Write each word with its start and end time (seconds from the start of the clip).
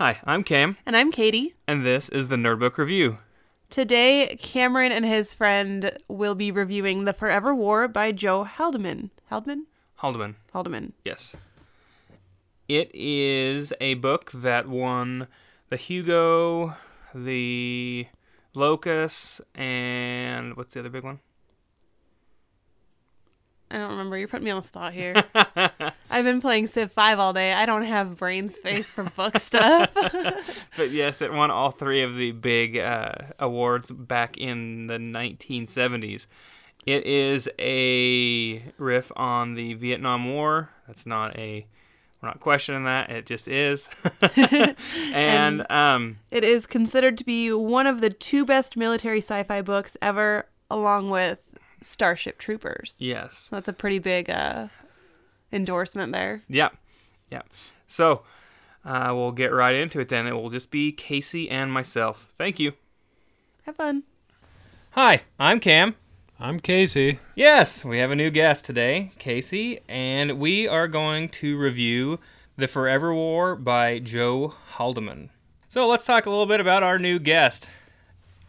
Hi, 0.00 0.18
I'm 0.24 0.44
Cam, 0.44 0.78
And 0.86 0.96
I'm 0.96 1.12
Katie. 1.12 1.54
and 1.68 1.84
this 1.84 2.08
is 2.08 2.28
the 2.28 2.36
Nerdbook 2.36 2.78
Review. 2.78 3.18
Today, 3.68 4.34
Cameron 4.40 4.92
and 4.92 5.04
his 5.04 5.34
friend 5.34 5.92
will 6.08 6.34
be 6.34 6.50
reviewing 6.50 7.04
The 7.04 7.12
Forever 7.12 7.54
War 7.54 7.86
by 7.86 8.10
Joe 8.12 8.44
Haldeman. 8.44 9.10
Haldeman? 9.30 9.66
Haldeman, 9.96 10.36
Haldeman. 10.54 10.92
yes. 11.04 11.36
It 12.66 12.90
is 12.94 13.74
a 13.80 13.94
book 13.94 14.30
that 14.32 14.68
won 14.68 15.26
the 15.68 15.76
Hugo, 15.76 16.76
the 17.14 18.06
Locus, 18.54 19.40
and 19.54 20.56
what's 20.56 20.72
the 20.74 20.80
other 20.80 20.88
big 20.88 21.04
one? 21.04 21.20
I 23.70 23.78
don't 23.78 23.90
remember. 23.90 24.18
You're 24.18 24.26
putting 24.26 24.44
me 24.44 24.50
on 24.50 24.60
the 24.60 24.66
spot 24.66 24.92
here. 24.92 25.22
I've 26.10 26.24
been 26.24 26.40
playing 26.40 26.66
Civ 26.66 26.90
5 26.90 27.20
all 27.20 27.32
day. 27.32 27.52
I 27.52 27.66
don't 27.66 27.84
have 27.84 28.16
brain 28.18 28.48
space 28.48 28.90
for 28.90 29.04
book 29.04 29.38
stuff. 29.38 29.96
But 30.76 30.90
yes, 30.90 31.20
it 31.20 31.32
won 31.32 31.50
all 31.50 31.70
three 31.70 32.02
of 32.02 32.16
the 32.16 32.32
big 32.32 32.78
uh, 32.78 33.12
awards 33.38 33.90
back 33.90 34.38
in 34.38 34.86
the 34.86 34.94
1970s. 34.94 36.26
It 36.86 37.04
is 37.04 37.48
a 37.58 38.62
riff 38.78 39.12
on 39.14 39.54
the 39.54 39.74
Vietnam 39.74 40.32
War. 40.32 40.70
That's 40.86 41.04
not 41.06 41.36
a, 41.36 41.66
we're 42.22 42.28
not 42.28 42.40
questioning 42.40 42.84
that. 42.84 43.10
It 43.10 43.26
just 43.26 43.46
is. 43.46 43.90
and, 45.12 45.70
um, 45.70 46.18
it 46.30 46.44
is 46.44 46.66
considered 46.66 47.18
to 47.18 47.24
be 47.24 47.52
one 47.52 47.86
of 47.86 48.00
the 48.00 48.10
two 48.10 48.44
best 48.46 48.76
military 48.76 49.20
sci 49.20 49.42
fi 49.42 49.60
books 49.60 49.96
ever, 50.00 50.46
along 50.70 51.10
with 51.10 51.38
Starship 51.82 52.38
Troopers. 52.38 52.96
yes. 52.98 53.48
That's 53.50 53.68
a 53.68 53.72
pretty 53.72 53.98
big 53.98 54.28
uh, 54.30 54.68
endorsement 55.52 56.12
there. 56.12 56.42
Yep. 56.48 56.76
Yep. 57.30 57.48
So 57.86 58.22
uh, 58.84 59.12
we'll 59.14 59.32
get 59.32 59.52
right 59.52 59.74
into 59.74 60.00
it 60.00 60.08
then. 60.08 60.26
It 60.26 60.32
will 60.32 60.50
just 60.50 60.70
be 60.70 60.92
Casey 60.92 61.48
and 61.50 61.72
myself. 61.72 62.28
Thank 62.36 62.58
you. 62.60 62.72
Have 63.64 63.76
fun. 63.76 64.04
Hi, 64.92 65.22
I'm 65.38 65.60
Cam. 65.60 65.94
I'm 66.38 66.58
Casey. 66.58 67.18
Yes, 67.34 67.84
we 67.84 67.98
have 67.98 68.10
a 68.10 68.16
new 68.16 68.30
guest 68.30 68.64
today, 68.64 69.10
Casey, 69.18 69.80
and 69.88 70.38
we 70.38 70.66
are 70.66 70.88
going 70.88 71.28
to 71.28 71.58
review 71.58 72.18
The 72.56 72.66
Forever 72.66 73.14
War 73.14 73.54
by 73.54 73.98
Joe 73.98 74.54
Haldeman. 74.76 75.28
So 75.68 75.86
let's 75.86 76.06
talk 76.06 76.26
a 76.26 76.30
little 76.30 76.46
bit 76.46 76.58
about 76.60 76.82
our 76.82 76.98
new 76.98 77.18
guest. 77.18 77.68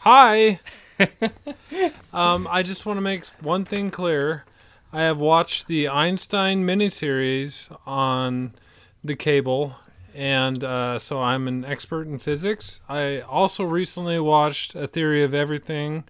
Hi. 0.04 0.60
um, 2.12 2.48
I 2.50 2.64
just 2.64 2.88
want 2.88 2.98
to 2.98 3.02
make 3.02 3.24
one 3.40 3.66
thing 3.66 3.92
clear. 3.92 4.46
I 4.92 5.02
have 5.02 5.20
watched 5.20 5.68
the 5.68 5.88
Einstein 5.90 6.66
miniseries 6.66 7.70
on 7.86 8.56
the 9.04 9.16
cable, 9.16 9.76
and 10.16 10.64
uh, 10.64 10.98
so 10.98 11.22
I'm 11.22 11.48
an 11.48 11.64
expert 11.64 12.08
in 12.08 12.18
physics. 12.18 12.82
I 12.90 13.20
also 13.20 13.64
recently 13.64 14.20
watched 14.20 14.74
A 14.74 14.88
Theory 14.88 15.22
of 15.22 15.36
Everything, 15.36 16.06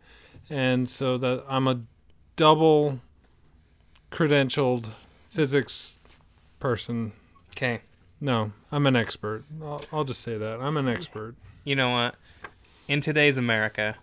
and 0.49 0.89
so 0.89 1.17
that 1.17 1.43
I'm 1.49 1.67
a 1.67 1.81
double 2.37 3.01
credentialed 4.09 4.91
physics 5.27 5.97
person. 6.61 7.11
Okay. 7.57 7.81
No, 8.21 8.53
I'm 8.71 8.87
an 8.87 8.95
expert. 8.95 9.43
I'll, 9.61 9.83
I'll 9.91 10.05
just 10.05 10.21
say 10.21 10.37
that. 10.37 10.61
I'm 10.61 10.77
an 10.77 10.87
expert. 10.87 11.35
You 11.65 11.75
know 11.75 11.91
what? 11.91 12.15
In 12.91 12.99
today's 12.99 13.37
America, 13.37 13.95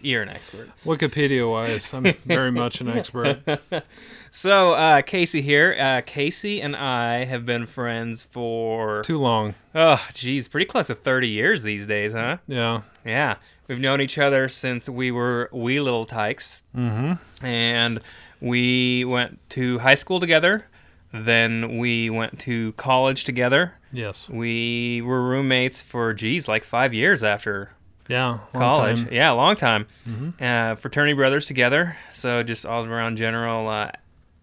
you're 0.00 0.22
an 0.22 0.28
expert. 0.28 0.70
Wikipedia 0.84 1.48
wise, 1.48 1.94
I'm 1.94 2.02
very 2.26 2.50
much 2.50 2.80
an 2.80 2.88
expert. 2.88 3.38
So, 4.32 4.72
uh, 4.74 5.02
Casey 5.02 5.40
here. 5.40 5.76
Uh, 5.78 6.02
Casey 6.06 6.60
and 6.62 6.74
I 6.76 7.24
have 7.26 7.44
been 7.44 7.66
friends 7.66 8.22
for, 8.24 9.02
Too 9.02 9.18
long. 9.18 9.54
oh, 9.74 10.04
geez, 10.14 10.46
pretty 10.48 10.66
close 10.66 10.86
to 10.88 10.94
30 10.96 11.28
years 11.28 11.62
these 11.64 11.84
days, 11.86 12.12
huh? 12.12 12.38
Yeah. 12.48 12.82
Yeah, 13.04 13.36
we've 13.68 13.80
known 13.80 14.00
each 14.00 14.18
other 14.18 14.48
since 14.48 14.88
we 14.88 15.10
were 15.12 15.48
wee 15.52 15.78
little 15.80 16.06
tykes, 16.06 16.62
Mm-hmm. 16.76 17.44
and 17.46 18.00
we 18.40 19.04
went 19.04 19.38
to 19.50 19.78
high 19.80 19.94
school 19.96 20.18
together. 20.20 20.66
Then 21.12 21.78
we 21.78 22.08
went 22.10 22.38
to 22.40 22.72
college 22.72 23.24
together. 23.24 23.74
Yes. 23.92 24.28
We 24.28 25.02
were 25.02 25.20
roommates 25.22 25.82
for 25.82 26.12
geez, 26.14 26.46
like 26.46 26.62
five 26.62 26.94
years 26.94 27.24
after 27.24 27.72
Yeah. 28.08 28.28
long 28.30 28.40
college. 28.52 29.02
time. 29.04 29.12
Yeah, 29.12 29.32
a 29.32 29.34
long 29.34 29.56
time. 29.56 29.86
Mhm. 30.08 30.40
Uh, 30.40 30.74
fraternity 30.76 31.14
brothers 31.14 31.46
together. 31.46 31.96
So 32.12 32.42
just 32.44 32.64
all 32.64 32.84
around 32.84 33.16
general 33.16 33.68
uh, 33.68 33.90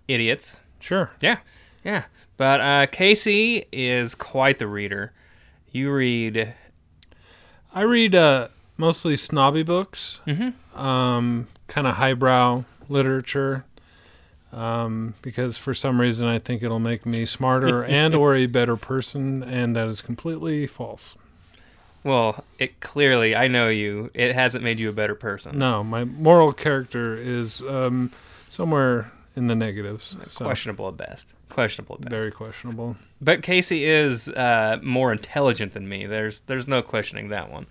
idiots. 0.07 0.59
Sure. 0.79 1.11
Yeah, 1.21 1.37
yeah. 1.83 2.03
But 2.35 2.61
uh, 2.61 2.85
Casey 2.91 3.65
is 3.71 4.13
quite 4.13 4.59
the 4.59 4.67
reader. 4.67 5.13
You 5.71 5.91
read. 5.93 6.53
I 7.73 7.81
read 7.81 8.13
uh, 8.15 8.49
mostly 8.77 9.15
snobby 9.15 9.63
books, 9.63 10.21
Mhm. 10.27 10.53
um, 10.77 11.47
kind 11.67 11.87
of 11.87 11.95
highbrow 11.95 12.63
literature, 12.89 13.65
um, 14.57 15.13
because 15.21 15.55
for 15.55 15.73
some 15.73 16.01
reason 16.01 16.27
I 16.27 16.39
think 16.39 16.63
it'll 16.63 16.79
make 16.79 17.05
me 17.05 17.25
smarter 17.25 17.83
and 17.85 18.15
or 18.15 18.35
a 18.35 18.47
better 18.47 18.75
person, 18.75 19.43
and 19.43 19.75
that 19.75 19.87
is 19.87 20.01
completely 20.01 20.65
false. 20.67 21.15
Well, 22.03 22.43
it 22.57 22.79
clearly, 22.79 23.35
I 23.35 23.47
know 23.47 23.67
you. 23.67 24.09
It 24.13 24.33
hasn't 24.33 24.63
made 24.63 24.79
you 24.79 24.89
a 24.89 24.93
better 24.93 25.15
person. 25.15 25.59
No, 25.59 25.83
my 25.83 26.05
moral 26.05 26.53
character 26.53 27.13
is 27.13 27.61
um, 27.63 28.11
somewhere 28.49 29.11
in 29.35 29.47
the 29.47 29.55
negatives. 29.55 30.15
So 30.29 30.45
Questionable 30.45 30.87
at 30.87 30.97
best. 30.97 31.33
Questionable 31.49 31.95
at 31.95 32.01
best. 32.01 32.11
very 32.11 32.31
questionable. 32.31 32.95
But 33.21 33.43
Casey 33.43 33.85
is 33.85 34.29
uh, 34.29 34.79
more 34.81 35.11
intelligent 35.11 35.73
than 35.73 35.87
me. 35.87 36.05
There's 36.05 36.39
there's 36.41 36.67
no 36.67 36.81
questioning 36.81 37.29
that 37.29 37.51
one. 37.51 37.67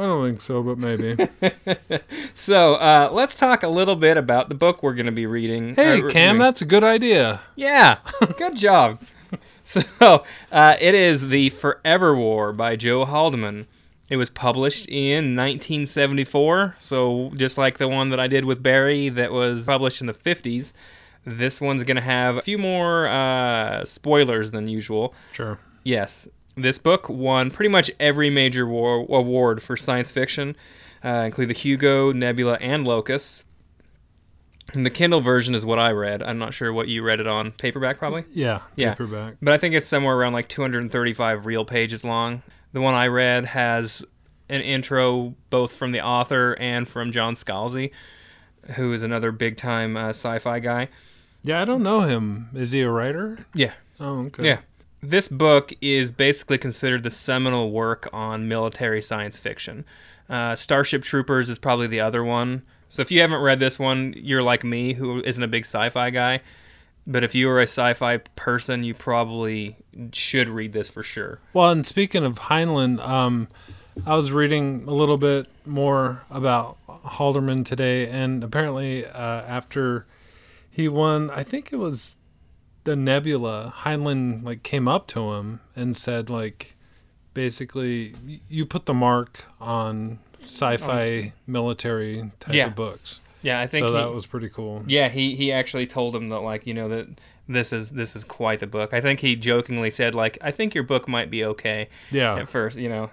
I 0.00 0.04
don't 0.04 0.24
think 0.24 0.40
so, 0.40 0.62
but 0.62 0.78
maybe. 0.78 1.16
So 2.34 2.76
uh, 2.76 3.10
let's 3.12 3.34
talk 3.34 3.62
a 3.62 3.68
little 3.68 3.96
bit 3.96 4.16
about 4.16 4.48
the 4.48 4.54
book 4.54 4.82
we're 4.82 4.94
going 4.94 5.06
to 5.06 5.12
be 5.12 5.26
reading. 5.26 5.74
hey, 5.74 6.00
Uh, 6.00 6.08
Cam, 6.08 6.36
reviewing. 6.36 6.38
that's 6.38 6.62
a 6.62 6.64
good 6.64 6.82
idea. 6.84 7.40
Yeah, 7.54 7.98
good 8.38 8.56
job. 8.56 9.00
So 9.62 10.24
uh, 10.50 10.74
it 10.80 10.96
is 10.96 11.28
The 11.28 11.50
Forever 11.50 12.16
War 12.16 12.52
by 12.52 12.74
Joe 12.74 13.04
Haldeman. 13.04 13.66
It 14.08 14.16
was 14.16 14.28
published 14.28 14.86
in 14.88 15.36
1974, 15.36 16.74
so 16.78 17.30
just 17.36 17.56
like 17.56 17.78
the 17.78 17.86
one 17.86 18.10
that 18.10 18.18
I 18.18 18.26
did 18.26 18.44
with 18.44 18.60
Barry 18.64 19.08
that 19.10 19.30
was 19.30 19.66
published 19.66 20.00
in 20.00 20.08
the 20.08 20.12
50s, 20.14 20.72
this 21.24 21.60
one's 21.60 21.84
going 21.84 21.98
to 21.98 22.02
have 22.02 22.36
a 22.38 22.42
few 22.42 22.58
more 22.58 23.06
uh, 23.06 23.84
spoilers 23.84 24.50
than 24.50 24.66
usual. 24.66 25.14
Sure. 25.32 25.60
Yes, 25.84 26.26
this 26.62 26.78
book 26.78 27.08
won 27.08 27.50
pretty 27.50 27.68
much 27.68 27.90
every 27.98 28.30
major 28.30 28.66
war 28.66 29.06
award 29.08 29.62
for 29.62 29.76
science 29.76 30.10
fiction, 30.10 30.56
uh, 31.04 31.22
including 31.26 31.52
the 31.54 31.58
Hugo, 31.58 32.12
Nebula, 32.12 32.58
and 32.60 32.86
Locus. 32.86 33.44
And 34.72 34.86
the 34.86 34.90
Kindle 34.90 35.20
version 35.20 35.54
is 35.54 35.66
what 35.66 35.78
I 35.78 35.90
read. 35.90 36.22
I'm 36.22 36.38
not 36.38 36.54
sure 36.54 36.72
what 36.72 36.88
you 36.88 37.02
read 37.02 37.18
it 37.18 37.26
on. 37.26 37.50
Paperback, 37.52 37.98
probably? 37.98 38.24
Yeah. 38.32 38.60
Yeah. 38.76 38.90
Paperback. 38.90 39.36
But 39.42 39.52
I 39.52 39.58
think 39.58 39.74
it's 39.74 39.86
somewhere 39.86 40.16
around 40.16 40.32
like 40.32 40.48
235 40.48 41.44
real 41.44 41.64
pages 41.64 42.04
long. 42.04 42.42
The 42.72 42.80
one 42.80 42.94
I 42.94 43.08
read 43.08 43.46
has 43.46 44.04
an 44.48 44.60
intro 44.60 45.34
both 45.48 45.72
from 45.72 45.92
the 45.92 46.00
author 46.00 46.56
and 46.60 46.86
from 46.86 47.10
John 47.10 47.34
Scalzi, 47.34 47.90
who 48.74 48.92
is 48.92 49.02
another 49.02 49.32
big 49.32 49.56
time 49.56 49.96
uh, 49.96 50.10
sci 50.10 50.38
fi 50.38 50.60
guy. 50.60 50.88
Yeah, 51.42 51.62
I 51.62 51.64
don't 51.64 51.82
know 51.82 52.00
him. 52.02 52.50
Is 52.54 52.70
he 52.70 52.82
a 52.82 52.90
writer? 52.90 53.44
Yeah. 53.54 53.72
Oh, 53.98 54.26
okay. 54.26 54.46
Yeah. 54.46 54.58
This 55.02 55.28
book 55.28 55.72
is 55.80 56.10
basically 56.10 56.58
considered 56.58 57.04
the 57.04 57.10
seminal 57.10 57.70
work 57.70 58.08
on 58.12 58.48
military 58.48 59.00
science 59.00 59.38
fiction. 59.38 59.86
Uh, 60.28 60.54
Starship 60.54 61.02
Troopers 61.02 61.48
is 61.48 61.58
probably 61.58 61.86
the 61.86 62.00
other 62.00 62.22
one. 62.22 62.62
So 62.90 63.00
if 63.00 63.10
you 63.10 63.20
haven't 63.20 63.40
read 63.40 63.60
this 63.60 63.78
one, 63.78 64.14
you're 64.16 64.42
like 64.42 64.62
me, 64.62 64.92
who 64.92 65.22
isn't 65.22 65.42
a 65.42 65.48
big 65.48 65.64
sci 65.64 65.88
fi 65.88 66.10
guy. 66.10 66.40
But 67.06 67.24
if 67.24 67.34
you 67.34 67.48
are 67.48 67.60
a 67.60 67.64
sci 67.64 67.94
fi 67.94 68.18
person, 68.18 68.84
you 68.84 68.92
probably 68.92 69.76
should 70.12 70.48
read 70.48 70.72
this 70.72 70.90
for 70.90 71.02
sure. 71.02 71.40
Well, 71.54 71.70
and 71.70 71.86
speaking 71.86 72.24
of 72.24 72.38
Heinlein, 72.38 73.00
um, 73.00 73.48
I 74.06 74.14
was 74.16 74.30
reading 74.32 74.84
a 74.86 74.92
little 74.92 75.16
bit 75.16 75.48
more 75.64 76.22
about 76.30 76.76
Halderman 76.88 77.64
today, 77.64 78.08
and 78.08 78.44
apparently, 78.44 79.06
uh, 79.06 79.10
after 79.12 80.06
he 80.70 80.88
won, 80.88 81.30
I 81.30 81.42
think 81.42 81.72
it 81.72 81.76
was 81.76 82.16
the 82.84 82.96
Nebula. 82.96 83.74
Heinlein 83.80 84.42
like 84.44 84.62
came 84.62 84.88
up 84.88 85.06
to 85.08 85.32
him 85.34 85.60
and 85.76 85.96
said, 85.96 86.30
like, 86.30 86.74
basically, 87.34 88.14
you 88.48 88.66
put 88.66 88.86
the 88.86 88.94
mark 88.94 89.44
on 89.60 90.18
sci-fi 90.42 91.32
military 91.46 92.30
type 92.40 92.54
Yeah. 92.54 92.66
of 92.68 92.76
books. 92.76 93.20
Yeah, 93.42 93.60
I 93.60 93.66
think 93.66 93.86
So 93.86 93.92
he, 93.94 93.98
that 94.00 94.12
was 94.12 94.26
pretty 94.26 94.48
cool. 94.50 94.84
Yeah, 94.86 95.08
he 95.08 95.34
he 95.34 95.50
actually 95.52 95.86
told 95.86 96.14
him 96.14 96.28
that 96.28 96.40
like 96.40 96.66
you 96.66 96.74
know 96.74 96.88
that 96.88 97.06
this 97.48 97.72
is 97.72 97.90
this 97.90 98.14
is 98.14 98.22
quite 98.24 98.60
the 98.60 98.66
book. 98.66 98.92
I 98.92 99.00
think 99.00 99.20
he 99.20 99.34
jokingly 99.34 99.90
said 99.90 100.14
like 100.14 100.36
I 100.42 100.50
think 100.50 100.74
your 100.74 100.84
book 100.84 101.08
might 101.08 101.30
be 101.30 101.44
okay 101.46 101.88
Yeah. 102.10 102.36
at 102.36 102.48
first, 102.48 102.76
you 102.76 102.88
know. 102.90 103.10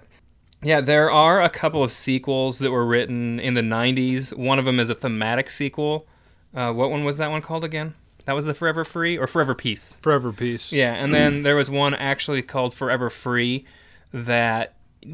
Yeah, 0.62 0.82
there 0.82 1.10
are 1.12 1.42
a 1.42 1.50
couple 1.50 1.82
of 1.84 1.92
sequels 1.92 2.60
that 2.60 2.72
were 2.72 2.86
written 2.86 3.40
in 3.40 3.54
the 3.54 3.62
90s. 3.62 4.36
One 4.36 4.58
of 4.60 4.66
them 4.66 4.80
is 4.80 4.90
a 4.90 4.96
thematic 4.96 5.52
sequel. 5.52 6.08
Uh, 6.54 6.74
what 6.74 6.90
one 6.90 7.04
was 7.06 7.18
that 7.18 7.30
one 7.30 7.42
called 7.44 7.64
again? 7.64 7.94
That 8.28 8.36
was 8.36 8.44
the 8.44 8.54
Forever 8.54 8.84
Free 8.84 9.18
or 9.18 9.26
Forever 9.26 9.56
Peace. 9.56 9.98
Forever 10.02 10.34
Peace. 10.34 10.74
Yeah, 10.74 10.94
and 10.94 11.14
then 11.14 11.44
there 11.44 11.56
was 11.56 11.70
one 11.70 11.94
actually 11.94 12.42
called 12.42 12.74
Forever 12.74 13.10
Free 13.10 13.64
that 14.12 14.74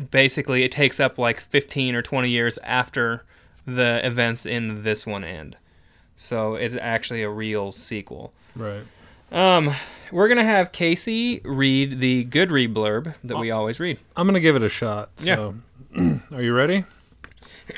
basically 0.09 0.63
it 0.63 0.71
takes 0.71 0.99
up 0.99 1.19
like 1.19 1.39
15 1.39 1.93
or 1.93 2.01
20 2.01 2.27
years 2.27 2.57
after 2.63 3.23
the 3.67 4.03
events 4.03 4.47
in 4.47 4.81
this 4.81 5.05
one 5.05 5.23
end. 5.23 5.57
So 6.15 6.55
it's 6.55 6.75
actually 6.75 7.21
a 7.21 7.29
real 7.29 7.71
sequel. 7.71 8.33
Right. 8.55 8.81
Um, 9.31 9.69
we're 10.11 10.27
gonna 10.27 10.43
have 10.43 10.71
Casey 10.71 11.39
read 11.45 11.99
the 11.99 12.23
good 12.23 12.51
read 12.51 12.73
blurb 12.73 13.13
that 13.23 13.37
we 13.37 13.51
always 13.51 13.79
read. 13.79 13.99
I'm 14.17 14.25
gonna 14.25 14.39
give 14.39 14.55
it 14.55 14.63
a 14.63 14.69
shot. 14.69 15.11
So, 15.17 15.53
are 16.31 16.41
you 16.41 16.53
ready? 16.53 16.85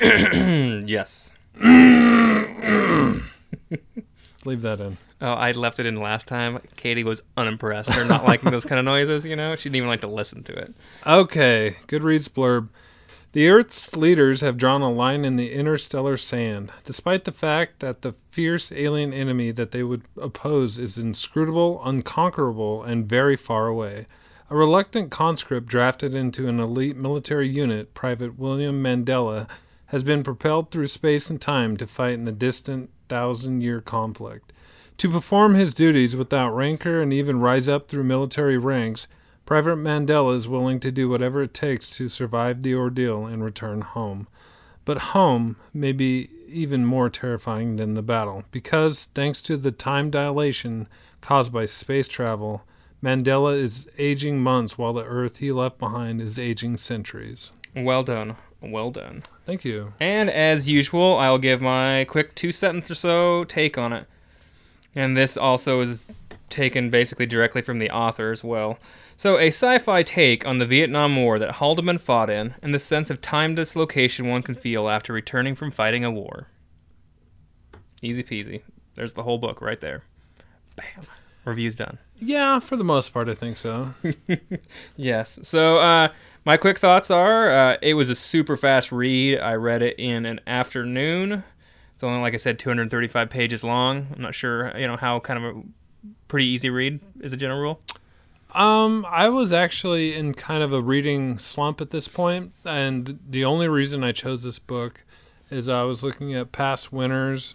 yes. 0.00 1.30
Leave 4.46 4.62
that 4.62 4.80
in. 4.80 4.96
Oh, 5.20 5.32
I 5.32 5.52
left 5.52 5.80
it 5.80 5.86
in 5.86 6.00
last 6.00 6.28
time. 6.28 6.60
Katie 6.76 7.04
was 7.04 7.22
unimpressed 7.36 7.96
or 7.96 8.04
not 8.04 8.24
liking 8.24 8.50
those 8.50 8.64
kind 8.64 8.78
of 8.78 8.84
noises. 8.84 9.26
You 9.26 9.34
know, 9.34 9.56
she 9.56 9.64
didn't 9.64 9.76
even 9.76 9.88
like 9.88 10.02
to 10.02 10.06
listen 10.06 10.42
to 10.44 10.52
it. 10.52 10.74
Okay, 11.06 11.76
Goodreads 11.88 12.28
blurb. 12.28 12.68
The 13.32 13.48
Earth's 13.48 13.94
leaders 13.96 14.40
have 14.40 14.56
drawn 14.56 14.82
a 14.82 14.90
line 14.90 15.24
in 15.24 15.36
the 15.36 15.52
interstellar 15.52 16.16
sand, 16.16 16.72
despite 16.84 17.24
the 17.24 17.32
fact 17.32 17.80
that 17.80 18.00
the 18.00 18.14
fierce 18.30 18.72
alien 18.72 19.12
enemy 19.12 19.50
that 19.50 19.72
they 19.72 19.82
would 19.82 20.04
oppose 20.18 20.78
is 20.78 20.96
inscrutable, 20.96 21.82
unconquerable, 21.84 22.82
and 22.82 23.08
very 23.08 23.36
far 23.36 23.66
away. 23.66 24.06
A 24.48 24.56
reluctant 24.56 25.10
conscript 25.10 25.66
drafted 25.66 26.14
into 26.14 26.48
an 26.48 26.60
elite 26.60 26.96
military 26.96 27.48
unit, 27.48 27.94
Private 27.94 28.38
William 28.38 28.82
Mandella, 28.82 29.48
has 29.86 30.02
been 30.02 30.22
propelled 30.22 30.70
through 30.70 30.86
space 30.86 31.28
and 31.28 31.40
time 31.40 31.76
to 31.76 31.86
fight 31.86 32.14
in 32.14 32.24
the 32.24 32.32
distant 32.32 32.90
thousand 33.08 33.62
year 33.62 33.80
conflict. 33.80 34.52
To 34.98 35.10
perform 35.10 35.54
his 35.54 35.74
duties 35.74 36.16
without 36.16 36.54
rancor 36.54 37.02
and 37.02 37.12
even 37.12 37.40
rise 37.40 37.68
up 37.68 37.88
through 37.88 38.04
military 38.04 38.56
ranks, 38.56 39.06
Private 39.44 39.76
Mandella 39.76 40.34
is 40.34 40.48
willing 40.48 40.80
to 40.80 40.90
do 40.90 41.08
whatever 41.08 41.42
it 41.42 41.54
takes 41.54 41.90
to 41.90 42.08
survive 42.08 42.62
the 42.62 42.74
ordeal 42.74 43.26
and 43.26 43.44
return 43.44 43.82
home. 43.82 44.26
But 44.84 44.98
home 44.98 45.56
may 45.74 45.92
be 45.92 46.30
even 46.48 46.84
more 46.84 47.10
terrifying 47.10 47.76
than 47.76 47.94
the 47.94 48.02
battle, 48.02 48.44
because, 48.50 49.08
thanks 49.14 49.42
to 49.42 49.56
the 49.56 49.70
time 49.70 50.10
dilation 50.10 50.88
caused 51.20 51.52
by 51.52 51.66
space 51.66 52.08
travel, 52.08 52.62
Mandella 53.02 53.56
is 53.56 53.88
aging 53.98 54.40
months 54.40 54.78
while 54.78 54.92
the 54.92 55.04
Earth 55.04 55.36
he 55.36 55.52
left 55.52 55.78
behind 55.78 56.20
is 56.20 56.38
aging 56.38 56.76
centuries. 56.78 57.52
Well 57.74 58.02
done. 58.02 58.36
Well 58.70 58.90
done. 58.90 59.22
Thank 59.44 59.64
you. 59.64 59.92
And 60.00 60.30
as 60.30 60.68
usual, 60.68 61.16
I'll 61.16 61.38
give 61.38 61.60
my 61.60 62.04
quick 62.08 62.34
two 62.34 62.52
sentence 62.52 62.90
or 62.90 62.94
so 62.94 63.44
take 63.44 63.78
on 63.78 63.92
it. 63.92 64.06
And 64.94 65.16
this 65.16 65.36
also 65.36 65.80
is 65.82 66.08
taken 66.48 66.90
basically 66.90 67.26
directly 67.26 67.62
from 67.62 67.78
the 67.78 67.90
author 67.90 68.32
as 68.32 68.42
well. 68.42 68.78
So, 69.16 69.38
a 69.38 69.48
sci 69.48 69.78
fi 69.78 70.02
take 70.02 70.46
on 70.46 70.58
the 70.58 70.66
Vietnam 70.66 71.16
War 71.16 71.38
that 71.38 71.56
Haldeman 71.56 71.98
fought 71.98 72.28
in, 72.28 72.54
and 72.62 72.74
the 72.74 72.78
sense 72.78 73.10
of 73.10 73.20
time 73.20 73.54
dislocation 73.54 74.26
one 74.28 74.42
can 74.42 74.54
feel 74.54 74.88
after 74.88 75.12
returning 75.12 75.54
from 75.54 75.70
fighting 75.70 76.04
a 76.04 76.10
war. 76.10 76.48
Easy 78.02 78.22
peasy. 78.22 78.62
There's 78.94 79.14
the 79.14 79.22
whole 79.22 79.38
book 79.38 79.60
right 79.60 79.80
there. 79.80 80.02
Bam. 80.76 81.06
Review's 81.44 81.76
done. 81.76 81.98
Yeah, 82.18 82.58
for 82.60 82.76
the 82.76 82.84
most 82.84 83.12
part, 83.12 83.28
I 83.28 83.34
think 83.34 83.58
so. 83.58 83.94
Yes. 84.96 85.38
So, 85.42 85.78
uh, 85.78 86.08
my 86.44 86.56
quick 86.56 86.78
thoughts 86.78 87.10
are 87.10 87.50
uh, 87.50 87.76
it 87.82 87.94
was 87.94 88.08
a 88.08 88.14
super 88.14 88.56
fast 88.56 88.90
read. 88.92 89.38
I 89.40 89.54
read 89.54 89.82
it 89.82 89.98
in 89.98 90.24
an 90.24 90.40
afternoon. 90.46 91.44
It's 91.94 92.02
only, 92.02 92.20
like 92.20 92.34
I 92.34 92.38
said, 92.38 92.58
235 92.58 93.28
pages 93.30 93.64
long. 93.64 94.08
I'm 94.14 94.22
not 94.22 94.34
sure, 94.34 94.76
you 94.78 94.86
know, 94.86 94.96
how 94.96 95.20
kind 95.20 95.44
of 95.44 95.56
a 95.56 95.62
pretty 96.28 96.46
easy 96.46 96.70
read 96.70 97.00
is 97.20 97.32
a 97.32 97.36
general 97.36 97.60
rule. 97.60 97.80
Um, 98.54 99.04
I 99.08 99.28
was 99.28 99.52
actually 99.52 100.14
in 100.14 100.32
kind 100.32 100.62
of 100.62 100.72
a 100.72 100.80
reading 100.80 101.38
slump 101.38 101.80
at 101.80 101.90
this 101.90 102.08
point, 102.08 102.52
and 102.64 103.18
the 103.28 103.44
only 103.44 103.68
reason 103.68 104.02
I 104.04 104.12
chose 104.12 104.42
this 104.42 104.58
book 104.58 105.04
is 105.50 105.68
I 105.68 105.82
was 105.82 106.02
looking 106.02 106.34
at 106.34 106.52
past 106.52 106.92
winners 106.92 107.54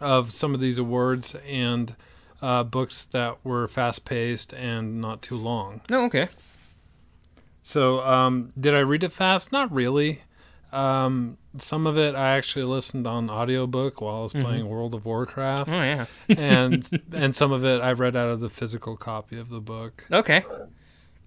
of 0.00 0.32
some 0.32 0.54
of 0.54 0.60
these 0.60 0.78
awards 0.78 1.34
and 1.46 1.94
uh, 2.42 2.64
books 2.64 3.06
that 3.06 3.38
were 3.44 3.68
fast 3.68 4.04
paced 4.04 4.52
and 4.52 5.00
not 5.00 5.22
too 5.22 5.36
long. 5.36 5.80
No, 5.88 6.04
okay. 6.04 6.28
So, 7.62 8.00
um, 8.00 8.52
did 8.58 8.74
I 8.74 8.80
read 8.80 9.04
it 9.04 9.12
fast? 9.12 9.52
Not 9.52 9.72
really. 9.72 10.22
Um, 10.72 11.36
some 11.58 11.86
of 11.86 11.98
it 11.98 12.14
I 12.14 12.36
actually 12.36 12.64
listened 12.64 13.06
on 13.06 13.28
audiobook 13.28 14.00
while 14.00 14.16
I 14.16 14.20
was 14.22 14.32
playing 14.32 14.66
World 14.68 14.94
of 14.94 15.04
Warcraft, 15.04 15.70
Oh, 15.70 15.82
yeah. 15.82 16.06
and 16.30 16.88
and 17.12 17.36
some 17.36 17.52
of 17.52 17.64
it 17.64 17.80
I 17.82 17.92
read 17.92 18.16
out 18.16 18.30
of 18.30 18.40
the 18.40 18.48
physical 18.48 18.96
copy 18.96 19.38
of 19.38 19.50
the 19.50 19.60
book. 19.60 20.06
Okay. 20.10 20.44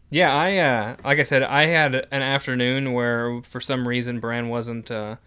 Yeah, 0.10 0.34
I 0.34 0.58
uh 0.58 0.96
like 1.04 1.20
I 1.20 1.24
said, 1.24 1.44
I 1.44 1.68
had 1.68 1.94
an 1.94 2.24
afternoon 2.24 2.94
where 2.94 3.42
for 3.44 3.62
some 3.62 3.88
reason 3.88 4.20
Bran 4.20 4.50
wasn't 4.50 4.90
uh 4.90 5.18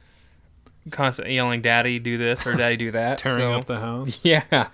constantly 0.90 1.34
yelling 1.34 1.62
daddy 1.62 2.00
do 2.00 2.18
this 2.18 2.44
or 2.44 2.54
daddy 2.54 2.76
do 2.76 2.90
that. 2.90 3.18
Tearing 3.18 3.38
so, 3.38 3.52
up 3.52 3.66
the 3.66 3.78
house. 3.78 4.20
Yeah. 4.24 4.68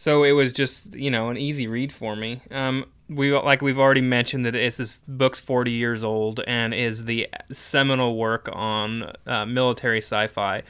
So 0.00 0.22
it 0.22 0.30
was 0.30 0.52
just, 0.52 0.94
you 0.94 1.10
know, 1.10 1.28
an 1.28 1.36
easy 1.36 1.66
read 1.66 1.90
for 1.92 2.14
me. 2.14 2.40
Um 2.52 2.84
we 3.08 3.36
like 3.36 3.62
we've 3.62 3.80
already 3.80 4.00
mentioned 4.00 4.46
that 4.46 4.54
it's 4.54 4.76
this 4.76 5.00
book's 5.08 5.40
40 5.40 5.72
years 5.72 6.04
old 6.04 6.40
and 6.46 6.72
is 6.72 7.06
the 7.06 7.26
seminal 7.50 8.16
work 8.16 8.48
on 8.52 9.10
uh, 9.26 9.44
military 9.44 9.98
sci-fi 9.98 10.62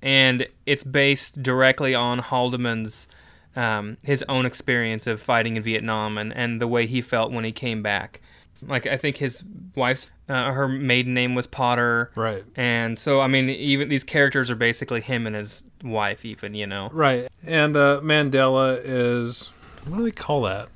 and 0.00 0.46
it's 0.64 0.84
based 0.84 1.42
directly 1.42 1.94
on 1.94 2.20
Haldeman's 2.20 3.06
um, 3.54 3.98
his 4.02 4.24
own 4.30 4.46
experience 4.46 5.06
of 5.06 5.20
fighting 5.20 5.56
in 5.56 5.62
Vietnam 5.62 6.16
and, 6.16 6.32
and 6.34 6.58
the 6.58 6.68
way 6.68 6.86
he 6.86 7.02
felt 7.02 7.32
when 7.32 7.44
he 7.44 7.52
came 7.52 7.82
back. 7.82 8.22
Like 8.66 8.86
I 8.86 8.96
think 8.96 9.16
his 9.16 9.42
wife's 9.74 10.10
uh, 10.28 10.52
her 10.52 10.68
maiden 10.68 11.14
name 11.14 11.34
was 11.34 11.46
Potter, 11.46 12.10
Right. 12.14 12.44
and 12.56 12.98
so 12.98 13.20
I 13.20 13.26
mean 13.26 13.48
even 13.48 13.88
these 13.88 14.04
characters 14.04 14.50
are 14.50 14.54
basically 14.56 15.00
him 15.00 15.26
and 15.26 15.34
his 15.34 15.64
wife, 15.82 16.24
even 16.24 16.54
you 16.54 16.66
know. 16.66 16.90
Right. 16.92 17.28
And 17.44 17.76
uh, 17.76 18.00
Mandella 18.02 18.80
is 18.84 19.50
what 19.86 19.98
do 19.98 20.04
they 20.04 20.10
call 20.10 20.42
that 20.42 20.68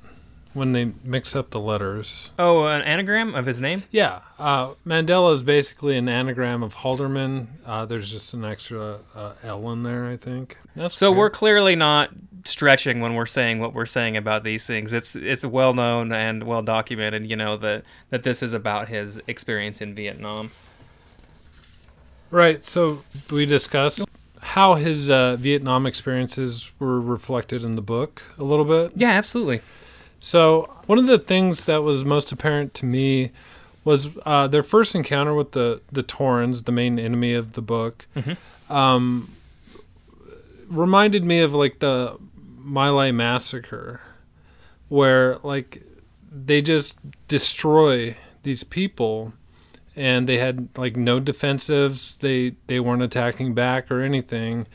when 0.55 0.71
they 0.71 0.93
mix 1.03 1.35
up 1.35 1.51
the 1.51 1.59
letters? 1.59 2.31
Oh, 2.39 2.65
an 2.65 2.81
anagram 2.81 3.35
of 3.35 3.45
his 3.45 3.61
name. 3.61 3.83
Yeah. 3.91 4.21
Uh, 4.39 4.73
Mandella 4.85 5.33
is 5.33 5.43
basically 5.43 5.97
an 5.97 6.09
anagram 6.09 6.63
of 6.63 6.75
Halderman. 6.75 7.47
Uh, 7.65 7.85
there's 7.85 8.09
just 8.09 8.33
an 8.33 8.45
extra 8.45 8.99
uh, 9.13 9.33
L 9.43 9.69
in 9.71 9.83
there, 9.83 10.05
I 10.07 10.17
think. 10.17 10.57
That's 10.75 10.97
So 10.97 11.11
we're 11.11 11.29
clearly 11.29 11.75
not 11.75 12.09
stretching 12.45 13.01
when 13.01 13.15
we're 13.15 13.25
saying 13.25 13.59
what 13.59 13.73
we're 13.73 13.85
saying 13.85 14.17
about 14.17 14.43
these 14.43 14.65
things. 14.65 14.93
It's 14.93 15.15
it's 15.15 15.45
well 15.45 15.73
known 15.73 16.11
and 16.11 16.43
well 16.43 16.61
documented, 16.61 17.29
you 17.29 17.35
know, 17.35 17.57
that 17.57 17.83
that 18.09 18.23
this 18.23 18.41
is 18.41 18.53
about 18.53 18.87
his 18.87 19.21
experience 19.27 19.81
in 19.81 19.93
Vietnam. 19.93 20.51
right. 22.31 22.63
So 22.63 22.99
we 23.31 23.45
discussed 23.45 24.05
how 24.39 24.75
his 24.75 25.09
uh, 25.09 25.35
Vietnam 25.37 25.85
experiences 25.85 26.71
were 26.79 27.01
reflected 27.01 27.63
in 27.63 27.75
the 27.75 27.81
book 27.81 28.21
a 28.37 28.43
little 28.43 28.65
bit. 28.65 28.93
Yeah, 28.95 29.09
absolutely. 29.09 29.61
So 30.25 30.73
one 30.87 30.97
of 30.97 31.05
the 31.05 31.19
things 31.19 31.67
that 31.67 31.83
was 31.83 32.03
most 32.03 32.31
apparent 32.31 32.73
to 32.75 32.85
me 32.87 33.31
was 33.83 34.07
uh, 34.25 34.47
their 34.47 34.63
first 34.63 34.95
encounter 34.95 35.35
with 35.35 35.51
the 35.51 35.81
the 35.91 36.01
Taurans, 36.01 36.65
the 36.65 36.71
main 36.71 36.97
enemy 36.97 37.33
of 37.33 37.53
the 37.53 37.61
book. 37.61 38.07
Um, 38.67 39.29
reminded 40.67 41.23
me 41.23 41.41
of 41.41 41.53
like 41.53 41.77
the 41.77 42.17
My 42.57 42.89
Lai 42.89 43.11
massacre, 43.11 44.01
where 44.89 45.37
like 45.43 45.83
they 46.31 46.59
just 46.59 46.97
destroy 47.27 48.17
these 48.41 48.63
people, 48.63 49.31
and 49.95 50.27
they 50.27 50.39
had 50.39 50.69
like 50.75 50.97
no 50.97 51.21
defensives. 51.21 52.17
They 52.17 52.55
they 52.65 52.79
weren't 52.79 53.03
attacking 53.03 53.53
back 53.53 53.91
or 53.91 54.01
anything, 54.01 54.65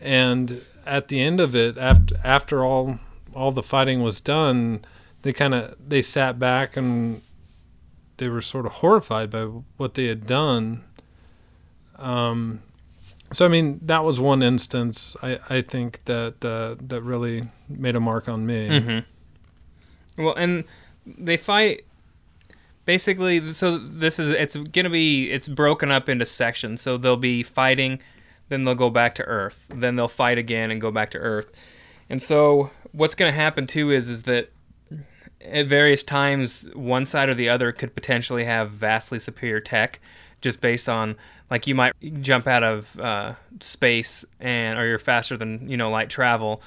and 0.00 0.62
at 0.86 1.08
the 1.08 1.20
end 1.20 1.40
of 1.40 1.56
it, 1.56 1.76
after 1.76 2.16
after 2.22 2.64
all 2.64 3.00
all 3.34 3.52
the 3.52 3.62
fighting 3.62 4.02
was 4.02 4.20
done, 4.20 4.84
they 5.22 5.32
kind 5.32 5.54
of 5.54 5.76
they 5.86 6.02
sat 6.02 6.38
back 6.38 6.76
and 6.76 7.22
they 8.16 8.28
were 8.28 8.40
sort 8.40 8.66
of 8.66 8.72
horrified 8.72 9.30
by 9.30 9.44
what 9.76 9.94
they 9.94 10.06
had 10.06 10.26
done. 10.26 10.84
Um, 11.98 12.62
so 13.32 13.44
I 13.44 13.48
mean, 13.48 13.80
that 13.82 14.04
was 14.04 14.20
one 14.20 14.42
instance 14.42 15.16
I, 15.22 15.38
I 15.50 15.62
think 15.62 16.04
that 16.04 16.44
uh, 16.44 16.76
that 16.86 17.02
really 17.02 17.48
made 17.68 17.96
a 17.96 18.00
mark 18.00 18.28
on 18.28 18.46
me. 18.46 18.68
Mm-hmm. 18.68 20.22
Well, 20.22 20.34
and 20.34 20.64
they 21.06 21.36
fight 21.36 21.84
basically. 22.84 23.50
So 23.52 23.78
this 23.78 24.18
is 24.18 24.30
it's 24.30 24.56
gonna 24.56 24.90
be 24.90 25.30
it's 25.30 25.48
broken 25.48 25.90
up 25.90 26.08
into 26.08 26.26
sections. 26.26 26.82
So 26.82 26.96
they'll 26.96 27.16
be 27.16 27.42
fighting, 27.42 28.00
then 28.48 28.64
they'll 28.64 28.74
go 28.74 28.90
back 28.90 29.14
to 29.16 29.24
Earth, 29.24 29.66
then 29.74 29.96
they'll 29.96 30.08
fight 30.08 30.38
again 30.38 30.70
and 30.70 30.80
go 30.80 30.90
back 30.90 31.10
to 31.12 31.18
Earth. 31.18 31.50
And 32.08 32.22
so 32.22 32.70
what's 32.94 33.14
gonna 33.14 33.32
happen 33.32 33.66
too 33.66 33.90
is 33.90 34.08
is 34.08 34.22
that 34.22 34.50
at 35.40 35.66
various 35.66 36.02
times 36.02 36.68
one 36.74 37.04
side 37.04 37.28
or 37.28 37.34
the 37.34 37.48
other 37.48 37.72
could 37.72 37.94
potentially 37.94 38.44
have 38.44 38.70
vastly 38.70 39.18
superior 39.18 39.60
tech 39.60 40.00
just 40.40 40.60
based 40.60 40.88
on 40.88 41.16
like 41.50 41.66
you 41.66 41.74
might 41.74 41.92
jump 42.20 42.46
out 42.46 42.62
of 42.62 42.98
uh, 42.98 43.34
space 43.60 44.24
and 44.40 44.78
or 44.78 44.86
you're 44.86 44.98
faster 44.98 45.36
than 45.36 45.68
you 45.68 45.76
know 45.76 45.90
light 45.90 46.08
travel 46.08 46.62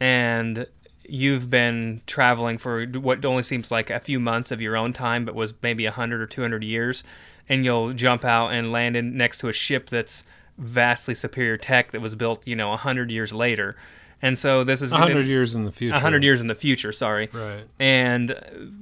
and 0.00 0.66
you've 1.04 1.50
been 1.50 2.00
traveling 2.06 2.58
for 2.58 2.86
what 2.86 3.24
only 3.24 3.42
seems 3.42 3.70
like 3.70 3.90
a 3.90 4.00
few 4.00 4.20
months 4.20 4.50
of 4.50 4.60
your 4.60 4.76
own 4.76 4.92
time, 4.92 5.24
but 5.24 5.34
was 5.34 5.52
maybe 5.62 5.84
100 5.84 6.20
or 6.20 6.26
200 6.26 6.64
years, 6.64 7.04
and 7.48 7.64
you'll 7.64 7.92
jump 7.92 8.24
out 8.24 8.48
and 8.48 8.72
land 8.72 8.96
in 8.96 9.16
next 9.16 9.38
to 9.38 9.48
a 9.48 9.52
ship 9.52 9.88
that's 9.88 10.24
vastly 10.58 11.14
superior 11.14 11.56
tech 11.56 11.92
that 11.92 12.00
was 12.00 12.14
built, 12.14 12.46
you 12.46 12.56
know, 12.56 12.68
100 12.70 13.10
years 13.10 13.32
later. 13.32 13.76
And 14.24 14.38
so 14.38 14.62
this 14.62 14.82
is 14.82 14.92
A 14.92 14.98
hundred 14.98 15.26
years 15.26 15.54
in 15.56 15.64
the 15.64 15.72
future. 15.72 15.92
100 15.94 16.22
years 16.22 16.40
in 16.40 16.46
the 16.46 16.54
future, 16.54 16.92
sorry 16.92 17.28
Right. 17.32 17.64
and 17.80 18.30
uh, 18.30 18.36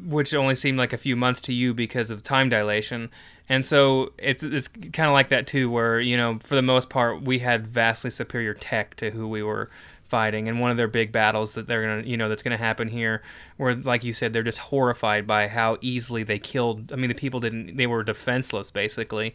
which 0.04 0.34
only 0.34 0.54
seemed 0.54 0.76
like 0.76 0.92
a 0.92 0.98
few 0.98 1.16
months 1.16 1.40
to 1.42 1.52
you 1.54 1.72
because 1.72 2.10
of 2.10 2.22
time 2.22 2.50
dilation. 2.50 3.08
And 3.48 3.64
so 3.64 4.12
it's 4.18 4.42
it's 4.44 4.68
kind 4.68 5.08
of 5.08 5.12
like 5.14 5.30
that 5.30 5.46
too, 5.46 5.70
where 5.70 5.98
you 6.00 6.16
know 6.16 6.38
for 6.42 6.54
the 6.56 6.62
most 6.62 6.90
part 6.90 7.22
we 7.22 7.38
had 7.38 7.66
vastly 7.66 8.10
superior 8.10 8.52
tech 8.54 8.96
to 8.96 9.10
who 9.10 9.26
we 9.26 9.42
were 9.42 9.70
fighting, 10.04 10.48
and 10.48 10.60
one 10.60 10.70
of 10.72 10.76
their 10.76 10.88
big 10.88 11.10
battles 11.10 11.54
that 11.54 11.66
they're 11.66 11.82
gonna 11.82 12.06
you 12.06 12.16
know 12.16 12.28
that's 12.28 12.42
gonna 12.42 12.56
happen 12.56 12.88
here, 12.88 13.22
where 13.56 13.74
like 13.74 14.04
you 14.04 14.12
said 14.12 14.32
they're 14.32 14.42
just 14.42 14.58
horrified 14.58 15.26
by 15.26 15.48
how 15.48 15.78
easily 15.80 16.22
they 16.22 16.38
killed. 16.38 16.92
I 16.92 16.96
mean 16.96 17.08
the 17.08 17.14
people 17.14 17.40
didn't 17.40 17.76
they 17.76 17.86
were 17.86 18.04
defenseless 18.04 18.70
basically. 18.70 19.34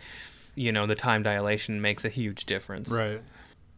You 0.53 0.71
know 0.71 0.85
the 0.85 0.95
time 0.95 1.23
dilation 1.23 1.81
makes 1.81 2.05
a 2.05 2.09
huge 2.09 2.45
difference. 2.45 2.89
Right. 2.91 3.21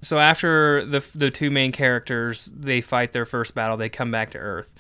So 0.01 0.20
after 0.20 0.86
the 0.86 1.04
the 1.16 1.32
two 1.32 1.50
main 1.50 1.72
characters, 1.72 2.46
they 2.56 2.82
fight 2.82 3.13
their 3.13 3.25
first 3.25 3.56
battle. 3.56 3.77
They 3.77 3.89
come 3.89 4.12
back 4.12 4.32
to 4.32 4.38
Earth, 4.38 4.75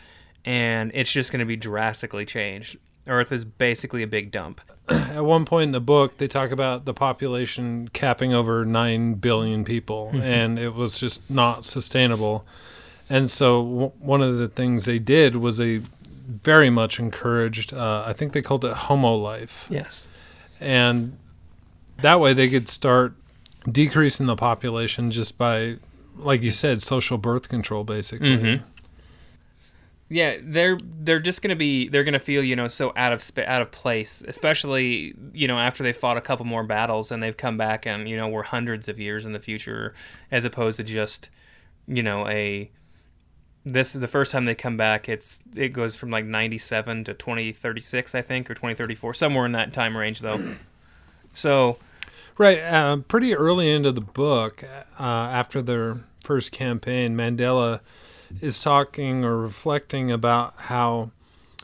and 0.45 0.91
it's 0.93 1.11
just 1.11 1.31
going 1.31 1.39
to 1.39 1.45
be 1.45 1.55
drastically 1.55 2.25
changed. 2.25 2.77
Earth 3.07 3.31
is 3.31 3.45
basically 3.45 4.03
a 4.03 4.07
big 4.07 4.31
dump. 4.31 4.61
At 4.89 5.23
one 5.23 5.45
point 5.45 5.69
in 5.69 5.71
the 5.71 5.79
book, 5.79 6.17
they 6.17 6.27
talk 6.27 6.51
about 6.51 6.85
the 6.85 6.93
population 6.93 7.89
capping 7.93 8.33
over 8.33 8.65
9 8.65 9.15
billion 9.15 9.63
people, 9.63 10.11
and 10.13 10.59
it 10.59 10.73
was 10.73 10.99
just 10.99 11.29
not 11.29 11.65
sustainable. 11.65 12.45
And 13.09 13.29
so, 13.29 13.63
w- 13.63 13.91
one 13.99 14.21
of 14.21 14.37
the 14.37 14.49
things 14.49 14.85
they 14.85 14.99
did 14.99 15.37
was 15.37 15.57
they 15.57 15.79
very 16.27 16.69
much 16.69 16.99
encouraged, 16.99 17.73
uh, 17.73 18.03
I 18.05 18.11
think 18.11 18.33
they 18.33 18.41
called 18.41 18.65
it 18.65 18.73
homo 18.73 19.15
life. 19.15 19.67
Yes. 19.69 20.05
And 20.59 21.17
that 21.97 22.19
way 22.19 22.33
they 22.33 22.49
could 22.49 22.67
start 22.67 23.15
decreasing 23.71 24.25
the 24.27 24.35
population 24.35 25.11
just 25.11 25.37
by, 25.37 25.77
like 26.17 26.41
you 26.41 26.51
said, 26.51 26.81
social 26.81 27.17
birth 27.17 27.49
control, 27.49 27.83
basically. 27.83 28.37
Mhm. 28.37 28.63
Yeah, 30.09 30.37
they're 30.41 30.77
they're 31.01 31.19
just 31.19 31.41
gonna 31.41 31.57
be 31.57 31.89
they're 31.89 32.05
gonna 32.05 32.17
feel 32.17 32.41
you 32.41 32.55
know 32.55 32.69
so 32.69 32.93
out 32.95 33.11
of 33.11 33.21
spa- 33.21 33.43
out 33.45 33.61
of 33.61 33.71
place, 33.71 34.23
especially 34.25 35.13
you 35.33 35.49
know 35.49 35.59
after 35.59 35.83
they 35.83 35.91
fought 35.91 36.15
a 36.15 36.21
couple 36.21 36.45
more 36.45 36.63
battles 36.63 37.11
and 37.11 37.21
they've 37.21 37.35
come 37.35 37.57
back 37.57 37.85
and 37.85 38.07
you 38.07 38.15
know 38.15 38.29
we're 38.29 38.43
hundreds 38.43 38.87
of 38.87 38.99
years 39.01 39.25
in 39.25 39.33
the 39.33 39.39
future 39.39 39.93
as 40.31 40.45
opposed 40.45 40.77
to 40.77 40.83
just 40.83 41.29
you 41.89 42.01
know 42.01 42.25
a 42.29 42.71
this 43.65 43.91
the 43.91 44.07
first 44.07 44.31
time 44.31 44.45
they 44.45 44.55
come 44.55 44.77
back 44.77 45.09
it's 45.09 45.41
it 45.57 45.73
goes 45.73 45.97
from 45.97 46.09
like 46.09 46.23
97 46.23 47.03
to 47.03 47.13
2036 47.13 48.15
I 48.15 48.21
think 48.21 48.49
or 48.49 48.53
2034 48.53 49.13
somewhere 49.13 49.45
in 49.45 49.51
that 49.51 49.73
time 49.73 49.97
range 49.97 50.21
though. 50.21 50.41
So 51.33 51.79
Right. 52.37 52.59
Uh, 52.59 52.97
pretty 52.97 53.35
early 53.35 53.71
into 53.71 53.91
the 53.91 54.01
book, 54.01 54.63
uh, 54.99 55.03
after 55.03 55.61
their 55.61 56.03
first 56.23 56.51
campaign, 56.51 57.15
Mandella 57.15 57.79
is 58.41 58.59
talking 58.59 59.23
or 59.23 59.37
reflecting 59.37 60.11
about 60.11 60.53
how 60.57 61.11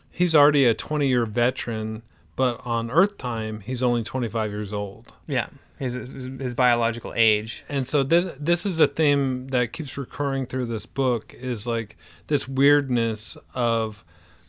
he's 0.10 0.36
already 0.36 0.66
a 0.66 0.74
20 0.74 1.08
year 1.08 1.26
veteran, 1.26 2.02
but 2.36 2.62
on 2.66 2.90
Earth 2.90 3.18
time, 3.18 3.60
he's 3.60 3.84
only 3.84 4.04
25 4.04 4.50
years 4.52 4.74
old. 4.74 5.12
yeah, 5.28 5.48
his 5.78 5.94
his, 5.94 6.30
his 6.40 6.54
biological 6.54 7.14
age. 7.16 7.66
And 7.68 7.86
so 7.86 8.04
this 8.04 8.34
this 8.40 8.66
is 8.66 8.80
a 8.80 8.88
theme 8.88 9.48
that 9.50 9.74
keeps 9.74 9.98
recurring 9.98 10.46
through 10.46 10.68
this 10.68 10.86
book 10.86 11.34
is 11.34 11.68
like 11.68 11.98
this 12.28 12.48
weirdness 12.48 13.38
of 13.54 14.04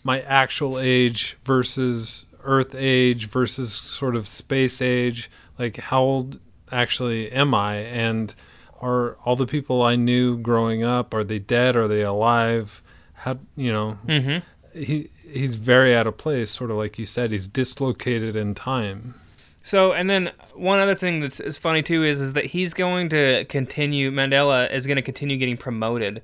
my 0.05 0.21
actual 0.23 0.79
age 0.79 1.37
versus 1.45 2.27
Earth 2.45 2.75
age 2.75 3.29
versus 3.29 3.73
sort 3.73 4.17
of 4.17 4.29
space 4.29 4.81
age. 4.83 5.31
Like 5.59 5.77
how 5.77 6.01
old 6.03 6.39
actually 6.73 7.31
am 7.33 7.55
I? 7.55 7.77
And 7.77 8.35
are 8.81 9.17
all 9.25 9.37
the 9.37 9.47
people 9.47 9.83
I 9.83 9.97
knew 9.97 10.37
growing 10.39 10.83
up 10.83 11.15
are 11.15 11.25
they 11.25 11.39
dead? 11.39 11.77
Are 11.77 11.89
they 11.89 12.03
alive? 12.03 12.83
How 13.15 13.39
you 13.57 13.73
know? 13.73 13.99
Mhm. 14.07 14.43
He 14.75 15.11
he's 15.29 15.57
very 15.57 15.95
out 15.95 16.07
of 16.07 16.17
place. 16.17 16.51
Sort 16.51 16.71
of 16.71 16.77
like 16.77 16.99
you 16.99 17.07
said, 17.07 17.33
he's 17.33 17.49
dislocated 17.49 18.37
in 18.37 18.55
time. 18.55 19.15
So, 19.63 19.93
and 19.93 20.11
then 20.11 20.31
one 20.55 20.79
other 20.79 20.95
thing 20.95 21.21
that's 21.21 21.41
is 21.41 21.57
funny 21.57 21.83
too 21.83 22.05
is 22.05 22.21
is 22.21 22.33
that 22.35 22.47
he's 22.47 22.75
going 22.75 23.09
to 23.11 23.47
continue. 23.47 24.11
Mandella 24.11 24.71
is 24.71 24.87
going 24.87 24.97
to 24.97 25.03
continue 25.03 25.39
getting 25.39 25.57
promoted 25.57 26.23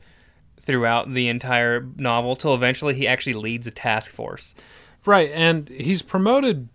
throughout 0.60 1.14
the 1.14 1.28
entire 1.28 1.86
novel 1.96 2.36
till 2.36 2.54
eventually 2.54 2.94
he 2.94 3.06
actually 3.08 3.32
leads 3.32 3.66
a 3.66 3.70
task 3.70 4.12
force. 4.12 4.54
Right, 5.06 5.30
and 5.32 5.68
he's 5.70 6.02
promoted 6.02 6.68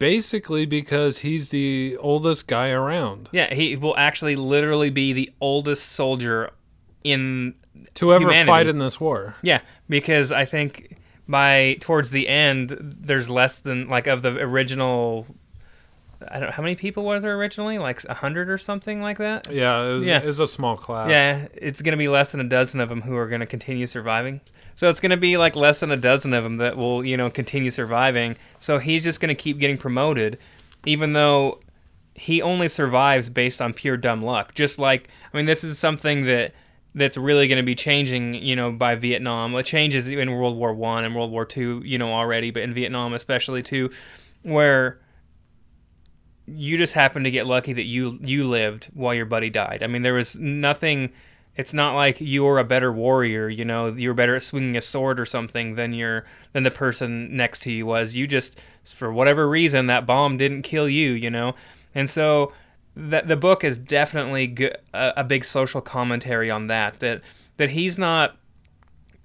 basically 0.00 0.66
because 0.66 1.18
he's 1.18 1.50
the 1.50 1.96
oldest 1.98 2.48
guy 2.48 2.70
around. 2.70 3.28
Yeah, 3.30 3.54
he 3.54 3.76
will 3.76 3.96
actually 3.96 4.34
literally 4.34 4.90
be 4.90 5.12
the 5.12 5.30
oldest 5.40 5.90
soldier 5.92 6.50
in 7.04 7.54
To 7.94 8.12
ever 8.12 8.24
Humanity. 8.24 8.46
fight 8.48 8.66
in 8.66 8.78
this 8.78 9.00
war. 9.00 9.36
Yeah, 9.42 9.60
because 9.88 10.32
I 10.32 10.44
think 10.44 10.96
by 11.28 11.76
towards 11.80 12.10
the 12.10 12.28
end, 12.28 12.76
there's 12.80 13.30
less 13.30 13.60
than 13.60 13.88
like 13.88 14.08
of 14.08 14.22
the 14.22 14.36
original. 14.38 15.26
I 16.30 16.34
don't 16.38 16.48
know 16.50 16.52
how 16.52 16.62
many 16.62 16.76
people 16.76 17.04
were 17.04 17.18
there 17.20 17.34
originally, 17.36 17.78
like 17.78 18.02
a 18.04 18.14
hundred 18.14 18.48
or 18.50 18.58
something 18.58 19.02
like 19.02 19.18
that. 19.18 19.50
Yeah, 19.52 19.82
it 19.82 19.94
was, 19.96 20.06
Yeah. 20.06 20.18
it 20.18 20.26
was 20.26 20.38
a 20.40 20.46
small 20.46 20.76
class. 20.76 21.10
Yeah, 21.10 21.48
it's 21.54 21.82
gonna 21.82 21.96
be 21.96 22.08
less 22.08 22.30
than 22.32 22.40
a 22.40 22.48
dozen 22.48 22.80
of 22.80 22.88
them 22.88 23.02
who 23.02 23.16
are 23.16 23.28
gonna 23.28 23.46
continue 23.46 23.86
surviving. 23.86 24.40
So 24.76 24.88
it's 24.88 25.00
gonna 25.00 25.16
be 25.16 25.36
like 25.36 25.56
less 25.56 25.80
than 25.80 25.90
a 25.90 25.96
dozen 25.96 26.32
of 26.32 26.44
them 26.44 26.58
that 26.58 26.76
will, 26.76 27.06
you 27.06 27.16
know, 27.16 27.30
continue 27.30 27.70
surviving. 27.70 28.36
So 28.60 28.78
he's 28.78 29.02
just 29.04 29.20
gonna 29.20 29.34
keep 29.34 29.58
getting 29.58 29.76
promoted, 29.78 30.38
even 30.86 31.12
though 31.12 31.60
he 32.14 32.42
only 32.42 32.68
survives 32.68 33.28
based 33.30 33.60
on 33.62 33.72
pure 33.72 33.96
dumb 33.96 34.22
luck. 34.22 34.54
Just 34.54 34.78
like 34.78 35.08
I 35.32 35.36
mean, 35.36 35.46
this 35.46 35.64
is 35.64 35.78
something 35.78 36.26
that 36.26 36.54
that's 36.92 37.16
really 37.16 37.46
going 37.46 37.56
to 37.56 37.62
be 37.64 37.76
changing, 37.76 38.34
you 38.34 38.56
know, 38.56 38.72
by 38.72 38.96
Vietnam. 38.96 39.54
It 39.54 39.62
changes 39.64 40.08
in 40.08 40.32
World 40.32 40.56
War 40.56 40.74
One 40.74 41.04
and 41.04 41.14
World 41.14 41.30
War 41.30 41.44
Two, 41.44 41.80
you 41.84 41.98
know, 41.98 42.12
already, 42.12 42.50
but 42.50 42.62
in 42.64 42.74
Vietnam 42.74 43.14
especially 43.14 43.62
too, 43.62 43.90
where 44.42 44.98
you 46.54 46.78
just 46.78 46.94
happened 46.94 47.24
to 47.24 47.30
get 47.30 47.46
lucky 47.46 47.72
that 47.72 47.84
you 47.84 48.18
you 48.22 48.46
lived 48.46 48.86
while 48.94 49.14
your 49.14 49.26
buddy 49.26 49.50
died. 49.50 49.82
I 49.82 49.86
mean, 49.86 50.02
there 50.02 50.14
was 50.14 50.36
nothing. 50.36 51.12
It's 51.56 51.74
not 51.74 51.94
like 51.94 52.16
you're 52.20 52.58
a 52.58 52.64
better 52.64 52.92
warrior, 52.92 53.48
you 53.48 53.64
know, 53.64 53.88
you're 53.88 54.14
better 54.14 54.36
at 54.36 54.42
swinging 54.42 54.76
a 54.76 54.80
sword 54.80 55.18
or 55.20 55.26
something 55.26 55.74
than 55.74 55.92
your 55.92 56.24
than 56.52 56.62
the 56.62 56.70
person 56.70 57.36
next 57.36 57.60
to 57.62 57.72
you 57.72 57.86
was. 57.86 58.14
You 58.14 58.26
just, 58.26 58.60
for 58.84 59.12
whatever 59.12 59.48
reason, 59.48 59.86
that 59.88 60.06
bomb 60.06 60.36
didn't 60.36 60.62
kill 60.62 60.88
you, 60.88 61.10
you 61.10 61.28
know, 61.28 61.54
and 61.94 62.08
so 62.08 62.52
that 62.96 63.28
the 63.28 63.36
book 63.36 63.64
is 63.64 63.76
definitely 63.76 64.70
a, 64.94 65.12
a 65.18 65.24
big 65.24 65.44
social 65.44 65.80
commentary 65.80 66.50
on 66.50 66.68
that. 66.68 67.00
That 67.00 67.22
that 67.56 67.70
he's 67.70 67.98
not 67.98 68.36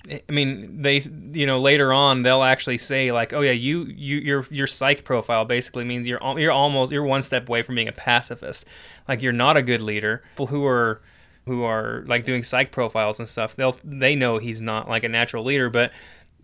I 0.09 0.31
mean, 0.31 0.81
they 0.81 1.01
you 1.33 1.45
know 1.45 1.59
later 1.59 1.91
on 1.91 2.21
they'll 2.21 2.43
actually 2.43 2.77
say 2.77 3.11
like, 3.11 3.33
oh 3.33 3.41
yeah, 3.41 3.51
you 3.51 3.85
you 3.85 4.17
your 4.17 4.47
your 4.49 4.67
psych 4.67 5.03
profile 5.03 5.45
basically 5.45 5.83
means 5.83 6.07
you're 6.07 6.19
you're 6.37 6.51
almost 6.51 6.91
you're 6.91 7.03
one 7.03 7.21
step 7.21 7.47
away 7.47 7.61
from 7.61 7.75
being 7.75 7.87
a 7.87 7.93
pacifist. 7.93 8.65
Like 9.07 9.21
you're 9.21 9.33
not 9.33 9.57
a 9.57 9.61
good 9.61 9.81
leader. 9.81 10.21
People 10.31 10.47
who 10.47 10.65
are 10.65 11.01
who 11.45 11.63
are 11.63 12.03
like 12.07 12.25
doing 12.25 12.43
psych 12.43 12.71
profiles 12.71 13.19
and 13.19 13.27
stuff, 13.27 13.55
they'll 13.55 13.77
they 13.83 14.15
know 14.15 14.37
he's 14.37 14.61
not 14.61 14.87
like 14.87 15.03
a 15.03 15.09
natural 15.09 15.43
leader, 15.43 15.69
but 15.69 15.91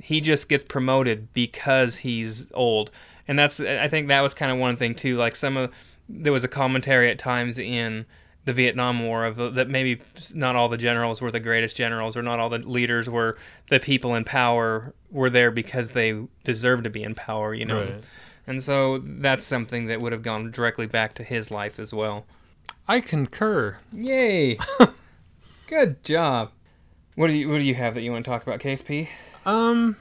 he 0.01 0.21
just 0.21 0.49
gets 0.49 0.65
promoted 0.65 1.31
because 1.33 1.97
he's 1.97 2.47
old. 2.53 2.91
And 3.27 3.37
that's 3.37 3.59
I 3.59 3.87
think 3.87 4.07
that 4.07 4.21
was 4.21 4.33
kind 4.33 4.51
of 4.51 4.57
one 4.57 4.75
thing 4.75 4.95
too. 4.95 5.17
Like 5.17 5.35
some 5.35 5.57
of 5.57 5.71
there 6.09 6.33
was 6.33 6.43
a 6.43 6.47
commentary 6.47 7.09
at 7.09 7.19
times 7.19 7.59
in 7.59 8.05
the 8.45 8.53
Vietnam 8.53 9.05
War 9.05 9.25
of 9.25 9.55
that 9.55 9.69
maybe 9.69 10.01
not 10.33 10.55
all 10.55 10.67
the 10.69 10.77
generals 10.77 11.21
were 11.21 11.31
the 11.31 11.39
greatest 11.39 11.77
generals 11.77 12.17
or 12.17 12.23
not 12.23 12.39
all 12.39 12.49
the 12.49 12.59
leaders 12.59 13.09
were 13.09 13.37
the 13.69 13.79
people 13.79 14.15
in 14.15 14.23
power 14.23 14.93
were 15.11 15.29
there 15.29 15.51
because 15.51 15.91
they 15.91 16.23
deserved 16.43 16.85
to 16.85 16.89
be 16.89 17.03
in 17.03 17.13
power, 17.13 17.53
you 17.53 17.65
know. 17.65 17.81
Right. 17.81 18.03
And 18.47 18.63
so 18.63 18.97
that's 18.97 19.45
something 19.45 19.85
that 19.87 20.01
would 20.01 20.11
have 20.11 20.23
gone 20.23 20.49
directly 20.51 20.87
back 20.87 21.13
to 21.15 21.23
his 21.23 21.51
life 21.51 21.79
as 21.79 21.93
well. 21.93 22.25
I 22.87 22.99
concur. 22.99 23.77
Yay. 23.93 24.57
Good 25.67 26.03
job. 26.03 26.51
What 27.15 27.27
do 27.27 27.33
you 27.33 27.49
what 27.49 27.59
do 27.59 27.63
you 27.63 27.75
have 27.75 27.93
that 27.93 28.01
you 28.01 28.11
want 28.11 28.25
to 28.25 28.31
talk 28.31 28.41
about, 28.43 28.59
KSP? 28.59 29.07
Um, 29.45 29.95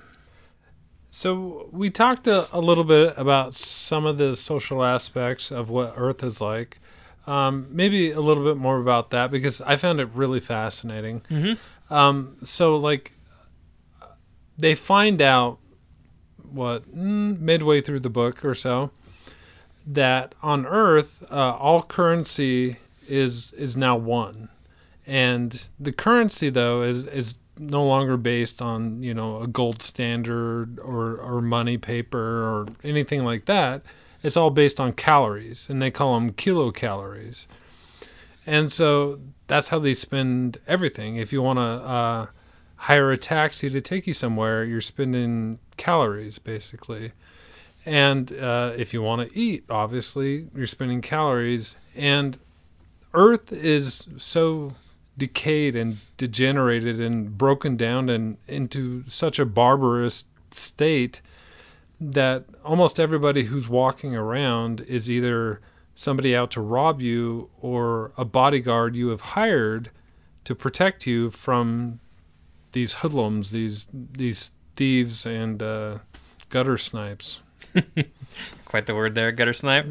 so 1.11 1.69
we 1.73 1.91
talked 1.91 2.27
a, 2.27 2.49
a 2.53 2.61
little 2.61 2.85
bit 2.85 3.15
about 3.17 3.55
some 3.55 4.07
of 4.07 4.17
the 4.17 4.37
social 4.37 4.85
aspects 4.85 5.51
of 5.51 5.69
what 5.69 5.95
Earth 5.97 6.23
is 6.23 6.41
like. 6.41 6.79
Um, 7.27 7.67
maybe 7.71 8.11
a 8.11 8.21
little 8.21 8.43
bit 8.45 8.57
more 8.57 8.79
about 8.79 9.11
that 9.11 9.31
because 9.31 9.61
I 9.61 9.77
found 9.77 10.01
it 10.01 10.09
really 10.15 10.41
fascinating. 10.41 11.21
Mhm. 11.31 11.59
Um, 11.91 12.37
so 12.43 12.77
like, 12.77 13.13
they 14.59 14.75
find 14.75 15.21
out 15.23 15.59
what 16.53 16.83
mm, 16.97 17.39
midway 17.41 17.81
through 17.81 18.01
the 18.01 18.11
book 18.11 18.45
or 18.45 18.55
so 18.55 18.91
that 19.87 20.35
on 20.43 20.67
Earth, 20.67 21.23
uh, 21.31 21.35
all 21.57 21.83
currency 21.83 22.77
is 23.09 23.53
is 23.55 23.77
now 23.77 23.97
one, 23.97 24.49
and 25.07 25.69
the 25.79 25.93
currency 25.93 26.51
though 26.51 26.83
is 26.83 27.07
is 27.07 27.35
no 27.59 27.85
longer 27.85 28.17
based 28.17 28.61
on 28.63 29.03
you 29.03 29.13
know 29.15 29.41
a 29.41 29.47
gold 29.47 29.83
standard 29.83 30.79
or 30.81 31.17
or 31.17 31.41
money 31.41 31.77
paper 31.79 32.19
or 32.19 32.67
anything 32.85 33.25
like 33.25 33.47
that. 33.47 33.83
It's 34.23 34.37
all 34.37 34.51
based 34.51 34.81
on 34.81 34.93
calories, 34.93 35.69
and 35.71 35.81
they 35.81 35.91
call 35.91 36.19
them 36.19 36.33
kilocalories. 36.33 37.47
And 38.47 38.71
so 38.71 39.21
that's 39.47 39.69
how 39.69 39.79
they 39.79 39.95
spend 39.95 40.59
everything. 40.67 41.17
If 41.17 41.33
you 41.33 41.43
want 41.43 41.59
to 41.59 41.63
uh, 41.63 42.27
hire 42.77 43.13
a 43.13 43.17
taxi 43.17 43.71
to 43.71 43.81
take 43.81 44.07
you 44.07 44.13
somewhere, 44.13 44.65
you're 44.65 44.81
spending 44.81 45.59
calories 45.77 46.39
basically. 46.39 47.13
And 47.87 48.33
uh, 48.33 48.73
if 48.77 48.93
you 48.93 49.03
want 49.03 49.29
to 49.29 49.39
eat, 49.39 49.65
obviously, 49.71 50.49
you're 50.55 50.67
spending 50.67 51.01
calories. 51.01 51.77
And 51.95 52.39
Earth 53.15 53.53
is 53.53 54.07
so 54.19 54.75
decayed 55.17 55.77
and 55.77 55.99
degenerated 56.17 57.01
and 57.01 57.37
broken 57.37 57.77
down 57.77 58.09
and 58.09 58.37
into 58.47 59.03
such 59.05 59.39
a 59.39 59.47
barbarous 59.47 60.25
state 60.51 61.21
that 62.01 62.47
almost 62.65 62.99
everybody 62.99 63.45
who's 63.45 63.69
walking 63.69 64.17
around 64.17 64.81
is 64.83 65.11
either 65.11 65.61
somebody 65.95 66.35
out 66.35 66.51
to 66.53 66.61
rob 66.61 67.01
you 67.01 67.51
or 67.61 68.13
a 68.17 68.25
bodyguard 68.25 68.97
you 68.97 69.09
have 69.09 69.21
hired 69.21 69.91
to 70.45 70.55
protect 70.55 71.07
you 71.07 71.31
from 71.31 72.01
these 72.73 72.95
hoodlums, 72.95 73.51
these 73.51 73.89
these 73.93 74.51
thieves 74.77 75.27
and 75.27 75.63
uh, 75.63 75.99
gutter 76.49 76.79
snipes. 76.79 77.41
Quite 78.65 78.87
the 78.87 78.95
word 78.95 79.15
there, 79.15 79.33
gutter 79.33 79.53
snipe. 79.53 79.87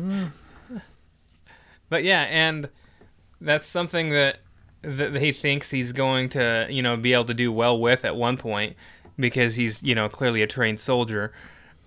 But 1.90 2.04
yeah, 2.04 2.22
and 2.30 2.70
that's 3.42 3.68
something 3.68 4.10
that 4.10 4.40
that 4.82 5.16
he 5.18 5.32
thinks 5.32 5.70
he's 5.70 5.92
going 5.92 6.30
to, 6.30 6.68
you 6.70 6.82
know, 6.82 6.96
be 6.96 7.14
able 7.14 7.26
to 7.26 7.34
do 7.34 7.52
well 7.52 7.78
with 7.80 8.06
at 8.06 8.16
one 8.16 8.38
point 8.38 8.78
because 9.18 9.56
he's, 9.56 9.84
you 9.84 9.94
know, 9.94 10.08
clearly 10.08 10.42
a 10.42 10.48
trained 10.48 10.80
soldier. 10.80 11.34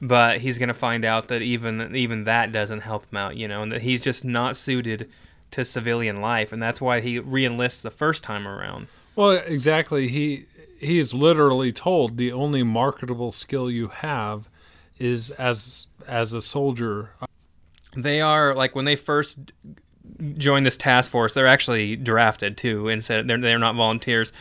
But 0.05 0.41
he's 0.41 0.59
going 0.59 0.69
to 0.69 0.75
find 0.75 1.05
out 1.05 1.29
that 1.29 1.43
even 1.43 1.95
even 1.95 2.25
that 2.25 2.51
doesn't 2.51 2.81
help 2.81 3.11
him 3.11 3.17
out, 3.17 3.37
you 3.37 3.47
know, 3.47 3.63
and 3.63 3.71
that 3.71 3.83
he's 3.83 4.01
just 4.01 4.25
not 4.25 4.57
suited 4.57 5.09
to 5.53 5.65
civilian 5.65 6.21
life, 6.21 6.53
and 6.53 6.61
that's 6.61 6.81
why 6.81 7.01
he 7.01 7.21
reenlists 7.21 7.83
the 7.83 7.91
first 7.91 8.25
time 8.25 8.49
around. 8.49 8.89
Well, 9.15 9.31
exactly. 9.31 10.09
He 10.09 10.47
he 10.81 10.99
is 10.99 11.15
literally 11.15 11.71
told 11.71 12.17
the 12.17 12.33
only 12.33 12.65
marketable 12.65 13.31
skill 13.31 13.71
you 13.71 13.89
have 13.89 14.49
is 14.99 15.31
as 15.31 15.87
as 16.09 16.33
a 16.33 16.43
soldier. 16.43 17.11
They 17.97 18.21
are 18.21 18.55
like 18.55 18.75
when 18.75 18.87
they 18.87 18.97
first 18.97 19.53
join 20.37 20.65
this 20.65 20.77
task 20.77 21.13
force, 21.13 21.35
they're 21.35 21.47
actually 21.47 21.95
drafted 21.95 22.57
too, 22.57 22.89
instead 22.89 23.29
they're 23.29 23.39
they're 23.39 23.59
not 23.59 23.77
volunteers, 23.77 24.33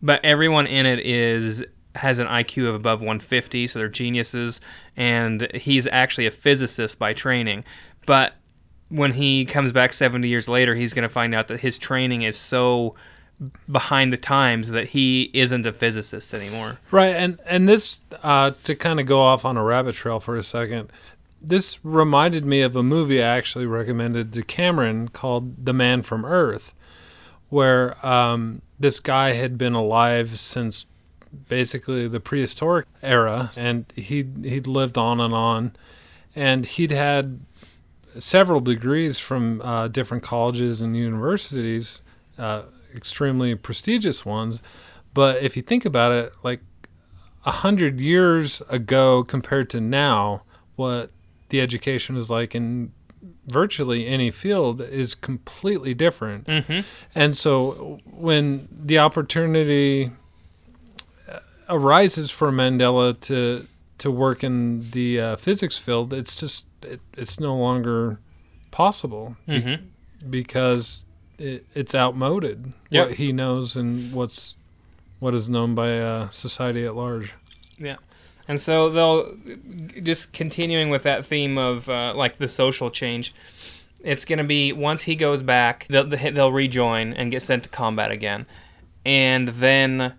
but 0.00 0.24
everyone 0.24 0.66
in 0.66 0.86
it 0.86 1.00
is 1.00 1.62
has 1.96 2.18
an 2.18 2.26
IQ 2.26 2.68
of 2.68 2.74
above 2.74 3.00
150, 3.00 3.66
so 3.66 3.78
they're 3.78 3.88
geniuses, 3.88 4.60
and 4.96 5.50
he's 5.54 5.86
actually 5.88 6.26
a 6.26 6.30
physicist 6.30 6.98
by 6.98 7.12
training, 7.12 7.64
but 8.06 8.34
when 8.90 9.12
he 9.12 9.44
comes 9.44 9.72
back 9.72 9.92
70 9.92 10.28
years 10.28 10.48
later, 10.48 10.74
he's 10.74 10.92
going 10.94 11.04
to 11.04 11.08
find 11.08 11.34
out 11.34 11.48
that 11.48 11.60
his 11.60 11.78
training 11.78 12.22
is 12.22 12.36
so 12.36 12.94
behind 13.70 14.12
the 14.12 14.16
times 14.16 14.70
that 14.70 14.88
he 14.88 15.30
isn't 15.32 15.64
a 15.64 15.72
physicist 15.72 16.34
anymore. 16.34 16.78
Right, 16.90 17.16
and 17.16 17.38
and 17.46 17.68
this 17.68 18.00
uh, 18.22 18.52
to 18.64 18.74
kind 18.74 19.00
of 19.00 19.06
go 19.06 19.20
off 19.20 19.44
on 19.44 19.56
a 19.56 19.62
rabbit 19.62 19.94
trail 19.94 20.20
for 20.20 20.36
a 20.36 20.42
second. 20.42 20.92
This 21.42 21.82
reminded 21.82 22.44
me 22.44 22.60
of 22.60 22.76
a 22.76 22.82
movie 22.82 23.22
I 23.22 23.36
actually 23.38 23.64
recommended 23.64 24.34
to 24.34 24.42
Cameron 24.42 25.08
called 25.08 25.64
The 25.64 25.72
Man 25.72 26.02
from 26.02 26.26
Earth, 26.26 26.74
where 27.48 28.04
um, 28.06 28.60
this 28.78 29.00
guy 29.00 29.32
had 29.32 29.56
been 29.56 29.72
alive 29.72 30.38
since 30.38 30.84
basically 31.48 32.08
the 32.08 32.20
prehistoric 32.20 32.86
era, 33.02 33.50
and 33.56 33.86
he 33.96 34.26
he'd 34.42 34.66
lived 34.66 34.98
on 34.98 35.20
and 35.20 35.34
on, 35.34 35.72
and 36.34 36.66
he'd 36.66 36.90
had 36.90 37.40
several 38.18 38.60
degrees 38.60 39.18
from 39.18 39.60
uh, 39.62 39.88
different 39.88 40.22
colleges 40.22 40.80
and 40.80 40.96
universities, 40.96 42.02
uh, 42.38 42.62
extremely 42.94 43.54
prestigious 43.54 44.24
ones. 44.24 44.62
But 45.14 45.42
if 45.42 45.56
you 45.56 45.62
think 45.62 45.84
about 45.84 46.12
it, 46.12 46.34
like 46.42 46.60
a 47.44 47.50
hundred 47.50 48.00
years 48.00 48.62
ago 48.68 49.22
compared 49.24 49.70
to 49.70 49.80
now, 49.80 50.42
what 50.76 51.10
the 51.50 51.60
education 51.60 52.16
is 52.16 52.30
like 52.30 52.54
in 52.54 52.92
virtually 53.46 54.06
any 54.06 54.30
field 54.30 54.80
is 54.80 55.14
completely 55.14 55.94
different. 55.94 56.46
Mm-hmm. 56.46 56.80
And 57.14 57.36
so 57.36 58.00
when 58.04 58.68
the 58.70 58.98
opportunity 58.98 60.12
arises 61.70 62.30
for 62.30 62.50
Mandella 62.52 63.18
to 63.20 63.66
to 63.98 64.10
work 64.10 64.42
in 64.42 64.90
the 64.92 65.20
uh, 65.20 65.36
physics 65.36 65.76
field, 65.78 66.12
it's 66.12 66.34
just 66.34 66.66
it, 66.82 67.00
it's 67.16 67.38
no 67.40 67.54
longer 67.56 68.18
possible 68.70 69.36
Mm-hmm. 69.48 69.84
because 70.30 71.04
it, 71.38 71.66
it's 71.74 71.94
outmoded. 71.94 72.72
Yep. 72.90 73.08
What 73.08 73.16
he 73.16 73.32
knows 73.32 73.76
and 73.76 74.12
what's 74.12 74.56
what 75.18 75.34
is 75.34 75.48
known 75.48 75.74
by 75.74 75.98
uh, 76.00 76.28
society 76.30 76.84
at 76.86 76.96
large. 76.96 77.34
Yeah. 77.78 77.96
And 78.48 78.60
so 78.60 78.88
they'll 78.88 79.36
just 80.02 80.32
continuing 80.32 80.90
with 80.90 81.02
that 81.04 81.24
theme 81.26 81.56
of 81.58 81.88
uh, 81.88 82.14
like 82.16 82.38
the 82.38 82.48
social 82.48 82.90
change. 82.90 83.34
It's 84.02 84.24
gonna 84.24 84.44
be 84.44 84.72
once 84.72 85.02
he 85.02 85.14
goes 85.14 85.42
back, 85.42 85.86
they'll 85.90 86.06
they'll 86.08 86.52
rejoin 86.52 87.12
and 87.12 87.30
get 87.30 87.42
sent 87.42 87.64
to 87.64 87.68
combat 87.68 88.10
again, 88.10 88.46
and 89.04 89.48
then 89.48 90.14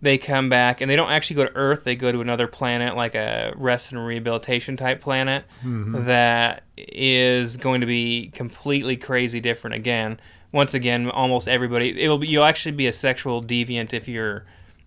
they 0.00 0.16
come 0.18 0.48
back 0.48 0.80
and 0.80 0.90
they 0.90 0.96
don't 0.96 1.10
actually 1.10 1.36
go 1.36 1.44
to 1.44 1.56
Earth. 1.56 1.84
They 1.84 1.96
go 1.96 2.12
to 2.12 2.20
another 2.20 2.46
planet, 2.46 2.94
like 2.96 3.14
a 3.14 3.52
rest 3.56 3.92
and 3.92 4.04
rehabilitation 4.06 4.76
type 4.76 5.00
planet 5.00 5.44
mm-hmm. 5.64 6.04
that 6.06 6.62
is 6.76 7.56
going 7.56 7.80
to 7.80 7.86
be 7.86 8.30
completely 8.32 8.96
crazy 8.96 9.40
different 9.40 9.74
again. 9.74 10.20
Once 10.52 10.72
again, 10.72 11.10
almost 11.10 11.48
everybody 11.48 12.00
it'll 12.00 12.18
be 12.18 12.28
you'll 12.28 12.44
actually 12.44 12.72
be 12.72 12.86
a 12.86 12.92
sexual 12.92 13.42
deviant 13.42 13.92
if 13.92 14.08
you're 14.08 14.44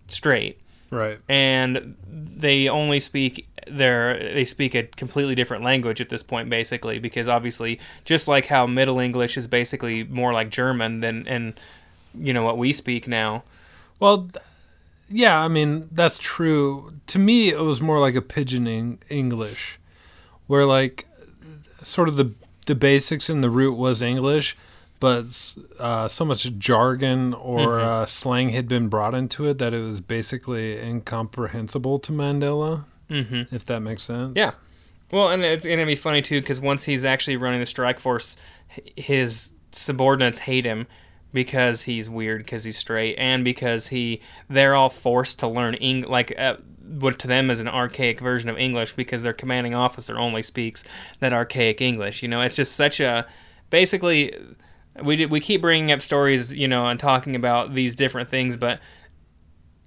straight 0.08 0.58
Right. 0.90 1.20
and 1.26 1.96
they 2.04 2.68
only 2.68 3.00
speak 3.00 3.48
their 3.66 4.18
they 4.34 4.44
speak 4.44 4.74
a 4.74 4.82
completely 4.82 5.34
different 5.34 5.64
language 5.64 6.02
at 6.02 6.10
this 6.10 6.22
point 6.22 6.50
basically 6.50 6.98
because 6.98 7.28
obviously 7.28 7.80
just 8.04 8.28
like 8.28 8.44
how 8.46 8.66
middle 8.66 8.98
english 8.98 9.38
is 9.38 9.46
basically 9.46 10.04
more 10.04 10.34
like 10.34 10.50
german 10.50 11.00
than 11.00 11.26
and 11.28 11.54
you 12.14 12.34
know 12.34 12.42
what 12.42 12.58
we 12.58 12.74
speak 12.74 13.08
now 13.08 13.42
Well, 14.00 14.28
yeah, 15.12 15.38
I 15.38 15.48
mean 15.48 15.88
that's 15.92 16.18
true. 16.18 16.92
To 17.08 17.18
me, 17.18 17.50
it 17.50 17.60
was 17.60 17.80
more 17.80 18.00
like 18.00 18.14
a 18.14 18.22
pidgin 18.22 18.66
eng- 18.66 18.98
English, 19.08 19.78
where 20.46 20.64
like 20.66 21.06
sort 21.82 22.08
of 22.08 22.16
the 22.16 22.32
the 22.66 22.74
basics 22.74 23.28
and 23.28 23.42
the 23.42 23.50
root 23.50 23.74
was 23.74 24.02
English, 24.02 24.56
but 25.00 25.54
uh, 25.80 26.06
so 26.08 26.24
much 26.24 26.50
jargon 26.58 27.34
or 27.34 27.78
Mhm. 27.78 27.84
uh, 27.84 28.06
slang 28.06 28.50
had 28.50 28.68
been 28.68 28.88
brought 28.88 29.14
into 29.14 29.46
it 29.48 29.58
that 29.58 29.74
it 29.74 29.80
was 29.82 30.00
basically 30.00 30.78
incomprehensible 30.78 31.98
to 32.00 32.12
Mandella. 32.12 32.84
mm-hmm. 33.10 33.54
If 33.54 33.64
that 33.66 33.80
makes 33.80 34.02
sense. 34.04 34.36
Yeah. 34.36 34.52
well 35.10 35.28
and 35.28 35.42
it's 35.44 35.66
gonna 35.66 35.84
be 35.86 35.96
funny 35.96 36.22
too 36.22 36.40
because 36.40 36.60
once 36.60 36.84
he's 36.84 37.04
actually 37.04 37.36
running 37.36 37.60
the 37.60 37.66
strike 37.66 37.98
force 38.00 38.36
his 38.96 39.50
subordinates 39.72 40.38
hate 40.38 40.64
him 40.64 40.86
because 41.32 41.82
he's 41.82 42.10
weird 42.10 42.42
because 42.42 42.64
he's 42.64 42.76
straight 42.76 43.16
and 43.16 43.44
because 43.44 43.88
he 43.88 44.20
they're 44.48 44.74
all 44.74 44.90
forced 44.90 45.38
to 45.38 45.48
learn 45.48 45.74
Eng- 45.76 46.02
like 46.02 46.34
uh, 46.38 46.56
what 46.98 47.18
to 47.20 47.26
them 47.26 47.50
is 47.50 47.58
an 47.58 47.68
archaic 47.68 48.20
version 48.20 48.50
of 48.50 48.58
English 48.58 48.92
because 48.94 49.22
their 49.22 49.32
commanding 49.32 49.74
officer 49.74 50.18
only 50.18 50.42
speaks 50.42 50.84
that 51.20 51.32
archaic 51.32 51.80
English. 51.80 52.22
You 52.22 52.28
know, 52.28 52.42
it's 52.42 52.56
just 52.56 52.72
such 52.72 53.00
a 53.00 53.26
basically 53.70 54.36
we 55.02 55.26
we 55.26 55.40
keep 55.40 55.62
bringing 55.62 55.90
up 55.92 56.02
stories, 56.02 56.52
you 56.52 56.68
know, 56.68 56.86
and 56.86 57.00
talking 57.00 57.34
about 57.34 57.74
these 57.74 57.94
different 57.94 58.28
things, 58.28 58.56
but 58.56 58.80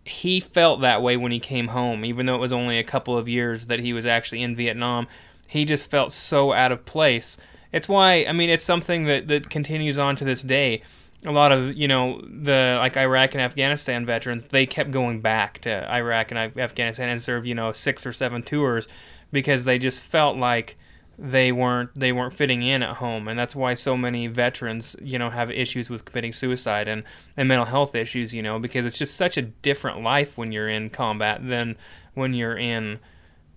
he 0.03 0.39
felt 0.39 0.81
that 0.81 1.01
way 1.01 1.17
when 1.17 1.31
he 1.31 1.39
came 1.39 1.67
home, 1.67 2.05
even 2.05 2.25
though 2.25 2.35
it 2.35 2.39
was 2.39 2.53
only 2.53 2.77
a 2.77 2.83
couple 2.83 3.17
of 3.17 3.27
years 3.27 3.67
that 3.67 3.79
he 3.79 3.91
was 3.91 4.05
actually 4.05 4.43
in 4.43 4.55
Vietnam. 4.55 5.07
He 5.47 5.65
just 5.65 5.89
felt 5.89 6.11
so 6.11 6.53
out 6.53 6.71
of 6.71 6.85
place. 6.85 7.37
It's 7.71 7.89
why 7.89 8.25
I 8.27 8.31
mean 8.31 8.49
it's 8.49 8.63
something 8.63 9.05
that, 9.05 9.27
that 9.27 9.49
continues 9.49 9.97
on 9.97 10.15
to 10.17 10.25
this 10.25 10.41
day. 10.41 10.81
A 11.25 11.31
lot 11.31 11.51
of 11.51 11.75
you 11.75 11.87
know 11.87 12.21
the 12.21 12.77
like 12.79 12.97
Iraq 12.97 13.33
and 13.33 13.41
Afghanistan 13.41 14.05
veterans 14.05 14.45
they 14.45 14.65
kept 14.65 14.91
going 14.91 15.21
back 15.21 15.59
to 15.59 15.91
Iraq 15.91 16.31
and 16.31 16.57
Afghanistan 16.57 17.09
and 17.09 17.21
served 17.21 17.47
you 17.47 17.55
know 17.55 17.71
six 17.71 18.05
or 18.05 18.13
seven 18.13 18.43
tours 18.43 18.87
because 19.31 19.65
they 19.65 19.77
just 19.79 20.01
felt 20.01 20.37
like 20.37 20.77
they 21.17 21.51
weren't 21.51 21.89
they 21.95 22.11
weren't 22.11 22.33
fitting 22.33 22.61
in 22.61 22.83
at 22.83 22.97
home 22.97 23.27
and 23.27 23.39
that's 23.39 23.55
why 23.55 23.73
so 23.73 23.95
many 23.95 24.27
veterans 24.27 24.95
you 25.01 25.17
know 25.17 25.29
have 25.29 25.49
issues 25.49 25.89
with 25.89 26.03
committing 26.03 26.33
suicide 26.33 26.87
and, 26.87 27.03
and 27.37 27.47
mental 27.47 27.65
health 27.65 27.95
issues 27.95 28.33
you 28.33 28.41
know 28.41 28.59
because 28.59 28.85
it's 28.85 28.97
just 28.97 29.15
such 29.15 29.37
a 29.37 29.41
different 29.41 30.01
life 30.01 30.37
when 30.37 30.51
you're 30.51 30.67
in 30.67 30.89
combat 30.89 31.47
than 31.47 31.77
when 32.15 32.33
you're 32.33 32.57
in 32.57 32.99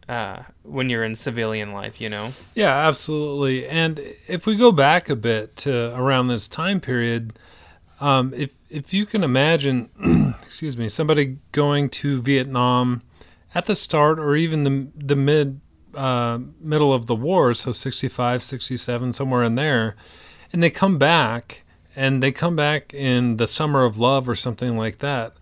uh, 0.09 0.43
when 0.63 0.89
you're 0.89 1.05
in 1.05 1.15
civilian 1.15 1.73
life 1.73 2.01
you 2.01 2.09
know 2.09 2.33
Yeah, 2.55 2.75
absolutely. 2.89 3.67
And 3.69 4.01
if 4.27 4.47
we 4.47 4.57
go 4.57 4.73
back 4.73 5.11
a 5.11 5.17
bit 5.17 5.57
to 5.59 5.95
around 5.95 6.29
this 6.29 6.49
time 6.49 6.81
period, 6.81 7.39
Um, 8.01 8.33
if 8.35 8.55
if 8.71 8.95
you 8.95 9.07
can 9.07 9.25
imagine, 9.25 10.35
excuse 10.43 10.77
me, 10.77 10.89
somebody 10.89 11.39
going 11.53 11.89
to 11.91 12.21
Vietnam 12.23 13.03
at 13.55 13.67
the 13.67 13.75
start 13.75 14.19
or 14.19 14.37
even 14.37 14.65
the 14.65 14.89
the 14.95 15.17
mid 15.17 15.61
uh, 15.95 16.39
middle 16.61 16.93
of 16.93 17.07
the 17.07 17.17
war, 17.17 17.55
so 17.55 17.73
65, 17.73 18.43
67, 18.43 19.13
somewhere 19.13 19.43
in 19.43 19.55
there, 19.55 19.97
and 20.53 20.63
they 20.63 20.71
come 20.71 20.99
back 20.99 21.65
and 21.97 22.23
they 22.23 22.31
come 22.31 22.55
back 22.55 22.95
in 22.95 23.39
the 23.39 23.47
summer 23.47 23.85
of 23.85 23.99
love 23.99 24.29
or 24.29 24.35
something 24.35 24.77
like 24.77 24.99
that 24.99 25.35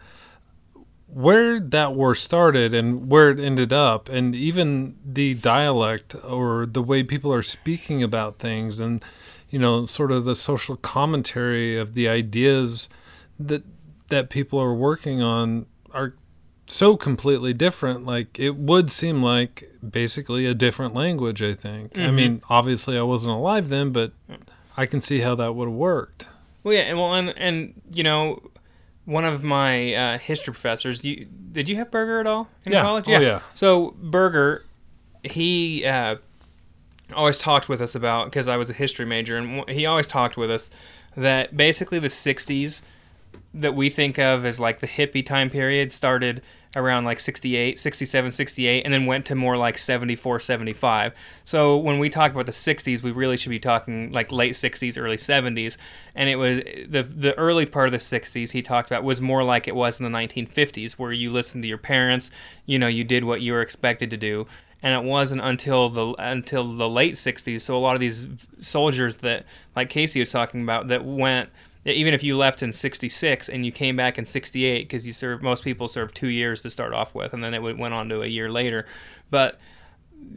where 1.16 1.60
that 1.60 1.94
war 1.94 2.14
started 2.14 2.74
and 2.74 3.08
where 3.08 3.30
it 3.30 3.38
ended 3.38 3.72
up 3.72 4.08
and 4.08 4.34
even 4.34 4.96
the 5.04 5.34
dialect 5.34 6.14
or 6.24 6.66
the 6.66 6.82
way 6.82 7.02
people 7.02 7.32
are 7.32 7.42
speaking 7.42 8.02
about 8.02 8.38
things 8.38 8.80
and 8.80 9.04
you 9.50 9.58
know 9.58 9.86
sort 9.86 10.10
of 10.10 10.24
the 10.24 10.36
social 10.36 10.76
commentary 10.76 11.76
of 11.76 11.94
the 11.94 12.08
ideas 12.08 12.88
that 13.38 13.62
that 14.08 14.30
people 14.30 14.60
are 14.60 14.74
working 14.74 15.22
on 15.22 15.66
are 15.92 16.14
so 16.66 16.96
completely 16.96 17.52
different 17.52 18.04
like 18.04 18.38
it 18.38 18.56
would 18.56 18.90
seem 18.90 19.22
like 19.22 19.70
basically 19.88 20.46
a 20.46 20.54
different 20.54 20.94
language 20.94 21.42
i 21.42 21.54
think 21.54 21.92
mm-hmm. 21.92 22.08
i 22.08 22.10
mean 22.10 22.42
obviously 22.48 22.98
i 22.98 23.02
wasn't 23.02 23.30
alive 23.30 23.68
then 23.68 23.92
but 23.92 24.12
i 24.76 24.84
can 24.84 25.00
see 25.00 25.20
how 25.20 25.34
that 25.34 25.54
would 25.54 25.68
have 25.68 25.76
worked 25.76 26.26
well 26.64 26.74
yeah 26.74 26.80
and 26.80 26.98
well 26.98 27.14
and, 27.14 27.28
and 27.38 27.80
you 27.92 28.02
know 28.02 28.40
one 29.06 29.24
of 29.24 29.42
my 29.42 29.94
uh, 29.94 30.18
history 30.18 30.52
professors. 30.52 31.04
You 31.04 31.26
did 31.52 31.68
you 31.68 31.76
have 31.76 31.90
Berger 31.90 32.20
at 32.20 32.26
all 32.26 32.48
in 32.66 32.72
yeah. 32.72 32.82
college? 32.82 33.08
Yeah. 33.08 33.18
Oh, 33.18 33.20
yeah. 33.22 33.40
So 33.54 33.94
Berger, 34.02 34.64
he 35.22 35.86
uh, 35.86 36.16
always 37.14 37.38
talked 37.38 37.68
with 37.68 37.80
us 37.80 37.94
about 37.94 38.26
because 38.26 38.48
I 38.48 38.56
was 38.56 38.70
a 38.70 38.74
history 38.74 39.06
major, 39.06 39.36
and 39.36 39.68
he 39.68 39.86
always 39.86 40.06
talked 40.06 40.36
with 40.36 40.50
us 40.50 40.70
that 41.16 41.56
basically 41.56 41.98
the 41.98 42.08
'60s 42.08 42.82
that 43.54 43.74
we 43.74 43.88
think 43.88 44.18
of 44.18 44.44
as 44.44 44.60
like 44.60 44.80
the 44.80 44.86
hippie 44.86 45.24
time 45.24 45.48
period 45.48 45.90
started 45.90 46.42
around 46.74 47.06
like 47.06 47.18
68, 47.18 47.78
67, 47.78 48.30
68, 48.30 48.84
and 48.84 48.92
then 48.92 49.06
went 49.06 49.24
to 49.24 49.34
more 49.34 49.56
like 49.56 49.78
74, 49.78 50.40
75. 50.40 51.14
So 51.44 51.78
when 51.78 51.98
we 51.98 52.10
talk 52.10 52.32
about 52.32 52.44
the 52.44 52.52
60s, 52.52 53.02
we 53.02 53.12
really 53.12 53.38
should 53.38 53.48
be 53.48 53.58
talking 53.58 54.12
like 54.12 54.30
late 54.30 54.52
60s, 54.52 55.00
early 55.00 55.16
70s. 55.16 55.78
And 56.14 56.28
it 56.28 56.36
was 56.36 56.58
the 56.86 57.02
the 57.02 57.36
early 57.38 57.64
part 57.64 57.88
of 57.88 57.92
the 57.92 57.98
60s 57.98 58.50
he 58.50 58.60
talked 58.60 58.90
about 58.90 59.04
was 59.04 59.22
more 59.22 59.42
like 59.42 59.66
it 59.66 59.74
was 59.74 59.98
in 59.98 60.04
the 60.04 60.16
1950s, 60.16 60.92
where 60.92 61.12
you 61.12 61.32
listened 61.32 61.62
to 61.62 61.68
your 61.68 61.78
parents, 61.78 62.30
you 62.66 62.78
know, 62.78 62.88
you 62.88 63.04
did 63.04 63.24
what 63.24 63.40
you 63.40 63.54
were 63.54 63.62
expected 63.62 64.10
to 64.10 64.18
do. 64.18 64.46
And 64.86 64.94
it 64.94 65.10
wasn't 65.10 65.40
until 65.40 65.88
the 65.88 66.14
until 66.16 66.76
the 66.76 66.88
late 66.88 67.14
60s. 67.14 67.60
So 67.62 67.76
a 67.76 67.80
lot 67.80 67.96
of 67.96 68.00
these 68.00 68.28
soldiers 68.60 69.16
that, 69.16 69.44
like 69.74 69.90
Casey 69.90 70.20
was 70.20 70.30
talking 70.30 70.62
about, 70.62 70.86
that 70.86 71.04
went 71.04 71.50
even 71.84 72.14
if 72.14 72.22
you 72.22 72.36
left 72.36 72.62
in 72.62 72.72
66 72.72 73.48
and 73.48 73.66
you 73.66 73.72
came 73.72 73.96
back 73.96 74.16
in 74.16 74.24
68 74.24 74.82
because 74.84 75.04
you 75.04 75.12
served 75.12 75.42
most 75.42 75.64
people 75.64 75.88
serve 75.88 76.14
two 76.14 76.28
years 76.28 76.62
to 76.62 76.70
start 76.70 76.92
off 76.92 77.16
with 77.16 77.32
and 77.32 77.42
then 77.42 77.52
it 77.52 77.62
went 77.62 77.94
on 77.94 78.08
to 78.08 78.22
a 78.22 78.26
year 78.26 78.50
later 78.50 78.86
but 79.30 79.58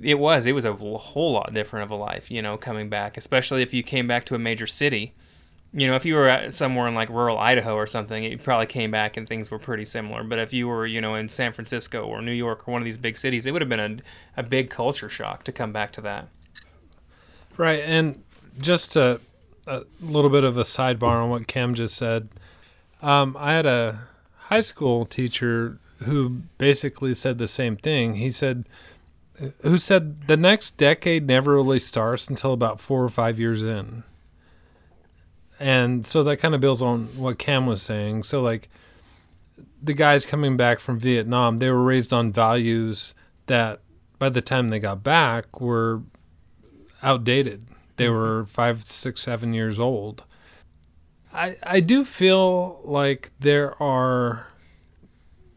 it 0.01 0.19
was 0.19 0.45
it 0.45 0.53
was 0.53 0.65
a 0.65 0.73
whole 0.73 1.31
lot 1.31 1.51
different 1.53 1.83
of 1.83 1.91
a 1.91 1.95
life 1.95 2.29
you 2.29 2.41
know 2.41 2.55
coming 2.55 2.87
back 2.87 3.17
especially 3.17 3.63
if 3.63 3.73
you 3.73 3.81
came 3.81 4.07
back 4.07 4.25
to 4.25 4.35
a 4.35 4.39
major 4.39 4.67
city 4.67 5.13
you 5.73 5.87
know 5.87 5.95
if 5.95 6.05
you 6.05 6.15
were 6.15 6.47
somewhere 6.49 6.87
in 6.87 6.95
like 6.95 7.09
rural 7.09 7.37
idaho 7.37 7.75
or 7.75 7.85
something 7.85 8.23
you 8.23 8.37
probably 8.37 8.65
came 8.65 8.89
back 8.89 9.17
and 9.17 9.27
things 9.27 9.51
were 9.51 9.59
pretty 9.59 9.85
similar 9.85 10.23
but 10.23 10.39
if 10.39 10.51
you 10.51 10.67
were 10.67 10.85
you 10.85 10.99
know 10.99 11.15
in 11.15 11.29
san 11.29 11.51
francisco 11.51 12.05
or 12.05 12.21
new 12.21 12.31
york 12.31 12.67
or 12.67 12.71
one 12.71 12.81
of 12.81 12.85
these 12.85 12.97
big 12.97 13.17
cities 13.17 13.45
it 13.45 13.51
would 13.51 13.61
have 13.61 13.69
been 13.69 13.79
a, 13.79 14.39
a 14.39 14.43
big 14.43 14.69
culture 14.69 15.09
shock 15.09 15.43
to 15.43 15.51
come 15.51 15.71
back 15.71 15.91
to 15.91 16.01
that 16.01 16.27
right 17.57 17.81
and 17.81 18.23
just 18.59 18.93
to 18.93 19.19
a 19.69 19.83
little 20.01 20.31
bit 20.31 20.43
of 20.43 20.57
a 20.57 20.63
sidebar 20.63 21.23
on 21.23 21.29
what 21.29 21.47
Cam 21.47 21.75
just 21.75 21.95
said. 21.95 22.29
Um, 23.01 23.37
I 23.39 23.53
had 23.53 23.65
a 23.65 24.07
high 24.35 24.61
school 24.61 25.05
teacher 25.05 25.77
who 26.03 26.41
basically 26.57 27.13
said 27.13 27.37
the 27.37 27.47
same 27.47 27.77
thing. 27.77 28.15
He 28.15 28.31
said, 28.31 28.67
who 29.61 29.77
said 29.77 30.27
the 30.27 30.37
next 30.37 30.75
decade 30.77 31.27
never 31.27 31.55
really 31.55 31.79
starts 31.79 32.27
until 32.27 32.51
about 32.51 32.79
four 32.79 33.03
or 33.03 33.09
five 33.09 33.39
years 33.39 33.63
in. 33.63 34.03
And 35.59 36.05
so 36.05 36.23
that 36.23 36.37
kind 36.37 36.55
of 36.55 36.61
builds 36.61 36.81
on 36.81 37.05
what 37.17 37.37
Cam 37.37 37.65
was 37.65 37.81
saying. 37.81 38.23
So, 38.23 38.41
like, 38.41 38.69
the 39.81 39.93
guys 39.93 40.25
coming 40.25 40.57
back 40.57 40.79
from 40.79 40.99
Vietnam, 40.99 41.57
they 41.57 41.69
were 41.69 41.83
raised 41.83 42.13
on 42.13 42.31
values 42.31 43.13
that 43.47 43.81
by 44.17 44.29
the 44.29 44.41
time 44.41 44.69
they 44.69 44.79
got 44.79 45.03
back 45.03 45.59
were 45.59 46.01
outdated. 47.03 47.67
They 47.97 48.05
mm-hmm. 48.05 48.13
were 48.13 48.45
five, 48.45 48.83
six, 48.83 49.21
seven 49.21 49.53
years 49.53 49.79
old. 49.79 50.23
I 51.33 51.57
I 51.63 51.79
do 51.79 52.05
feel 52.05 52.81
like 52.83 53.31
there 53.39 53.81
are 53.81 54.47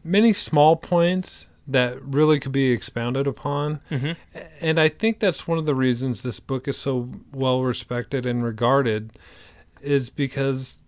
many 0.03 0.33
small 0.33 0.75
points 0.75 1.49
that 1.67 2.01
really 2.03 2.39
could 2.39 2.51
be 2.51 2.71
expounded 2.71 3.25
upon. 3.25 3.79
Mm-hmm. 3.89 4.11
And 4.59 4.79
I 4.79 4.89
think 4.89 5.19
that's 5.19 5.47
one 5.47 5.57
of 5.57 5.65
the 5.65 5.75
reasons 5.75 6.21
this 6.21 6.39
book 6.39 6.67
is 6.67 6.77
so 6.77 7.09
well 7.31 7.63
respected 7.63 8.25
and 8.25 8.43
regarded 8.43 9.11
is 9.83 10.09
because 10.09 10.79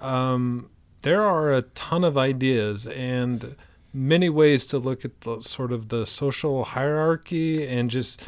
um, 0.00 0.70
there 1.02 1.22
are 1.22 1.52
a 1.52 1.62
ton 1.62 2.04
of 2.04 2.18
ideas 2.18 2.86
and 2.86 3.56
many 3.92 4.28
ways 4.28 4.64
to 4.66 4.78
look 4.78 5.04
at 5.04 5.20
the 5.22 5.40
sort 5.40 5.72
of 5.72 5.88
the 5.88 6.06
social 6.06 6.64
hierarchy 6.64 7.66
and 7.66 7.90
just 7.90 8.22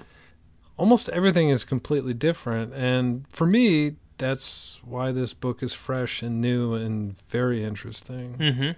almost 0.77 1.09
everything 1.11 1.49
is 1.49 1.65
completely 1.65 2.15
different. 2.15 2.75
And 2.75 3.25
for 3.31 3.47
me, 3.47 3.97
that's 4.19 4.81
why 4.85 5.13
this 5.13 5.35
book 5.35 5.63
is 5.63 5.73
fresh 5.73 6.23
and 6.23 6.41
new 6.41 6.75
and 6.75 7.19
very 7.29 7.65
interesting. 7.65 8.37
Mm-hmm. 8.39 8.71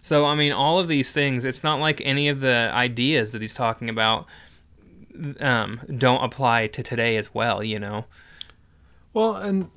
So, 0.00 0.24
I 0.26 0.34
mean, 0.34 0.52
all 0.52 0.80
of 0.80 0.88
these 0.88 1.12
things, 1.12 1.44
it's 1.44 1.62
not 1.62 1.78
like 1.78 2.02
any 2.04 2.28
of 2.28 2.40
the 2.40 2.70
ideas 2.72 3.32
that 3.32 3.40
he's 3.40 3.54
talking 3.54 3.88
about 3.88 4.26
um, 5.40 5.80
don't 5.96 6.24
apply 6.24 6.66
to 6.68 6.82
today 6.82 7.16
as 7.16 7.32
well, 7.32 7.62
you 7.62 7.78
know? 7.78 8.06
Well, 9.12 9.36
and 9.36 9.70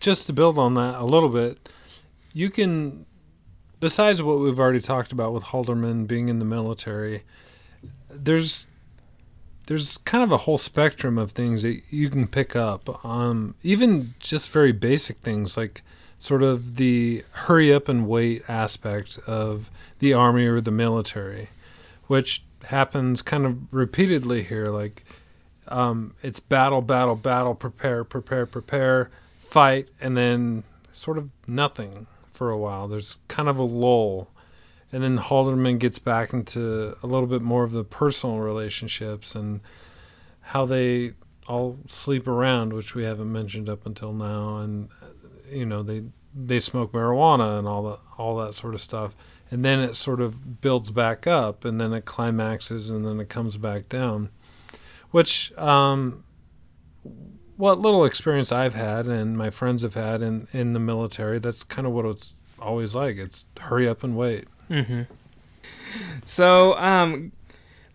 just 0.00 0.26
to 0.26 0.32
build 0.32 0.58
on 0.58 0.74
that 0.74 1.00
a 1.00 1.04
little 1.04 1.28
bit, 1.28 1.68
you 2.32 2.50
can, 2.50 3.06
besides 3.80 4.22
what 4.22 4.38
we've 4.38 4.58
already 4.58 4.80
talked 4.80 5.12
about 5.12 5.32
with 5.32 5.44
Haldeman 5.44 6.06
being 6.06 6.28
in 6.28 6.38
the 6.38 6.44
military, 6.44 7.24
there's 8.10 8.68
there's 9.66 9.98
kind 9.98 10.24
of 10.24 10.32
a 10.32 10.38
whole 10.38 10.56
spectrum 10.56 11.18
of 11.18 11.32
things 11.32 11.60
that 11.60 11.82
you 11.90 12.08
can 12.08 12.26
pick 12.26 12.56
up. 12.56 13.04
Um, 13.04 13.54
even 13.62 14.14
just 14.18 14.50
very 14.50 14.72
basic 14.72 15.18
things 15.18 15.58
like 15.58 15.82
sort 16.18 16.42
of 16.42 16.76
the 16.76 17.22
hurry 17.32 17.72
up 17.72 17.86
and 17.86 18.08
wait 18.08 18.42
aspect 18.48 19.18
of 19.26 19.70
the 19.98 20.14
army 20.14 20.46
or 20.46 20.62
the 20.62 20.70
military, 20.70 21.50
which 22.06 22.42
happens 22.64 23.20
kind 23.20 23.44
of 23.44 23.72
repeatedly 23.72 24.42
here. 24.42 24.66
Like 24.66 25.04
um, 25.68 26.14
it's 26.22 26.40
battle, 26.40 26.80
battle, 26.80 27.14
battle, 27.14 27.54
prepare, 27.54 28.04
prepare, 28.04 28.46
prepare, 28.46 29.10
fight, 29.50 29.88
and 30.00 30.16
then 30.16 30.64
sort 30.92 31.18
of 31.18 31.30
nothing 31.46 32.06
for 32.32 32.50
a 32.50 32.58
while. 32.58 32.88
There's 32.88 33.18
kind 33.28 33.48
of 33.48 33.58
a 33.58 33.64
lull. 33.64 34.30
And 34.90 35.02
then 35.02 35.18
Haldeman 35.18 35.78
gets 35.78 35.98
back 35.98 36.32
into 36.32 36.96
a 37.02 37.06
little 37.06 37.26
bit 37.26 37.42
more 37.42 37.64
of 37.64 37.72
the 37.72 37.84
personal 37.84 38.38
relationships 38.38 39.34
and 39.34 39.60
how 40.40 40.64
they 40.64 41.12
all 41.46 41.78
sleep 41.88 42.26
around, 42.26 42.72
which 42.72 42.94
we 42.94 43.04
haven't 43.04 43.30
mentioned 43.30 43.68
up 43.68 43.86
until 43.86 44.12
now, 44.12 44.58
and 44.58 44.88
you 45.50 45.66
know 45.66 45.82
they 45.82 46.04
they 46.34 46.58
smoke 46.58 46.92
marijuana 46.92 47.58
and 47.58 47.66
all 47.66 47.82
that 47.82 47.98
all 48.18 48.36
that 48.36 48.54
sort 48.54 48.74
of 48.74 48.80
stuff, 48.80 49.16
and 49.50 49.64
then 49.64 49.80
it 49.80 49.96
sort 49.96 50.20
of 50.20 50.60
builds 50.60 50.90
back 50.90 51.26
up, 51.26 51.64
and 51.64 51.80
then 51.80 51.92
it 51.92 52.04
climaxes, 52.04 52.90
and 52.90 53.04
then 53.04 53.18
it 53.20 53.28
comes 53.28 53.56
back 53.56 53.88
down, 53.88 54.30
which 55.10 55.52
um, 55.58 56.24
what 57.58 57.80
little 57.80 58.04
experience 58.04 58.52
I've 58.52 58.74
had 58.74 59.06
and 59.06 59.36
my 59.36 59.50
friends 59.50 59.82
have 59.82 59.94
had 59.94 60.22
in 60.22 60.48
in 60.52 60.72
the 60.72 60.80
military, 60.80 61.38
that's 61.38 61.64
kind 61.64 61.86
of 61.86 61.92
what 61.92 62.06
it's 62.06 62.34
always 62.58 62.94
like. 62.94 63.16
It's 63.16 63.46
hurry 63.60 63.86
up 63.86 64.02
and 64.02 64.16
wait. 64.16 64.46
Mm-hmm. 64.70 65.02
So, 66.24 66.76
um, 66.78 67.32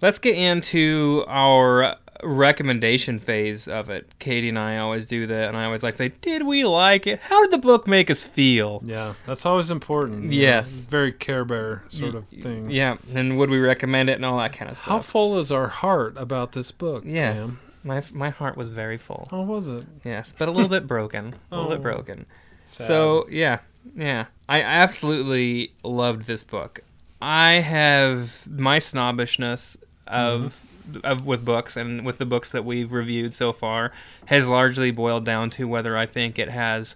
let's 0.01 0.19
get 0.19 0.35
into 0.35 1.23
our 1.27 1.95
recommendation 2.23 3.19
phase 3.19 3.67
of 3.67 3.89
it. 3.89 4.09
Katie 4.19 4.49
and 4.49 4.59
I 4.59 4.77
always 4.77 5.05
do 5.05 5.27
that, 5.27 5.47
and 5.47 5.57
I 5.57 5.65
always 5.65 5.81
like 5.81 5.93
to 5.95 6.09
say, 6.09 6.11
"Did 6.21 6.43
we 6.43 6.65
like 6.65 7.07
it? 7.07 7.19
How 7.19 7.41
did 7.41 7.51
the 7.51 7.57
book 7.57 7.87
make 7.87 8.11
us 8.11 8.25
feel?" 8.25 8.81
Yeah, 8.85 9.13
that's 9.25 9.45
always 9.45 9.71
important. 9.71 10.31
Yes, 10.31 10.85
know? 10.85 10.89
very 10.89 11.13
Care 11.13 11.45
Bear 11.45 11.83
sort 11.87 12.15
of 12.15 12.27
thing. 12.27 12.69
Yeah, 12.69 12.97
and 13.13 13.37
would 13.37 13.49
we 13.49 13.59
recommend 13.59 14.09
it 14.09 14.13
and 14.13 14.25
all 14.25 14.39
that 14.39 14.51
kind 14.51 14.69
of 14.69 14.77
stuff. 14.77 14.89
How 14.89 14.99
full 14.99 15.39
is 15.39 15.53
our 15.53 15.69
heart 15.69 16.15
about 16.17 16.51
this 16.51 16.71
book? 16.71 17.03
Yes? 17.05 17.51
My 17.83 18.03
my 18.13 18.29
heart 18.29 18.57
was 18.57 18.69
very 18.69 18.97
full. 18.97 19.27
Oh, 19.31 19.41
was 19.41 19.67
it? 19.67 19.85
Yes, 20.03 20.33
but 20.37 20.47
a 20.47 20.51
little 20.51 20.69
bit 20.69 20.87
broken. 20.95 21.35
A 21.51 21.55
little 21.55 21.71
oh, 21.71 21.75
bit 21.75 21.81
broken. 21.81 22.25
Sad. 22.65 22.85
So 22.85 23.27
yeah, 23.29 23.59
yeah, 23.95 24.25
I 24.47 24.61
absolutely 24.61 25.73
loved 25.83 26.25
this 26.25 26.43
book. 26.43 26.81
I 27.21 27.53
have 27.53 28.45
my 28.47 28.79
snobbishness 28.79 29.77
of, 30.07 30.61
mm-hmm. 30.89 31.05
of 31.05 31.25
with 31.25 31.45
books 31.45 31.77
and 31.77 32.05
with 32.05 32.17
the 32.17 32.25
books 32.25 32.51
that 32.51 32.65
we've 32.65 32.91
reviewed 32.91 33.33
so 33.33 33.53
far 33.53 33.91
has 34.25 34.47
largely 34.47 34.91
boiled 34.91 35.25
down 35.25 35.49
to 35.51 35.67
whether 35.67 35.97
I 35.97 36.05
think 36.05 36.37
it 36.37 36.49
has 36.49 36.95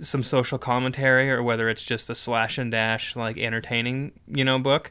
some 0.00 0.22
social 0.22 0.58
commentary 0.58 1.30
or 1.30 1.42
whether 1.42 1.68
it's 1.68 1.84
just 1.84 2.08
a 2.08 2.14
slash 2.14 2.56
and 2.56 2.70
dash 2.70 3.16
like 3.16 3.36
entertaining, 3.36 4.12
you 4.26 4.44
know, 4.44 4.58
book. 4.58 4.90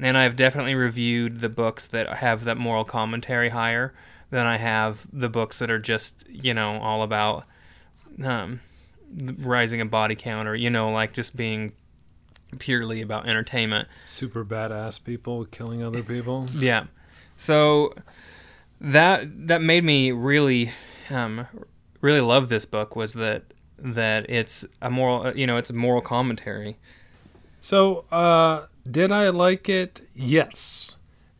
And 0.00 0.16
I've 0.16 0.36
definitely 0.36 0.74
reviewed 0.74 1.40
the 1.40 1.48
books 1.48 1.88
that 1.88 2.18
have 2.18 2.44
that 2.44 2.56
moral 2.56 2.84
commentary 2.84 3.50
higher 3.50 3.92
than 4.30 4.46
I 4.46 4.58
have 4.58 5.06
the 5.12 5.28
books 5.28 5.58
that 5.58 5.70
are 5.70 5.78
just, 5.78 6.24
you 6.28 6.52
know, 6.54 6.78
all 6.80 7.02
about 7.02 7.44
um, 8.22 8.60
rising 9.38 9.80
a 9.80 9.86
body 9.86 10.14
count 10.14 10.48
or, 10.48 10.54
you 10.54 10.70
know, 10.70 10.90
like 10.90 11.12
just 11.12 11.36
being 11.36 11.72
purely 12.58 13.00
about 13.00 13.28
entertainment. 13.28 13.88
Super 14.06 14.44
badass 14.44 15.02
people 15.02 15.44
killing 15.46 15.82
other 15.82 16.02
people. 16.02 16.46
Yeah. 16.54 16.84
So 17.36 17.94
that 18.80 19.48
that 19.48 19.62
made 19.62 19.84
me 19.84 20.12
really 20.12 20.72
um, 21.10 21.46
really 22.00 22.20
love 22.20 22.48
this 22.48 22.64
book 22.64 22.96
was 22.96 23.14
that 23.14 23.44
that 23.78 24.28
it's 24.28 24.64
a 24.82 24.90
moral 24.90 25.30
you 25.36 25.46
know 25.46 25.56
it's 25.56 25.70
a 25.70 25.74
moral 25.74 26.00
commentary. 26.00 26.76
So, 27.60 28.04
uh, 28.12 28.66
did 28.88 29.10
I 29.10 29.30
like 29.30 29.68
it? 29.68 30.02
Yes. 30.14 30.96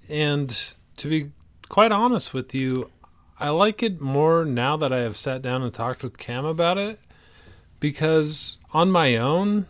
And 0.08 0.74
to 0.96 1.08
be 1.08 1.30
quite 1.68 1.92
honest 1.92 2.34
with 2.34 2.54
you, 2.54 2.90
I 3.38 3.50
like 3.50 3.82
it 3.82 4.00
more 4.00 4.44
now 4.44 4.76
that 4.76 4.92
I 4.92 4.98
have 4.98 5.16
sat 5.16 5.42
down 5.42 5.62
and 5.62 5.72
talked 5.72 6.02
with 6.02 6.18
Cam 6.18 6.44
about 6.44 6.78
it 6.78 6.98
because 7.80 8.56
on 8.72 8.90
my 8.90 9.16
own, 9.16 9.66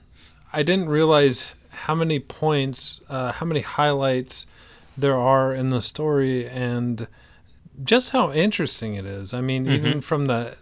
I 0.52 0.62
didn't 0.62 0.88
realize 0.88 1.54
how 1.70 1.94
many 1.94 2.18
points, 2.18 3.00
uh, 3.08 3.32
how 3.32 3.46
many 3.46 3.60
highlights 3.60 4.46
there 4.96 5.16
are 5.16 5.54
in 5.54 5.70
the 5.70 5.80
story 5.80 6.48
and 6.48 7.06
just 7.84 8.10
how 8.10 8.32
interesting 8.32 8.94
it 8.94 9.06
is. 9.06 9.32
I 9.32 9.40
mean, 9.40 9.70
even 9.70 10.00
from 10.00 10.26
the 10.26 10.56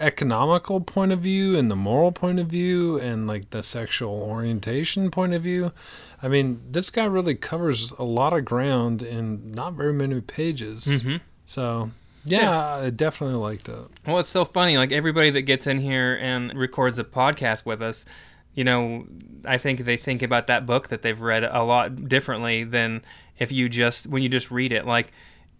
economical 0.00 0.80
point 0.80 1.12
of 1.12 1.20
view 1.20 1.56
and 1.56 1.70
the 1.70 1.76
moral 1.76 2.12
point 2.12 2.38
of 2.38 2.48
view 2.48 2.98
and 2.98 3.26
like 3.26 3.50
the 3.50 3.62
sexual 3.62 4.14
orientation 4.14 5.10
point 5.10 5.34
of 5.34 5.42
view. 5.42 5.72
I 6.22 6.28
mean, 6.28 6.60
this 6.70 6.90
guy 6.90 7.04
really 7.04 7.34
covers 7.34 7.92
a 7.92 8.04
lot 8.04 8.32
of 8.32 8.44
ground 8.44 9.02
in 9.02 9.52
not 9.52 9.74
very 9.74 9.92
many 9.92 10.20
pages. 10.20 10.84
Mm-hmm. 10.86 11.16
So, 11.46 11.90
yeah, 12.24 12.76
I 12.76 12.90
definitely 12.90 13.36
liked 13.36 13.68
it. 13.68 13.78
Well, 14.06 14.18
it's 14.18 14.30
so 14.30 14.44
funny. 14.44 14.78
Like 14.78 14.92
everybody 14.92 15.30
that 15.30 15.42
gets 15.42 15.66
in 15.66 15.80
here 15.80 16.18
and 16.20 16.54
records 16.54 16.98
a 16.98 17.04
podcast 17.04 17.64
with 17.64 17.82
us, 17.82 18.04
you 18.54 18.64
know, 18.64 19.06
I 19.44 19.58
think 19.58 19.80
they 19.80 19.96
think 19.96 20.22
about 20.22 20.46
that 20.46 20.66
book 20.66 20.88
that 20.88 21.02
they've 21.02 21.20
read 21.20 21.44
a 21.44 21.62
lot 21.62 22.08
differently 22.08 22.64
than 22.64 23.02
if 23.38 23.50
you 23.50 23.68
just 23.68 24.06
when 24.06 24.22
you 24.22 24.28
just 24.28 24.50
read 24.50 24.72
it. 24.72 24.86
Like 24.86 25.12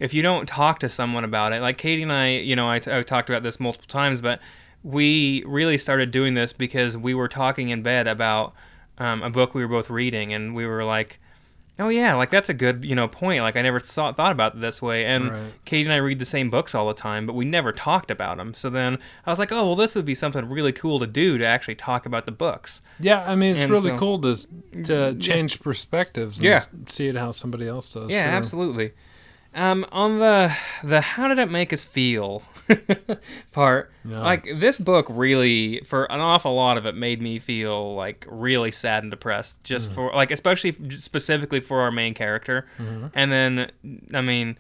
if 0.03 0.13
you 0.13 0.21
don't 0.23 0.47
talk 0.49 0.79
to 0.81 0.89
someone 0.89 1.25
about 1.25 1.53
it, 1.53 1.61
like 1.63 1.79
Katie 1.79 2.03
and 2.03 2.13
I, 2.13 2.31
you 2.31 2.57
know, 2.57 2.69
I, 2.69 2.79
talked 2.81 3.31
about 3.31 3.43
this 3.43 3.59
multiple 3.61 3.87
times, 3.89 4.21
but 4.21 4.41
we 4.83 5.45
really 5.47 5.79
started 5.79 6.11
doing 6.11 6.35
this 6.35 6.53
because 6.53 6.97
we 6.97 7.15
were 7.15 7.29
talking 7.29 7.69
in 7.71 7.83
bed 7.83 8.07
about 8.09 8.53
um, 8.99 9.23
a 9.23 9.31
book 9.31 9.55
we 9.55 9.63
were 9.63 9.69
both 9.69 9.89
reading, 9.91 10.33
and 10.33 10.55
we 10.55 10.67
were 10.67 10.85
like. 10.85 11.19
Oh 11.79 11.89
yeah, 11.89 12.15
like 12.15 12.29
that's 12.29 12.51
a 12.51 12.55
good 12.55 12.85
you 12.85 12.95
know 12.95 13.09
point. 13.09 13.43
Like 13.43 13.57
I 13.57 13.63
never 13.63 13.81
thought 13.81 14.15
thought 14.15 14.31
about 14.31 14.55
it 14.55 14.61
this 14.61 14.83
way. 14.83 15.07
And 15.07 15.31
Right. 15.31 15.53
Katie 15.65 15.85
and 15.85 15.93
I 15.93 15.97
read 15.97 16.19
the 16.19 16.27
same 16.27 16.51
books 16.51 16.75
all 16.75 16.87
the 16.87 16.93
time, 16.95 17.27
but 17.27 17.33
we 17.33 17.47
never 17.47 17.73
talked 17.73 18.11
about 18.11 18.37
them. 18.37 18.53
So 18.53 18.69
then 18.69 18.99
I 19.25 19.31
was 19.31 19.39
like, 19.39 19.51
oh 19.51 19.65
well, 19.69 19.75
this 19.75 19.95
would 19.95 20.05
be 20.05 20.15
something 20.15 20.45
really 20.51 20.73
cool 20.73 21.01
to 21.01 21.07
do 21.07 21.39
to 21.39 21.47
actually 21.47 21.77
talk 21.77 22.05
about 22.05 22.27
the 22.27 22.31
books. 22.31 22.83
Yeah, 23.01 23.25
I 23.27 23.35
mean, 23.37 23.53
it's 23.53 23.63
And 23.63 23.73
really 23.73 23.89
so- 23.91 23.99
cool 23.99 24.21
to 24.21 24.37
to 24.85 25.15
change 25.15 25.61
perspectives 25.63 26.37
and 26.41 26.45
Yeah. 26.45 26.61
see 26.89 27.09
it 27.09 27.17
how 27.17 27.31
somebody 27.33 27.67
else 27.67 27.89
does. 27.89 28.11
Yeah, 28.11 28.27
Sure. 28.27 28.37
absolutely. 28.37 28.93
Um, 29.55 29.85
on 29.93 30.19
the 30.19 30.55
the 30.83 31.01
how 31.03 31.29
did 31.29 31.39
it 31.39 31.51
make 31.51 31.73
us 31.75 31.85
feel 31.85 32.43
part, 33.53 33.93
Yeah. 34.05 34.21
like 34.21 34.45
this 34.45 34.79
book 34.79 35.07
really, 35.11 35.81
for 35.81 36.05
an 36.11 36.21
awful 36.21 36.55
lot 36.55 36.77
of 36.79 36.87
it, 36.87 36.95
made 36.95 37.21
me 37.21 37.39
feel 37.39 37.95
like 37.95 38.27
really 38.31 38.71
sad 38.71 39.03
and 39.03 39.11
depressed. 39.11 39.63
Just 39.65 39.87
Mm-hmm. 39.91 39.95
for 39.95 40.13
like, 40.15 40.31
especially 40.31 40.73
specifically 40.91 41.61
for 41.61 41.81
our 41.83 41.91
main 41.91 42.15
character, 42.15 42.67
Mm-hmm. 42.79 43.07
and 43.15 43.33
then 43.33 43.71
I 44.15 44.21
mean, 44.23 44.57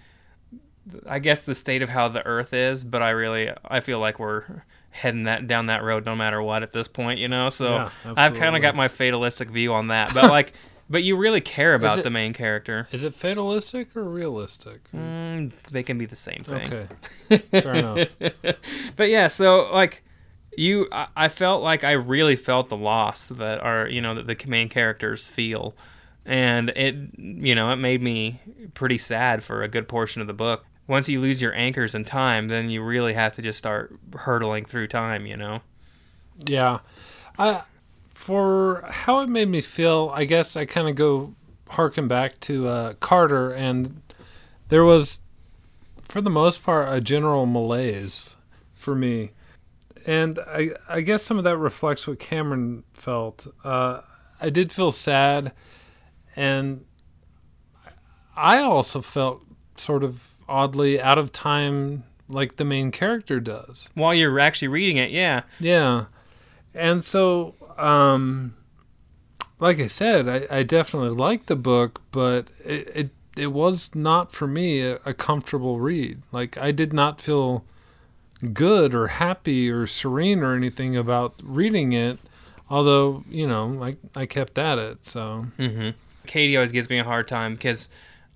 I 1.08 1.18
guess 1.20 1.44
the 1.46 1.54
state 1.54 1.80
of 1.82 1.88
how 1.88 2.08
the 2.08 2.24
Earth 2.26 2.52
is, 2.52 2.84
but 2.84 3.02
I 3.02 3.10
really 3.10 3.50
I 3.64 3.80
feel 3.80 3.98
like 3.98 4.18
we're 4.18 4.64
heading 4.90 5.24
that 5.24 5.46
down 5.46 5.66
that 5.66 5.82
road 5.82 6.04
no 6.04 6.14
matter 6.14 6.42
what 6.42 6.62
at 6.62 6.74
this 6.74 6.86
point, 6.86 7.18
you 7.18 7.28
know. 7.28 7.48
So 7.48 7.74
Yeah, 7.76 7.90
I've 8.16 8.34
kind 8.34 8.56
of 8.56 8.60
got 8.62 8.74
my 8.76 8.88
fatalistic 8.88 9.48
view 9.50 9.72
on 9.72 9.88
that, 9.88 10.12
but 10.12 10.24
like. 10.30 10.52
But 10.92 11.04
you 11.04 11.16
really 11.16 11.40
care 11.40 11.72
about 11.72 11.98
it- 12.00 12.02
the 12.04 12.10
main 12.10 12.34
character. 12.34 12.86
Is 12.92 13.02
it 13.02 13.14
fatalistic 13.14 13.96
or 13.96 14.04
realistic? 14.04 14.90
Mm, 14.92 15.50
they 15.70 15.82
can 15.82 15.96
be 15.96 16.04
the 16.04 16.16
same 16.16 16.42
thing. 16.44 16.70
Okay, 16.70 17.38
fair 17.62 17.74
enough. 17.74 18.08
But 18.94 19.08
yeah, 19.08 19.28
so 19.28 19.72
like 19.72 20.04
you, 20.54 20.88
I, 20.92 21.06
I 21.16 21.28
felt 21.28 21.62
like 21.62 21.82
I 21.82 21.92
really 21.92 22.36
felt 22.36 22.68
the 22.68 22.76
loss 22.76 23.28
that 23.30 23.60
our 23.60 23.88
you 23.88 24.02
know 24.02 24.14
that 24.14 24.26
the 24.26 24.36
main 24.46 24.68
characters 24.68 25.26
feel, 25.26 25.74
and 26.26 26.68
it 26.76 26.94
you 27.16 27.54
know 27.54 27.70
it 27.72 27.76
made 27.76 28.02
me 28.02 28.40
pretty 28.74 28.98
sad 28.98 29.42
for 29.42 29.62
a 29.62 29.68
good 29.68 29.88
portion 29.88 30.20
of 30.20 30.26
the 30.26 30.34
book. 30.34 30.66
Once 30.88 31.08
you 31.08 31.20
lose 31.20 31.40
your 31.40 31.54
anchors 31.54 31.94
in 31.94 32.04
time, 32.04 32.48
then 32.48 32.68
you 32.68 32.82
really 32.82 33.14
have 33.14 33.32
to 33.32 33.40
just 33.40 33.56
start 33.56 33.96
hurtling 34.14 34.66
through 34.66 34.88
time. 34.88 35.24
You 35.24 35.38
know. 35.38 35.62
Yeah, 36.46 36.80
I 37.38 37.62
for 38.22 38.84
how 38.88 39.18
it 39.18 39.28
made 39.28 39.48
me 39.48 39.60
feel. 39.60 40.12
I 40.14 40.26
guess 40.26 40.54
I 40.54 40.64
kind 40.64 40.88
of 40.88 40.94
go 40.94 41.34
harken 41.70 42.06
back 42.06 42.38
to 42.42 42.68
uh, 42.68 42.92
Carter, 43.00 43.50
and 43.50 44.00
there 44.68 44.84
was, 44.84 45.18
for 46.04 46.20
the 46.20 46.30
most 46.30 46.62
part, 46.62 46.94
a 46.94 47.00
general 47.00 47.46
malaise 47.46 48.36
for 48.74 48.94
me, 48.94 49.32
and 50.06 50.38
I 50.38 50.70
I 50.88 51.00
guess 51.00 51.24
some 51.24 51.36
of 51.36 51.42
that 51.42 51.56
reflects 51.56 52.06
what 52.06 52.20
Cameron 52.20 52.84
felt. 52.94 53.48
Uh, 53.64 54.02
I 54.40 54.50
did 54.50 54.70
feel 54.70 54.92
sad, 54.92 55.50
and 56.36 56.84
I 58.36 58.58
also 58.58 59.02
felt 59.02 59.42
sort 59.76 60.04
of 60.04 60.36
oddly 60.48 61.00
out 61.00 61.18
of 61.18 61.32
time, 61.32 62.04
like 62.28 62.54
the 62.54 62.64
main 62.64 62.92
character 62.92 63.40
does. 63.40 63.88
While 63.94 64.14
you're 64.14 64.38
actually 64.38 64.68
reading 64.68 64.96
it, 64.98 65.10
yeah, 65.10 65.42
Yeah. 65.58 66.04
And 66.74 67.04
so, 67.04 67.54
um, 67.78 68.54
like 69.60 69.78
I 69.78 69.86
said, 69.86 70.28
I, 70.28 70.58
I 70.58 70.62
definitely 70.62 71.10
liked 71.10 71.46
the 71.46 71.56
book, 71.56 72.02
but 72.10 72.48
it, 72.64 72.92
it, 72.94 73.10
it 73.36 73.46
was 73.48 73.94
not 73.94 74.32
for 74.32 74.46
me 74.46 74.80
a, 74.80 74.98
a 75.04 75.14
comfortable 75.14 75.80
read. 75.80 76.22
Like, 76.32 76.56
I 76.58 76.72
did 76.72 76.92
not 76.92 77.20
feel 77.20 77.64
good 78.52 78.94
or 78.94 79.06
happy 79.06 79.70
or 79.70 79.86
serene 79.86 80.40
or 80.40 80.54
anything 80.54 80.96
about 80.96 81.34
reading 81.42 81.92
it, 81.92 82.18
although, 82.68 83.24
you 83.30 83.46
know, 83.46 83.82
I, 83.82 83.96
I 84.20 84.26
kept 84.26 84.58
at 84.58 84.78
it. 84.78 85.04
So, 85.04 85.46
Mm-hmm. 85.58 85.90
Katie 86.26 86.56
always 86.56 86.72
gives 86.72 86.88
me 86.88 86.98
a 86.98 87.04
hard 87.04 87.26
time 87.28 87.54
because 87.54 87.88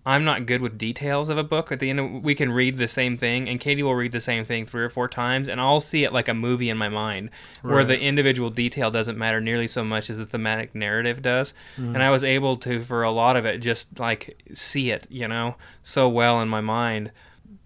I'm 0.07 0.25
not 0.25 0.47
good 0.47 0.63
with 0.63 0.79
details 0.79 1.29
of 1.31 1.37
a 1.37 1.43
book. 1.43 1.73
At 1.73 1.81
the 1.81 1.91
end, 1.91 1.99
of, 1.99 2.11
we 2.23 2.37
can 2.37 2.53
read 2.53 2.77
the 2.77 2.87
same 2.87 3.17
thing, 3.17 3.49
and 3.49 3.61
Katie 3.61 3.83
will 3.83 3.97
read 3.97 4.13
the 4.13 4.21
same 4.21 4.45
thing 4.45 4.65
three 4.65 4.85
or 4.85 4.89
four 4.89 5.09
times, 5.09 5.49
and 5.49 5.61
I'll 5.61 5.81
see 5.81 6.05
it 6.05 6.13
like 6.13 6.29
a 6.29 6.35
movie 6.35 6.71
in 6.71 6.79
my 6.79 6.89
mind, 6.89 7.31
where 7.63 7.85
the 7.85 7.99
individual 7.99 8.49
detail 8.49 8.93
doesn't 8.93 9.19
matter 9.19 9.41
nearly 9.41 9.67
so 9.67 9.83
much 9.83 10.09
as 10.09 10.19
the 10.19 10.25
thematic 10.25 10.77
narrative 10.77 11.23
does. 11.23 11.53
Mm-hmm. 11.77 11.95
And 11.95 12.05
I 12.05 12.11
was 12.11 12.23
able 12.23 12.57
to, 12.59 12.85
for 12.85 13.03
a 13.03 13.11
lot 13.11 13.37
of 13.37 13.45
it, 13.45 13.59
just 13.59 13.99
like 13.99 14.41
see 14.55 14.93
it, 14.93 15.09
you 15.11 15.27
know, 15.27 15.57
so 15.83 16.09
well 16.09 16.41
in 16.41 16.49
my 16.49 16.61
mind. 16.61 17.11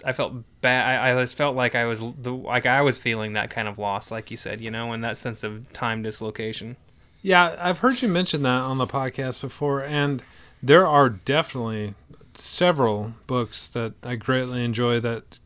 I 0.02 0.12
felt 0.14 0.32
bad. 0.62 0.98
I, 0.98 1.10
I 1.12 1.20
just 1.20 1.36
felt 1.36 1.56
like 1.56 1.74
I 1.74 1.84
was 1.84 2.00
the, 2.00 2.32
like 2.32 2.64
I 2.64 2.80
was 2.80 2.98
feeling 2.98 3.34
that 3.34 3.50
kind 3.50 3.68
of 3.68 3.78
loss, 3.78 4.10
like 4.10 4.30
you 4.30 4.38
said, 4.38 4.62
you 4.62 4.70
know, 4.70 4.92
and 4.92 5.04
that 5.04 5.18
sense 5.18 5.44
of 5.44 5.70
time 5.74 6.02
dislocation. 6.02 6.76
Yeah, 7.20 7.54
I've 7.58 7.78
heard 7.78 8.00
you 8.00 8.08
mention 8.08 8.42
that 8.44 8.62
on 8.62 8.78
the 8.78 8.86
podcast 8.86 9.42
before, 9.42 9.84
and 9.84 10.22
there 10.62 10.86
are 10.86 11.10
definitely 11.10 11.92
several 12.34 13.14
books 13.26 13.68
that 13.68 13.94
I 14.02 14.16
greatly 14.16 14.64
enjoy 14.64 15.00
that 15.00 15.38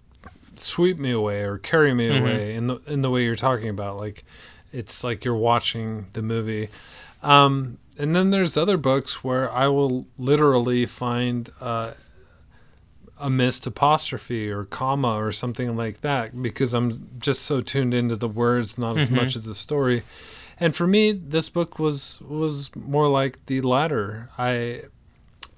sweep 0.57 0.99
me 0.99 1.11
away 1.11 1.43
or 1.43 1.59
carry 1.59 1.93
me 1.95 2.09
Mhm. 2.09 2.21
away 2.21 2.55
in 2.55 2.67
the 2.69 2.81
in 2.87 3.03
the 3.03 3.11
way 3.11 3.25
you're 3.25 3.35
talking 3.35 3.69
about. 3.69 3.97
Like 3.99 4.25
it's 4.73 5.03
like 5.05 5.25
you're 5.25 5.35
watching 5.35 6.07
the 6.13 6.23
movie. 6.23 6.69
Um, 7.23 7.79
and 7.99 8.15
then 8.15 8.31
there's 8.31 8.57
other 8.57 8.77
books 8.77 9.23
where 9.25 9.51
I 9.53 9.69
will 9.69 10.07
literally 10.19 10.85
find 10.87 11.49
uh, 11.61 11.93
a 13.19 13.31
missed 13.31 13.67
apostrophe 13.67 14.51
or 14.51 14.65
comma 14.65 15.15
or 15.17 15.31
something 15.33 15.77
like 15.77 16.01
that 16.01 16.41
because 16.43 16.75
I'm 16.75 17.09
just 17.19 17.43
so 17.43 17.61
tuned 17.61 17.95
into 17.95 18.17
the 18.17 18.29
words, 18.29 18.77
not 18.77 18.99
as 18.99 19.09
Mhm. 19.09 19.15
much 19.17 19.37
as 19.37 19.45
the 19.45 19.55
story. 19.55 20.03
And 20.59 20.75
for 20.75 20.87
me, 20.87 21.13
this 21.13 21.49
book 21.49 21.79
was 21.79 22.21
was 22.21 22.71
more 22.77 23.09
like 23.09 23.39
the 23.47 23.61
latter. 23.61 24.29
I 24.39 24.83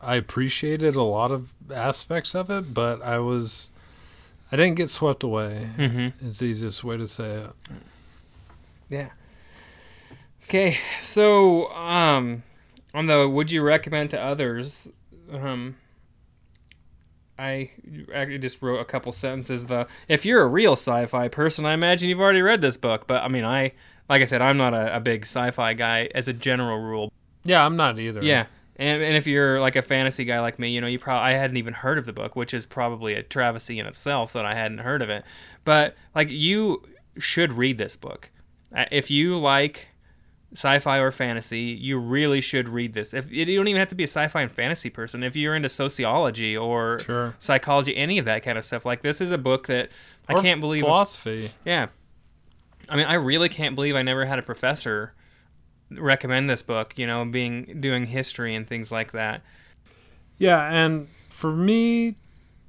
I 0.00 0.16
appreciated 0.16 0.94
a 0.94 1.02
lot 1.02 1.30
of 1.30 1.52
aspects 1.72 2.34
of 2.34 2.50
it, 2.50 2.72
but 2.74 3.02
I 3.02 3.18
was 3.18 3.70
I 4.52 4.56
didn't 4.56 4.76
get 4.76 4.90
swept 4.90 5.22
away. 5.22 5.70
Mm-hmm. 5.76 6.28
Is 6.28 6.38
the 6.38 6.46
easiest 6.46 6.84
way 6.84 6.96
to 6.96 7.08
say 7.08 7.30
it. 7.30 7.50
Yeah. 8.88 9.08
Okay, 10.44 10.76
so 11.00 11.72
um, 11.72 12.44
on 12.94 13.06
the 13.06 13.28
would 13.28 13.50
you 13.50 13.62
recommend 13.62 14.10
to 14.10 14.20
others, 14.20 14.88
um, 15.32 15.76
I 17.36 17.72
actually 18.14 18.38
just 18.38 18.62
wrote 18.62 18.78
a 18.78 18.84
couple 18.84 19.10
sentences. 19.10 19.66
The 19.66 19.88
if 20.06 20.24
you're 20.24 20.42
a 20.42 20.46
real 20.46 20.72
sci-fi 20.72 21.28
person, 21.28 21.66
I 21.66 21.72
imagine 21.72 22.08
you've 22.08 22.20
already 22.20 22.42
read 22.42 22.60
this 22.60 22.76
book. 22.76 23.08
But 23.08 23.24
I 23.24 23.28
mean, 23.28 23.44
I 23.44 23.72
like 24.08 24.22
I 24.22 24.24
said, 24.26 24.40
I'm 24.40 24.56
not 24.56 24.72
a, 24.72 24.96
a 24.96 25.00
big 25.00 25.22
sci-fi 25.22 25.74
guy 25.74 26.08
as 26.14 26.28
a 26.28 26.32
general 26.32 26.78
rule. 26.78 27.12
Yeah, 27.44 27.66
I'm 27.66 27.76
not 27.76 27.98
either. 27.98 28.22
Yeah. 28.22 28.46
And, 28.78 29.02
and 29.02 29.16
if 29.16 29.26
you're 29.26 29.58
like 29.60 29.74
a 29.76 29.82
fantasy 29.82 30.24
guy 30.24 30.40
like 30.40 30.58
me, 30.58 30.68
you 30.70 30.80
know, 30.80 30.86
you 30.86 30.98
probably 30.98 31.32
I 31.34 31.38
hadn't 31.38 31.56
even 31.56 31.72
heard 31.74 31.96
of 31.98 32.04
the 32.06 32.12
book, 32.12 32.36
which 32.36 32.52
is 32.52 32.66
probably 32.66 33.14
a 33.14 33.22
travesty 33.22 33.78
in 33.78 33.86
itself 33.86 34.32
that 34.34 34.44
I 34.44 34.54
hadn't 34.54 34.78
heard 34.78 35.00
of 35.02 35.08
it. 35.08 35.24
But 35.64 35.94
like 36.14 36.28
you 36.30 36.82
should 37.18 37.52
read 37.54 37.78
this 37.78 37.96
book. 37.96 38.30
Uh, 38.76 38.84
If 38.90 39.10
you 39.10 39.38
like 39.38 39.88
sci-fi 40.52 40.98
or 40.98 41.10
fantasy, 41.10 41.60
you 41.60 41.98
really 41.98 42.40
should 42.40 42.68
read 42.68 42.92
this. 42.92 43.12
If 43.14 43.32
you 43.32 43.44
don't 43.44 43.68
even 43.68 43.80
have 43.80 43.88
to 43.88 43.94
be 43.94 44.04
a 44.04 44.08
sci-fi 44.08 44.42
and 44.42 44.52
fantasy 44.52 44.90
person, 44.90 45.22
if 45.22 45.34
you're 45.36 45.54
into 45.56 45.68
sociology 45.68 46.56
or 46.56 46.98
Sure. 47.00 47.34
psychology, 47.38 47.96
any 47.96 48.18
of 48.18 48.24
that 48.26 48.42
kind 48.42 48.56
of 48.58 48.64
stuff, 48.64 48.84
like 48.84 49.02
this 49.02 49.20
is 49.20 49.30
a 49.30 49.38
book 49.38 49.66
that 49.68 49.90
I 50.28 50.40
can't 50.40 50.60
believe. 50.60 50.82
philosophy. 50.82 51.50
Yeah. 51.64 51.86
I 52.88 52.96
mean, 52.96 53.06
I 53.06 53.14
really 53.14 53.48
can't 53.48 53.74
believe 53.74 53.96
I 53.96 54.02
never 54.02 54.24
had 54.26 54.38
a 54.38 54.42
professor 54.42 55.14
recommend 55.90 56.48
this 56.48 56.62
book, 56.62 56.98
you 56.98 57.06
know, 57.06 57.24
being 57.24 57.78
doing 57.80 58.06
history 58.06 58.54
and 58.54 58.66
things 58.66 58.90
like 58.90 59.12
that. 59.12 59.42
Yeah, 60.38 60.70
and 60.70 61.08
for 61.28 61.52
me, 61.52 62.16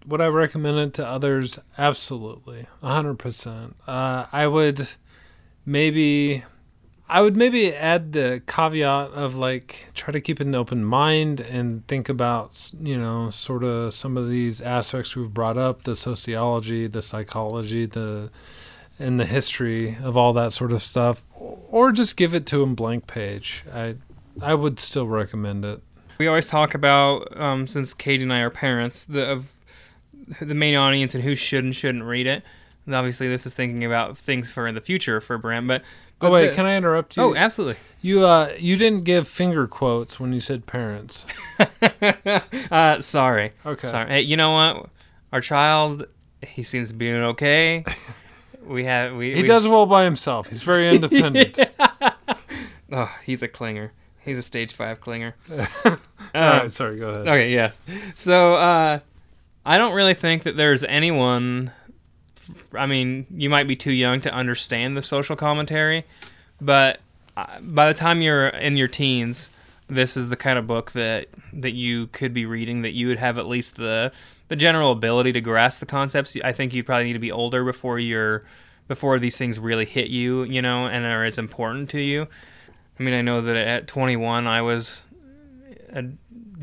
would 0.06 0.22
I 0.22 0.28
recommend 0.28 0.78
it 0.80 0.94
to 0.96 1.06
others? 1.06 1.60
Absolutely, 1.78 2.68
hundred 2.82 3.20
percent. 3.20 3.76
Uh, 3.86 4.26
I 4.32 4.48
would 4.48 4.90
maybe, 5.66 6.44
I 7.10 7.22
would 7.22 7.36
maybe 7.36 7.74
add 7.74 8.14
the 8.14 8.42
caveat 8.48 9.12
of 9.12 9.36
like 9.36 9.88
try 9.94 10.12
to 10.14 10.22
keep 10.22 10.40
an 10.40 10.56
open 10.56 10.86
mind 10.86 11.42
and 11.42 11.86
think 11.88 12.08
about 12.08 12.72
you 12.80 12.98
know 12.98 13.30
sort 13.30 13.64
of 13.64 13.94
some 13.94 14.16
of 14.16 14.30
these 14.30 14.62
aspects 14.62 15.16
we've 15.16 15.34
brought 15.34 15.58
up: 15.58 15.84
the 15.84 15.96
sociology, 15.96 16.88
the 16.88 17.02
psychology, 17.02 17.86
the 17.86 18.32
and 19.00 19.20
the 19.20 19.26
history 19.26 19.98
of 20.02 20.18
all 20.18 20.34
that 20.34 20.54
sort 20.54 20.72
of 20.72 20.82
stuff, 20.82 21.24
or 21.36 21.92
just 21.92 22.18
give 22.18 22.34
it 22.34 22.46
to 22.48 22.60
them 22.60 22.76
blank 22.76 23.08
page. 23.08 23.64
I 23.74 23.96
I 24.42 24.54
would 24.54 24.80
still 24.80 25.08
recommend 25.08 25.66
it. 25.66 25.82
We 26.18 26.28
always 26.28 26.48
talk 26.48 26.74
about, 26.74 27.40
um, 27.40 27.68
since 27.68 27.94
Katie 27.94 28.24
and 28.24 28.34
I 28.34 28.40
are 28.40 28.50
parents, 28.50 29.06
the 29.06 29.30
of 29.30 29.54
the 30.42 30.54
main 30.56 30.76
audience 30.76 31.14
and 31.14 31.24
who 31.24 31.36
should 31.36 31.64
and 31.64 31.76
shouldn't 31.76 32.04
read 32.04 32.28
it. 32.28 32.44
And 32.86 32.96
obviously, 32.96 33.28
this 33.28 33.46
is 33.46 33.54
thinking 33.54 33.84
about 33.84 34.18
things 34.18 34.52
for 34.52 34.66
in 34.66 34.74
the 34.74 34.82
future 34.82 35.20
for 35.20 35.38
Brent. 35.38 35.68
But, 35.68 35.84
Oh 36.22 36.32
wait, 36.32 36.54
can 36.54 36.66
I 36.66 36.78
interrupt 36.78 37.18
you? 37.18 37.24
Oh, 37.24 37.36
absolutely. 37.36 37.76
You 38.02 38.26
uh 38.26 38.54
you 38.58 38.78
didn't 38.78 39.04
give 39.04 39.28
finger 39.28 39.68
quotes 39.68 40.20
when 40.20 40.34
you 40.34 40.40
said 40.40 40.66
parents. 40.66 41.26
uh, 42.72 43.00
sorry. 43.02 43.54
Okay. 43.66 43.88
Sorry. 43.88 44.10
Hey, 44.10 44.22
you 44.22 44.38
know 44.38 44.52
what? 44.52 44.90
Our 45.34 45.42
child, 45.42 46.08
he 46.42 46.64
seems 46.64 46.90
to 46.90 46.94
be 46.96 47.08
doing 47.08 47.24
okay. 47.24 47.84
We 48.68 48.84
have 48.86 49.16
we. 49.16 49.34
He 49.36 49.42
we- 49.42 49.48
does 49.48 49.68
well 49.68 49.86
by 49.86 50.04
himself. 50.04 50.48
He's 50.48 50.62
very 50.64 50.90
independent. 50.96 51.58
Oh, 52.90 53.14
he's 53.26 53.44
a 53.44 53.50
clinger. 53.50 53.90
He's 54.22 54.38
a 54.38 54.42
stage 54.44 54.72
five 54.74 55.02
clinger. 55.02 55.34
All 55.86 55.92
Um, 56.34 56.60
right, 56.60 56.72
sorry, 56.72 56.98
go 56.98 57.10
ahead. 57.10 57.28
Okay, 57.28 57.52
yes. 57.52 57.82
So 58.16 58.54
uh, 58.56 59.00
I 59.66 59.78
don't 59.78 59.94
really 59.94 60.14
think 60.14 60.44
that 60.44 60.56
there's 60.56 60.86
anyone. 60.86 61.72
I 62.74 62.86
mean, 62.86 63.26
you 63.30 63.50
might 63.50 63.68
be 63.68 63.76
too 63.76 63.92
young 63.92 64.22
to 64.22 64.32
understand 64.34 64.96
the 64.96 65.02
social 65.02 65.36
commentary, 65.36 66.06
but 66.62 67.02
uh, 67.36 67.60
by 67.60 67.88
the 67.92 67.94
time 67.94 68.22
you're 68.22 68.48
in 68.48 68.78
your 68.78 68.88
teens, 68.88 69.50
this 69.88 70.18
is 70.18 70.30
the 70.30 70.36
kind 70.36 70.60
of 70.60 70.68
book 70.68 70.92
that 70.92 71.28
that 71.54 71.74
you 71.74 72.08
could 72.08 72.34
be 72.34 72.46
reading. 72.46 72.82
That 72.82 72.92
you 72.92 73.08
would 73.08 73.20
have 73.20 73.38
at 73.38 73.48
least 73.48 73.78
the 73.78 74.12
the 74.48 74.56
general 74.56 74.92
ability 74.92 75.32
to 75.34 75.42
grasp 75.42 75.80
the 75.80 75.86
concepts. 75.86 76.38
I 76.44 76.52
think 76.52 76.74
you 76.74 76.84
probably 76.84 77.06
need 77.06 77.14
to 77.14 77.20
be 77.20 77.32
older 77.32 77.64
before 77.64 78.00
you're 78.00 78.44
before 78.88 79.20
these 79.20 79.38
things 79.38 79.60
really 79.60 79.86
hit 79.86 80.10
you, 80.10 80.44
you 80.44 80.62
know, 80.62 80.88
and 80.88 81.06
are 81.06 81.26
as 81.26 81.38
important 81.38 81.90
to 81.92 82.02
you. 82.02 82.28
I 83.00 83.04
mean, 83.04 83.14
I 83.14 83.22
know 83.22 83.42
that 83.42 83.56
at 83.56 83.88
21, 83.88 84.48
I 84.48 84.62
was 84.62 85.04
a 85.90 86.04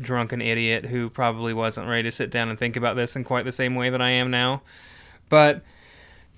drunken 0.01 0.41
idiot 0.41 0.85
who 0.85 1.09
probably 1.09 1.53
wasn't 1.53 1.87
ready 1.87 2.03
to 2.03 2.11
sit 2.11 2.31
down 2.31 2.49
and 2.49 2.59
think 2.59 2.75
about 2.75 2.95
this 2.95 3.15
in 3.15 3.23
quite 3.23 3.45
the 3.45 3.51
same 3.51 3.75
way 3.75 3.89
that 3.89 4.01
I 4.01 4.09
am 4.11 4.31
now. 4.31 4.63
But 5.29 5.63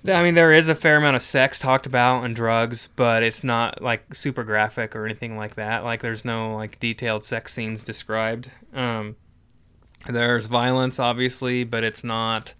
I 0.06 0.22
mean, 0.22 0.34
there 0.34 0.52
is 0.52 0.68
a 0.68 0.74
fair 0.74 0.96
amount 0.96 1.16
of 1.16 1.22
sex 1.22 1.58
talked 1.58 1.86
about 1.86 2.24
and 2.24 2.34
drugs, 2.34 2.88
but 2.94 3.22
it's 3.22 3.42
not 3.42 3.82
like 3.82 4.14
super 4.14 4.44
graphic 4.44 4.94
or 4.94 5.04
anything 5.04 5.36
like 5.36 5.56
that. 5.56 5.84
Like, 5.84 6.00
there's 6.02 6.24
no 6.24 6.54
like 6.54 6.78
detailed 6.78 7.24
sex 7.24 7.52
scenes 7.52 7.82
described. 7.82 8.50
Um, 8.72 9.16
there's 10.08 10.46
violence, 10.46 10.98
obviously, 10.98 11.64
but 11.64 11.84
it's 11.84 12.04
not. 12.04 12.54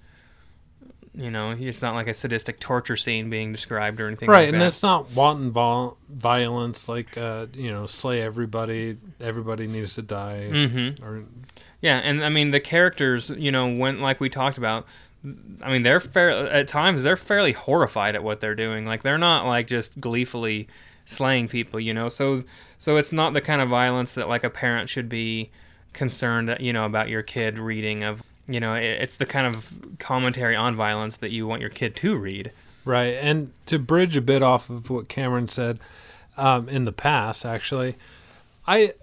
You 1.14 1.32
know, 1.32 1.50
it's 1.50 1.82
not 1.82 1.94
like 1.94 2.06
a 2.06 2.14
sadistic 2.14 2.60
torture 2.60 2.94
scene 2.94 3.28
being 3.28 3.50
described 3.50 3.98
or 3.98 4.06
anything 4.06 4.28
Right, 4.28 4.44
like 4.44 4.52
and 4.52 4.60
that. 4.60 4.66
it's 4.66 4.84
not 4.84 5.10
wanton 5.16 5.50
vol- 5.50 5.96
violence 6.08 6.88
like 6.88 7.18
uh, 7.18 7.46
you 7.54 7.72
know, 7.72 7.86
slay 7.88 8.22
everybody, 8.22 8.98
everybody 9.20 9.66
needs 9.66 9.94
to 9.94 10.02
die 10.02 10.48
mm-hmm. 10.48 11.04
or 11.04 11.24
Yeah, 11.80 11.96
and 11.96 12.24
I 12.24 12.28
mean 12.28 12.52
the 12.52 12.60
characters, 12.60 13.30
you 13.30 13.50
know, 13.50 13.66
when 13.66 14.00
like 14.00 14.20
we 14.20 14.28
talked 14.28 14.58
about, 14.58 14.86
I 15.24 15.72
mean 15.72 15.82
they're 15.82 16.00
fair 16.00 16.30
at 16.30 16.68
times 16.68 17.02
they're 17.02 17.16
fairly 17.16 17.52
horrified 17.52 18.14
at 18.14 18.22
what 18.22 18.40
they're 18.40 18.54
doing. 18.54 18.86
Like 18.86 19.02
they're 19.02 19.18
not 19.18 19.46
like 19.46 19.66
just 19.66 20.00
gleefully 20.00 20.68
slaying 21.04 21.48
people, 21.48 21.80
you 21.80 21.92
know. 21.92 22.08
So 22.08 22.44
so 22.78 22.96
it's 22.96 23.12
not 23.12 23.34
the 23.34 23.40
kind 23.40 23.60
of 23.60 23.68
violence 23.68 24.14
that 24.14 24.28
like 24.28 24.44
a 24.44 24.50
parent 24.50 24.88
should 24.88 25.08
be 25.08 25.50
concerned, 25.92 26.56
you 26.60 26.72
know, 26.72 26.84
about 26.84 27.08
your 27.08 27.22
kid 27.22 27.58
reading 27.58 28.04
of. 28.04 28.22
You 28.50 28.60
know, 28.60 28.74
it, 28.74 28.84
it's 28.84 29.16
the 29.16 29.26
kind 29.26 29.46
of 29.46 29.98
commentary 29.98 30.56
on 30.56 30.74
violence 30.74 31.18
that 31.18 31.30
you 31.30 31.46
want 31.46 31.60
your 31.60 31.68
kid 31.68 31.94
to 31.96 32.16
read. 32.16 32.50
Right, 32.86 33.14
and 33.20 33.52
to 33.66 33.78
bridge 33.78 34.16
a 34.16 34.22
bit 34.22 34.42
off 34.42 34.70
of 34.70 34.88
what 34.88 35.10
Cameron 35.10 35.48
said 35.48 35.78
um, 36.38 36.66
in 36.70 36.86
the 36.86 36.92
past, 36.92 37.44
actually, 37.44 37.96
I, 38.66 38.94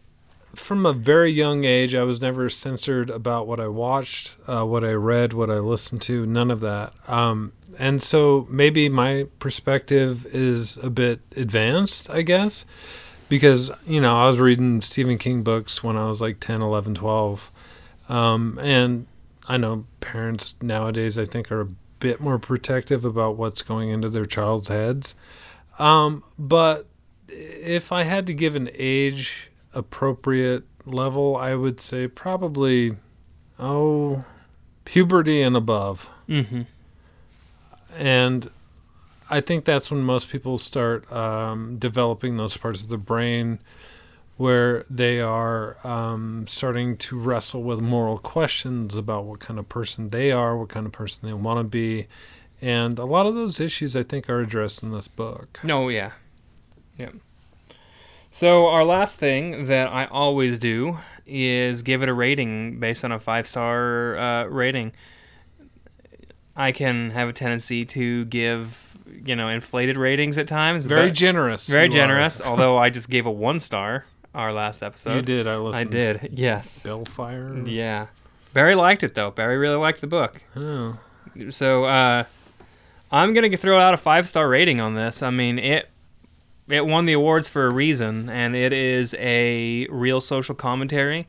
from 0.55 0.85
a 0.85 0.93
very 0.93 1.31
young 1.31 1.65
age, 1.65 1.93
I 1.95 2.03
was 2.03 2.21
never 2.21 2.49
censored 2.49 3.09
about 3.09 3.47
what 3.47 3.59
I 3.59 3.67
watched, 3.67 4.37
uh, 4.47 4.65
what 4.65 4.83
I 4.83 4.93
read, 4.93 5.33
what 5.33 5.49
I 5.49 5.59
listened 5.59 6.01
to, 6.03 6.25
none 6.25 6.51
of 6.51 6.61
that. 6.61 6.93
Um, 7.07 7.53
and 7.77 8.01
so 8.01 8.47
maybe 8.49 8.89
my 8.89 9.27
perspective 9.39 10.25
is 10.27 10.77
a 10.77 10.89
bit 10.89 11.21
advanced, 11.35 12.09
I 12.09 12.21
guess, 12.21 12.65
because, 13.29 13.71
you 13.85 14.01
know, 14.01 14.15
I 14.15 14.27
was 14.27 14.37
reading 14.37 14.81
Stephen 14.81 15.17
King 15.17 15.43
books 15.43 15.83
when 15.83 15.97
I 15.97 16.07
was 16.07 16.21
like 16.21 16.39
10, 16.39 16.61
11, 16.61 16.95
12. 16.95 17.51
Um, 18.07 18.59
and 18.61 19.07
I 19.47 19.57
know 19.57 19.85
parents 19.99 20.55
nowadays, 20.61 21.17
I 21.17 21.25
think, 21.25 21.51
are 21.51 21.61
a 21.61 21.67
bit 21.99 22.19
more 22.19 22.39
protective 22.39 23.05
about 23.05 23.35
what's 23.35 23.61
going 23.61 23.89
into 23.89 24.09
their 24.09 24.25
child's 24.25 24.67
heads. 24.67 25.15
Um, 25.79 26.23
but 26.37 26.87
if 27.27 27.91
I 27.91 28.03
had 28.03 28.27
to 28.27 28.33
give 28.33 28.55
an 28.55 28.69
age 28.73 29.49
appropriate 29.75 30.63
level, 30.85 31.35
I 31.35 31.55
would 31.55 31.79
say 31.79 32.07
probably, 32.07 32.95
oh, 33.59 34.25
puberty 34.85 35.41
and 35.41 35.55
above. 35.55 36.09
Mm-hmm. 36.29 36.61
And 37.97 38.49
I 39.29 39.41
think 39.41 39.65
that's 39.65 39.89
when 39.89 40.01
most 40.01 40.29
people 40.29 40.57
start 40.57 41.11
um, 41.11 41.77
developing 41.77 42.37
those 42.37 42.57
parts 42.57 42.81
of 42.81 42.89
the 42.89 42.97
brain 42.97 43.59
where 44.37 44.85
they 44.89 45.21
are 45.21 45.77
um, 45.85 46.45
starting 46.47 46.97
to 46.97 47.17
wrestle 47.17 47.63
with 47.63 47.79
moral 47.79 48.17
questions 48.17 48.97
about 48.97 49.23
what 49.23 49.39
kind 49.39 49.57
of 49.57 49.69
person 49.69 50.09
they 50.09 50.31
are, 50.31 50.57
what 50.57 50.69
kind 50.69 50.85
of 50.85 50.91
person 50.91 51.27
they 51.27 51.33
want 51.33 51.59
to 51.59 51.63
be. 51.63 52.07
And 52.61 52.99
a 52.99 53.05
lot 53.05 53.25
of 53.25 53.35
those 53.35 53.59
issues, 53.59 53.95
I 53.95 54.03
think, 54.03 54.29
are 54.29 54.41
addressed 54.41 54.83
in 54.83 54.91
this 54.91 55.07
book. 55.07 55.59
No, 55.63 55.87
yeah. 55.87 56.11
Yeah. 56.97 57.11
So 58.35 58.67
our 58.67 58.83
last 58.83 59.15
thing 59.15 59.67
that 59.67 59.87
I 59.87 60.07
always 60.07 60.59
do 60.59 60.99
is 61.25 61.83
give 61.83 62.03
it 62.03 62.09
a 62.09 62.13
rating 62.13 62.81
based 62.81 63.05
on 63.05 63.13
a 63.13 63.17
five 63.17 63.47
star 63.47 64.17
uh, 64.17 64.43
rating. 64.47 64.91
I 66.53 66.73
can 66.73 67.11
have 67.11 67.29
a 67.29 67.31
tendency 67.31 67.85
to 67.85 68.25
give, 68.25 68.97
you 69.23 69.37
know, 69.37 69.47
inflated 69.47 69.95
ratings 69.95 70.37
at 70.37 70.49
times. 70.49 70.85
Very 70.85 71.11
generous. 71.11 71.69
very 71.69 71.87
generous. 71.87 72.41
although 72.45 72.77
I 72.77 72.89
just 72.89 73.09
gave 73.09 73.25
a 73.25 73.31
one 73.31 73.61
star 73.61 74.03
our 74.33 74.51
last 74.51 74.83
episode. 74.83 75.15
you 75.15 75.21
did. 75.21 75.47
I 75.47 75.55
listened. 75.55 75.87
I 75.87 75.89
did. 75.89 76.29
Yes. 76.33 76.83
Bellfire. 76.83 77.65
Yeah. 77.65 78.07
Barry 78.51 78.75
liked 78.75 79.03
it 79.03 79.15
though. 79.15 79.31
Barry 79.31 79.55
really 79.57 79.77
liked 79.77 80.01
the 80.01 80.07
book. 80.07 80.43
Oh. 80.57 80.99
So 81.51 81.85
uh, 81.85 82.25
I'm 83.13 83.31
gonna 83.31 83.55
throw 83.55 83.79
out 83.79 83.93
a 83.93 83.97
five 83.97 84.27
star 84.27 84.49
rating 84.49 84.81
on 84.81 84.93
this. 84.93 85.23
I 85.23 85.29
mean 85.29 85.57
it. 85.57 85.89
It 86.67 86.85
won 86.85 87.05
the 87.05 87.13
awards 87.13 87.47
for 87.47 87.67
a 87.67 87.73
reason, 87.73 88.29
and 88.29 88.55
it 88.55 88.73
is 88.73 89.13
a 89.19 89.85
real 89.87 90.19
social 90.19 90.55
commentary, 90.55 91.27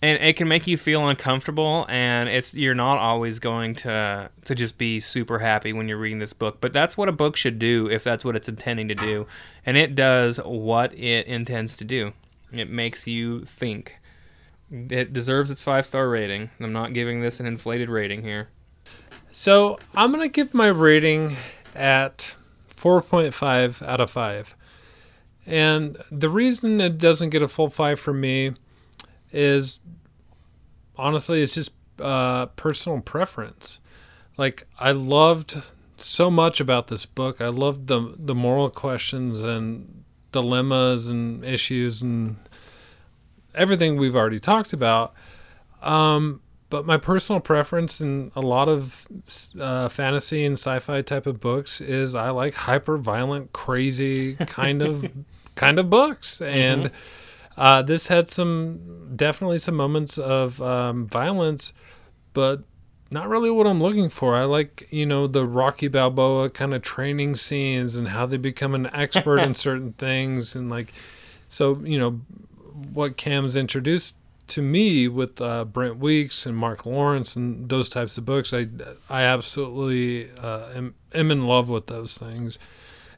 and 0.00 0.22
it 0.22 0.36
can 0.36 0.48
make 0.48 0.66
you 0.66 0.78
feel 0.78 1.06
uncomfortable. 1.06 1.84
And 1.90 2.28
it's 2.28 2.54
you're 2.54 2.74
not 2.74 2.98
always 2.98 3.38
going 3.38 3.74
to 3.76 4.30
to 4.44 4.54
just 4.54 4.78
be 4.78 4.98
super 5.00 5.40
happy 5.40 5.74
when 5.74 5.88
you're 5.88 5.98
reading 5.98 6.20
this 6.20 6.32
book, 6.32 6.58
but 6.60 6.72
that's 6.72 6.96
what 6.96 7.08
a 7.08 7.12
book 7.12 7.36
should 7.36 7.58
do 7.58 7.88
if 7.90 8.02
that's 8.02 8.24
what 8.24 8.34
it's 8.34 8.48
intending 8.48 8.88
to 8.88 8.94
do, 8.94 9.26
and 9.66 9.76
it 9.76 9.94
does 9.94 10.38
what 10.38 10.94
it 10.94 11.26
intends 11.26 11.76
to 11.76 11.84
do. 11.84 12.12
It 12.50 12.70
makes 12.70 13.06
you 13.06 13.44
think. 13.44 13.98
It 14.70 15.12
deserves 15.12 15.50
its 15.50 15.62
five 15.62 15.84
star 15.84 16.08
rating. 16.08 16.50
I'm 16.60 16.72
not 16.72 16.92
giving 16.92 17.20
this 17.20 17.40
an 17.40 17.46
inflated 17.46 17.88
rating 17.88 18.22
here. 18.22 18.48
So 19.32 19.78
I'm 19.94 20.10
gonna 20.12 20.28
give 20.28 20.54
my 20.54 20.68
rating 20.68 21.36
at 21.74 22.36
4.5 22.86 23.84
out 23.84 24.00
of 24.00 24.10
five, 24.10 24.54
and 25.44 25.96
the 26.12 26.28
reason 26.28 26.80
it 26.80 26.98
doesn't 26.98 27.30
get 27.30 27.42
a 27.42 27.48
full 27.48 27.68
five 27.68 27.98
for 27.98 28.12
me 28.12 28.52
is 29.32 29.80
honestly 30.96 31.42
it's 31.42 31.54
just 31.54 31.72
uh, 31.98 32.46
personal 32.46 33.00
preference. 33.00 33.80
Like 34.36 34.68
I 34.78 34.92
loved 34.92 35.72
so 35.98 36.30
much 36.30 36.60
about 36.60 36.86
this 36.86 37.06
book. 37.06 37.40
I 37.40 37.48
loved 37.48 37.88
the 37.88 38.14
the 38.16 38.36
moral 38.36 38.70
questions 38.70 39.40
and 39.40 40.04
dilemmas 40.30 41.08
and 41.08 41.44
issues 41.44 42.02
and 42.02 42.36
everything 43.52 43.96
we've 43.96 44.14
already 44.14 44.38
talked 44.38 44.72
about. 44.72 45.12
Um, 45.82 46.40
but 46.68 46.84
my 46.84 46.96
personal 46.96 47.40
preference 47.40 48.00
in 48.00 48.32
a 48.34 48.40
lot 48.40 48.68
of 48.68 49.06
uh, 49.58 49.88
fantasy 49.88 50.44
and 50.44 50.54
sci-fi 50.54 51.02
type 51.02 51.26
of 51.26 51.40
books 51.40 51.80
is 51.80 52.14
I 52.14 52.30
like 52.30 52.54
hyper 52.54 52.96
violent, 52.96 53.52
crazy 53.52 54.34
kind 54.46 54.82
of 54.82 55.08
kind 55.54 55.78
of 55.78 55.88
books, 55.88 56.40
and 56.40 56.90
uh, 57.56 57.82
this 57.82 58.08
had 58.08 58.28
some 58.28 59.14
definitely 59.14 59.58
some 59.58 59.76
moments 59.76 60.18
of 60.18 60.60
um, 60.60 61.06
violence, 61.06 61.72
but 62.32 62.62
not 63.12 63.28
really 63.28 63.50
what 63.50 63.66
I'm 63.68 63.80
looking 63.80 64.08
for. 64.08 64.34
I 64.34 64.44
like 64.44 64.88
you 64.90 65.06
know 65.06 65.28
the 65.28 65.46
Rocky 65.46 65.86
Balboa 65.86 66.50
kind 66.50 66.74
of 66.74 66.82
training 66.82 67.36
scenes 67.36 67.94
and 67.94 68.08
how 68.08 68.26
they 68.26 68.38
become 68.38 68.74
an 68.74 68.90
expert 68.92 69.38
in 69.38 69.54
certain 69.66 69.92
things, 69.92 70.56
and 70.56 70.68
like 70.68 70.92
so 71.46 71.80
you 71.84 71.98
know 71.98 72.20
what 72.92 73.16
Cam's 73.16 73.54
introduced 73.54 74.14
to 74.48 74.62
me 74.62 75.08
with 75.08 75.40
uh, 75.40 75.64
Brent 75.64 75.98
Weeks 75.98 76.46
and 76.46 76.56
Mark 76.56 76.86
Lawrence 76.86 77.36
and 77.36 77.68
those 77.68 77.88
types 77.88 78.16
of 78.18 78.24
books, 78.24 78.52
I 78.52 78.68
I 79.10 79.22
absolutely 79.22 80.30
uh, 80.38 80.68
am, 80.74 80.94
am 81.14 81.30
in 81.30 81.46
love 81.46 81.68
with 81.68 81.86
those 81.86 82.16
things, 82.16 82.58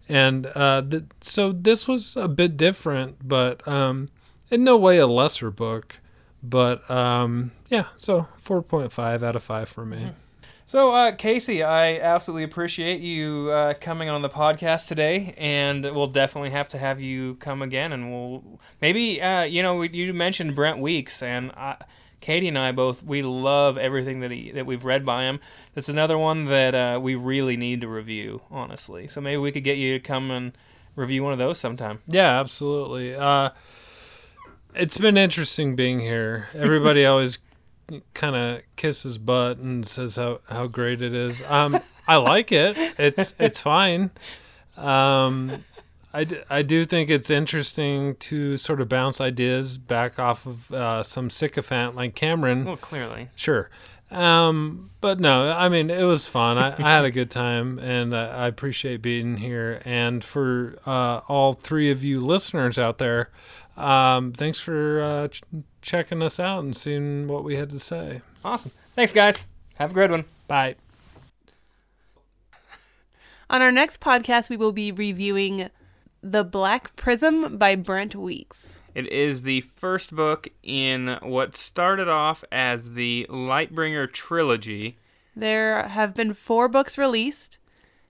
and 0.09 0.47
uh, 0.55 0.83
th- 0.89 1.05
so 1.21 1.53
this 1.53 1.87
was 1.87 2.17
a 2.17 2.29
bit 2.29 2.57
different, 2.57 3.27
but 3.27 3.67
um, 3.69 4.09
in 4.51 4.65
no 4.65 4.77
way 4.77 4.99
a 4.99 5.07
lesser 5.07 5.51
book, 5.51 5.99
but 6.43 6.89
um, 6.91 7.53
yeah, 7.69 7.87
so 7.97 8.27
four 8.39 8.63
point 8.63 8.93
five 8.93 9.23
out 9.23 9.37
of 9.37 9.43
five 9.43 9.69
for 9.69 9.85
me. 9.85 10.13
So, 10.69 10.93
uh, 10.93 11.13
Casey, 11.13 11.63
I 11.63 11.99
absolutely 11.99 12.43
appreciate 12.43 13.01
you 13.01 13.49
uh, 13.51 13.73
coming 13.81 14.11
on 14.11 14.21
the 14.21 14.29
podcast 14.29 14.87
today, 14.87 15.33
and 15.39 15.83
we'll 15.83 16.09
definitely 16.09 16.51
have 16.51 16.69
to 16.69 16.79
have 16.79 17.01
you 17.01 17.37
come 17.37 17.63
again. 17.63 17.91
And 17.91 18.13
we'll 18.13 18.61
maybe, 18.83 19.19
uh, 19.19 19.45
you 19.45 19.63
know, 19.63 19.81
you 19.81 20.13
mentioned 20.13 20.55
Brent 20.55 20.79
Weeks, 20.79 21.23
and 21.23 21.53
I, 21.53 21.77
Katie 22.21 22.49
and 22.49 22.59
I 22.59 22.73
both 22.73 23.03
we 23.03 23.23
love 23.23 23.79
everything 23.79 24.21
that 24.21 24.31
he 24.31 24.51
that 24.51 24.67
we've 24.67 24.85
read 24.85 25.07
by 25.07 25.23
him. 25.23 25.41
That's 25.75 25.89
another 25.89 26.19
one 26.19 26.45
that 26.49 26.75
uh, 26.75 27.01
we 27.01 27.15
really 27.15 27.57
need 27.57 27.81
to 27.81 27.89
review, 27.89 28.43
honestly. 28.51 29.09
So 29.09 29.23
maybe 29.23 29.39
we 29.39 29.51
could 29.53 29.65
get 29.65 29.79
you 29.79 29.95
to 29.95 30.01
come 30.01 30.31
and 30.31 30.53
review 30.97 31.25
one 31.25 31.33
of 31.33 31.39
those 31.39 31.59
sometime. 31.59 32.01
Yeah, 32.07 32.39
absolutely. 32.41 33.15
Uh, 33.15 33.53
it's 34.75 34.99
been 34.99 35.17
interesting 35.17 35.77
being 35.77 36.01
here. 36.01 36.49
Everybody 36.53 37.07
always 37.07 37.39
kind 38.15 38.37
of 38.37 38.63
kisses 38.77 39.19
butt 39.19 39.59
and 39.59 39.87
says 39.87 40.17
how, 40.17 40.41
how 40.49 40.67
great 40.67 41.03
it 41.03 41.15
is. 41.15 41.43
Um, 41.49 41.79
I 42.07 42.17
like 42.17 42.53
it. 42.53 42.77
It's 42.99 43.35
it's 43.39 43.61
fine. 43.61 44.11
Um, 44.77 45.65
I, 46.13 46.25
d- 46.25 46.41
I 46.49 46.63
do 46.63 46.85
think 46.85 47.11
it's 47.11 47.29
interesting 47.31 48.17
to 48.17 48.57
sort 48.57 48.81
of 48.81 48.89
bounce 48.89 49.21
ideas 49.21 49.77
back 49.77 50.19
off 50.19 50.47
of 50.47 50.73
uh, 50.73 51.03
some 51.03 51.29
sycophant 51.31 51.97
like 51.97 52.15
Cameron. 52.15 52.65
Well, 52.65 52.77
clearly, 52.77 53.29
Sure. 53.37 53.69
Um, 54.11 54.91
but 55.03 55.21
no, 55.21 55.51
I 55.53 55.69
mean, 55.69 55.91
it 55.91 56.05
was 56.05 56.27
fun. 56.27 56.57
I, 56.57 56.75
I 56.79 56.91
had 56.97 57.05
a 57.05 57.11
good 57.11 57.31
time 57.31 57.79
and 57.79 58.15
uh, 58.15 58.33
I 58.35 58.47
appreciate 58.47 59.03
being 59.03 59.37
here. 59.37 59.83
And 59.85 60.25
for 60.25 60.79
uh, 60.87 61.21
all 61.29 61.53
three 61.53 61.91
of 61.91 62.03
you 62.03 62.21
listeners 62.21 62.79
out 62.79 62.97
there, 62.97 63.29
um, 63.79 64.33
thanks 64.33 64.61
for 64.61 65.01
uh, 65.01 65.29
ch- 65.29 65.43
checking 65.83 66.23
us 66.23 66.39
out 66.39 66.65
and 66.65 66.77
seeing 66.77 67.27
what 67.29 67.45
we 67.45 67.57
had 67.57 67.71
to 67.71 67.79
say. 67.81 68.21
awesome. 68.45 68.73
Thanks, 68.95 69.13
guys. 69.13 69.45
Have 69.77 69.93
a 69.93 69.95
good 69.95 70.11
one. 70.11 70.25
Bye. 70.49 70.75
On 73.51 73.63
our 73.63 73.73
next 73.73 74.01
podcast, 74.01 74.51
we 74.51 74.57
will 74.57 74.73
be 74.73 74.93
reviewing 74.93 75.71
The 76.21 76.45
Black 76.45 76.95
Prism 76.97 77.57
by 77.57 77.77
Brent 77.77 78.15
Weeks. 78.15 78.79
It 78.95 79.07
is 79.13 79.43
the 79.43 79.61
first 79.63 80.15
book 80.15 80.49
in 80.63 81.19
what 81.23 81.57
started 81.57 82.09
off 82.09 82.45
as 82.51 82.93
the 82.93 83.27
Lightbringer 83.31 84.13
trilogy. 84.13 84.99
There 85.37 85.85
have 85.85 86.15
been 86.15 86.35
four 86.35 86.69
books 86.69 86.99
released, 86.99 87.59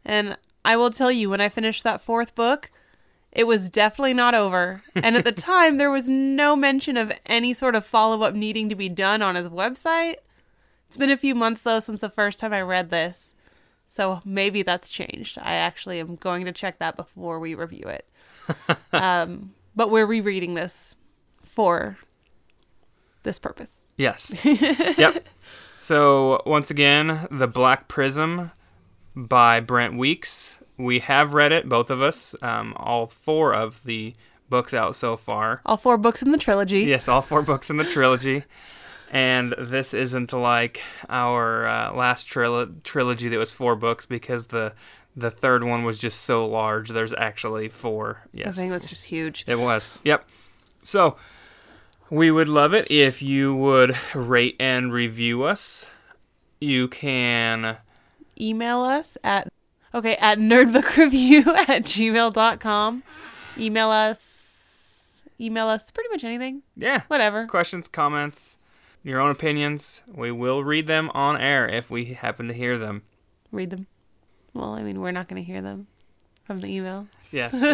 and 0.05 0.39
I 0.65 0.77
will 0.77 0.91
tell 0.91 1.13
you, 1.13 1.31
when 1.31 1.41
I 1.41 1.51
finished 1.51 1.85
that 1.85 2.01
fourth 2.01 2.35
book, 2.35 2.71
it 3.33 3.47
was 3.47 3.71
definitely 3.71 4.15
not 4.15 4.35
over. 4.35 4.83
And 4.95 5.17
at 5.17 5.25
the 5.25 5.33
time, 5.53 5.77
there 5.77 5.91
was 5.91 6.09
no 6.09 6.57
mention 6.57 6.97
of 6.97 7.13
any 7.27 7.53
sort 7.53 7.75
of 7.75 7.85
follow 7.85 8.23
up 8.23 8.35
needing 8.35 8.69
to 8.69 8.75
be 8.75 8.89
done 8.89 9.23
on 9.23 9.35
his 9.35 9.49
website. 9.49 10.17
It's 10.87 10.97
been 10.97 11.11
a 11.11 11.17
few 11.17 11.35
months, 11.35 11.63
though, 11.63 11.81
since 11.81 12.01
the 12.01 12.09
first 12.09 12.41
time 12.41 12.53
I 12.53 12.63
read 12.63 12.91
this. 12.91 13.35
So 13.87 14.21
maybe 14.25 14.63
that's 14.63 14.89
changed. 14.89 15.39
I 15.41 15.55
actually 15.55 16.01
am 16.01 16.17
going 16.17 16.45
to 16.45 16.53
check 16.53 16.79
that 16.79 16.97
before 16.97 17.39
we 17.41 17.55
review 17.55 17.85
it. 17.87 18.09
um, 18.93 19.55
but 19.77 19.91
we're 19.91 20.07
rereading 20.07 20.55
this 20.55 20.97
for 21.43 21.99
this 23.23 23.39
purpose. 23.39 23.83
Yes. 23.97 24.35
yep. 24.45 25.29
So 25.77 26.43
once 26.47 26.71
again, 26.71 27.29
The 27.31 27.47
Black 27.47 27.89
Prism 27.89 28.51
by 29.15 29.61
Brent 29.61 29.97
Weeks. 29.97 30.59
We 30.79 31.01
have 31.01 31.35
read 31.35 31.53
it, 31.53 31.69
both 31.69 31.91
of 31.91 32.01
us. 32.01 32.35
Um, 32.41 32.73
all 32.77 33.09
four 33.09 33.53
of 33.55 33.83
the 33.85 34.15
books 34.49 34.73
out 34.73 34.95
so 34.97 35.17
far. 35.17 35.61
All 35.67 35.77
four 35.77 35.99
books 35.99 36.23
in 36.23 36.31
the 36.33 36.39
trilogy. 36.39 36.81
Yes, 36.85 37.09
all 37.09 37.21
four 37.21 37.43
books 37.43 37.69
in 37.69 37.77
the 37.77 37.85
trilogy. 37.85 38.45
And 39.11 39.55
this 39.59 39.93
isn't 39.95 40.33
like 40.33 40.81
our 41.09 41.67
uh, 41.67 41.93
last 41.95 42.29
trilo- 42.29 42.83
trilogy 42.83 43.29
that 43.29 43.39
was 43.39 43.53
four 43.53 43.75
books 43.77 44.07
because 44.07 44.49
the 44.49 44.73
the 45.17 45.31
third 45.31 45.65
one 45.65 45.83
was 45.83 45.99
just 45.99 46.21
so 46.21 46.47
large. 46.47 46.91
There's 46.91 47.15
actually 47.15 47.69
four. 47.69 48.29
Yes, 48.33 48.49
I 48.49 48.53
think 48.53 48.71
it 48.71 48.75
was 48.75 48.89
just 48.89 49.07
huge. 49.07 49.45
it 49.49 49.59
was. 49.59 49.99
Yep. 50.05 50.29
So 50.83 51.17
we 52.11 52.31
would 52.31 52.47
love 52.49 52.73
it 52.73 52.91
if 52.91 53.21
you 53.21 53.55
would 53.57 53.97
rate 54.15 54.55
and 54.61 54.93
review 54.93 55.43
us. 55.43 55.87
You 56.61 56.87
can 56.89 57.79
email 58.41 58.83
us 58.83 59.19
at 59.25 59.48
okay 59.95 60.17
at 60.17 60.39
nerdbookreview 60.39 61.47
at 61.69 61.83
gmail.com 61.85 63.03
email 63.59 63.89
us 63.91 65.25
email 65.41 65.67
us 65.69 65.91
pretty 65.91 66.09
much 66.11 66.25
anything 66.25 66.63
yeah, 66.77 67.03
whatever 67.09 67.47
questions, 67.47 67.89
comments, 67.89 68.57
your 69.03 69.21
own 69.21 69.31
opinions. 69.31 70.03
We 70.13 70.31
will 70.33 70.63
read 70.65 70.87
them 70.87 71.11
on 71.15 71.41
air 71.41 71.69
if 71.69 71.91
we 71.91 72.07
happen 72.07 72.49
to 72.49 72.55
hear 72.55 72.77
them. 72.79 73.03
read 73.53 73.71
them 73.71 73.87
well 74.55 74.73
i 74.75 74.83
mean 74.83 75.01
we're 75.01 75.11
not 75.13 75.29
going 75.29 75.43
to 75.43 75.47
hear 75.47 75.61
them 75.61 75.87
from 76.45 76.59
the 76.59 76.67
email 76.67 77.07
Yes, 77.31 77.53
if 77.55 77.61
we 77.61 77.69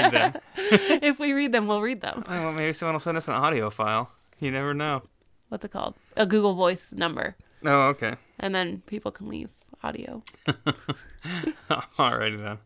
read 0.00 0.12
them. 0.12 0.34
if 1.02 1.18
we 1.18 1.32
read 1.32 1.50
them 1.52 1.66
we'll 1.66 1.80
read 1.80 2.00
them 2.02 2.22
Oh, 2.28 2.44
well, 2.44 2.52
maybe 2.52 2.72
someone 2.74 2.94
will 2.94 3.00
send 3.00 3.16
us 3.16 3.26
an 3.26 3.32
audio 3.34 3.70
file. 3.70 4.10
You 4.38 4.50
never 4.50 4.74
know. 4.74 5.02
what's 5.48 5.64
it 5.64 5.70
called 5.70 5.94
a 6.16 6.26
google 6.26 6.54
voice 6.54 6.92
number 6.92 7.36
Oh, 7.64 7.88
okay. 7.88 8.14
and 8.38 8.54
then 8.54 8.82
people 8.86 9.10
can 9.10 9.28
leave 9.28 9.50
audio 9.82 10.22
Alrighty 11.98 12.42
then. 12.42 12.58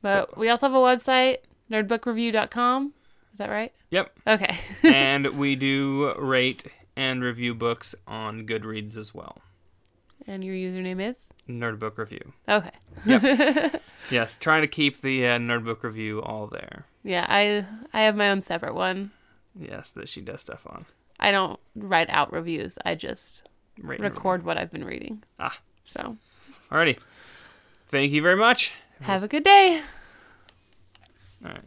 but 0.00 0.36
we 0.36 0.48
also 0.48 0.66
have 0.68 0.74
a 0.74 0.78
website 0.78 1.38
nerdbookreview.com 1.70 2.92
is 3.32 3.38
that 3.38 3.50
right 3.50 3.72
Yep. 3.90 4.18
okay 4.26 4.58
and 4.82 5.26
we 5.38 5.56
do 5.56 6.14
rate 6.18 6.64
and 6.96 7.22
review 7.22 7.54
books 7.54 7.94
on 8.06 8.46
Goodreads 8.46 8.96
as 8.96 9.14
well. 9.14 9.38
and 10.26 10.44
your 10.44 10.54
username 10.54 11.00
is 11.00 11.30
Nerd 11.48 11.78
Book 11.78 11.98
Review. 11.98 12.32
okay 12.48 12.70
Yes, 14.10 14.36
trying 14.38 14.62
to 14.62 14.68
keep 14.68 15.00
the 15.00 15.26
uh, 15.26 15.38
Nerd 15.38 15.64
Book 15.64 15.82
Review 15.84 16.20
all 16.22 16.46
there. 16.48 16.86
yeah 17.04 17.26
i 17.28 17.66
i 17.92 18.02
have 18.02 18.16
my 18.16 18.30
own 18.30 18.42
separate 18.42 18.74
one 18.74 19.10
Yes, 19.54 19.90
that 19.90 20.08
she 20.08 20.22
does 20.22 20.40
stuff 20.40 20.66
on. 20.66 20.86
I 21.20 21.30
don't 21.30 21.60
write 21.76 22.08
out 22.08 22.32
reviews. 22.32 22.78
I 22.86 22.94
just 22.94 23.46
Rate 23.82 24.00
and 24.00 24.08
record 24.08 24.46
what 24.46 24.56
I've 24.56 24.72
been 24.72 24.82
reading. 24.86 25.22
Ah. 25.38 25.58
So. 25.84 26.16
Alrighty. 26.72 26.98
Thank 27.88 28.12
you 28.12 28.22
very 28.22 28.36
much. 28.36 28.72
have 29.02 29.22
a 29.22 29.28
good 29.28 29.44
day. 29.44 29.82
All 31.44 31.50
right. 31.50 31.62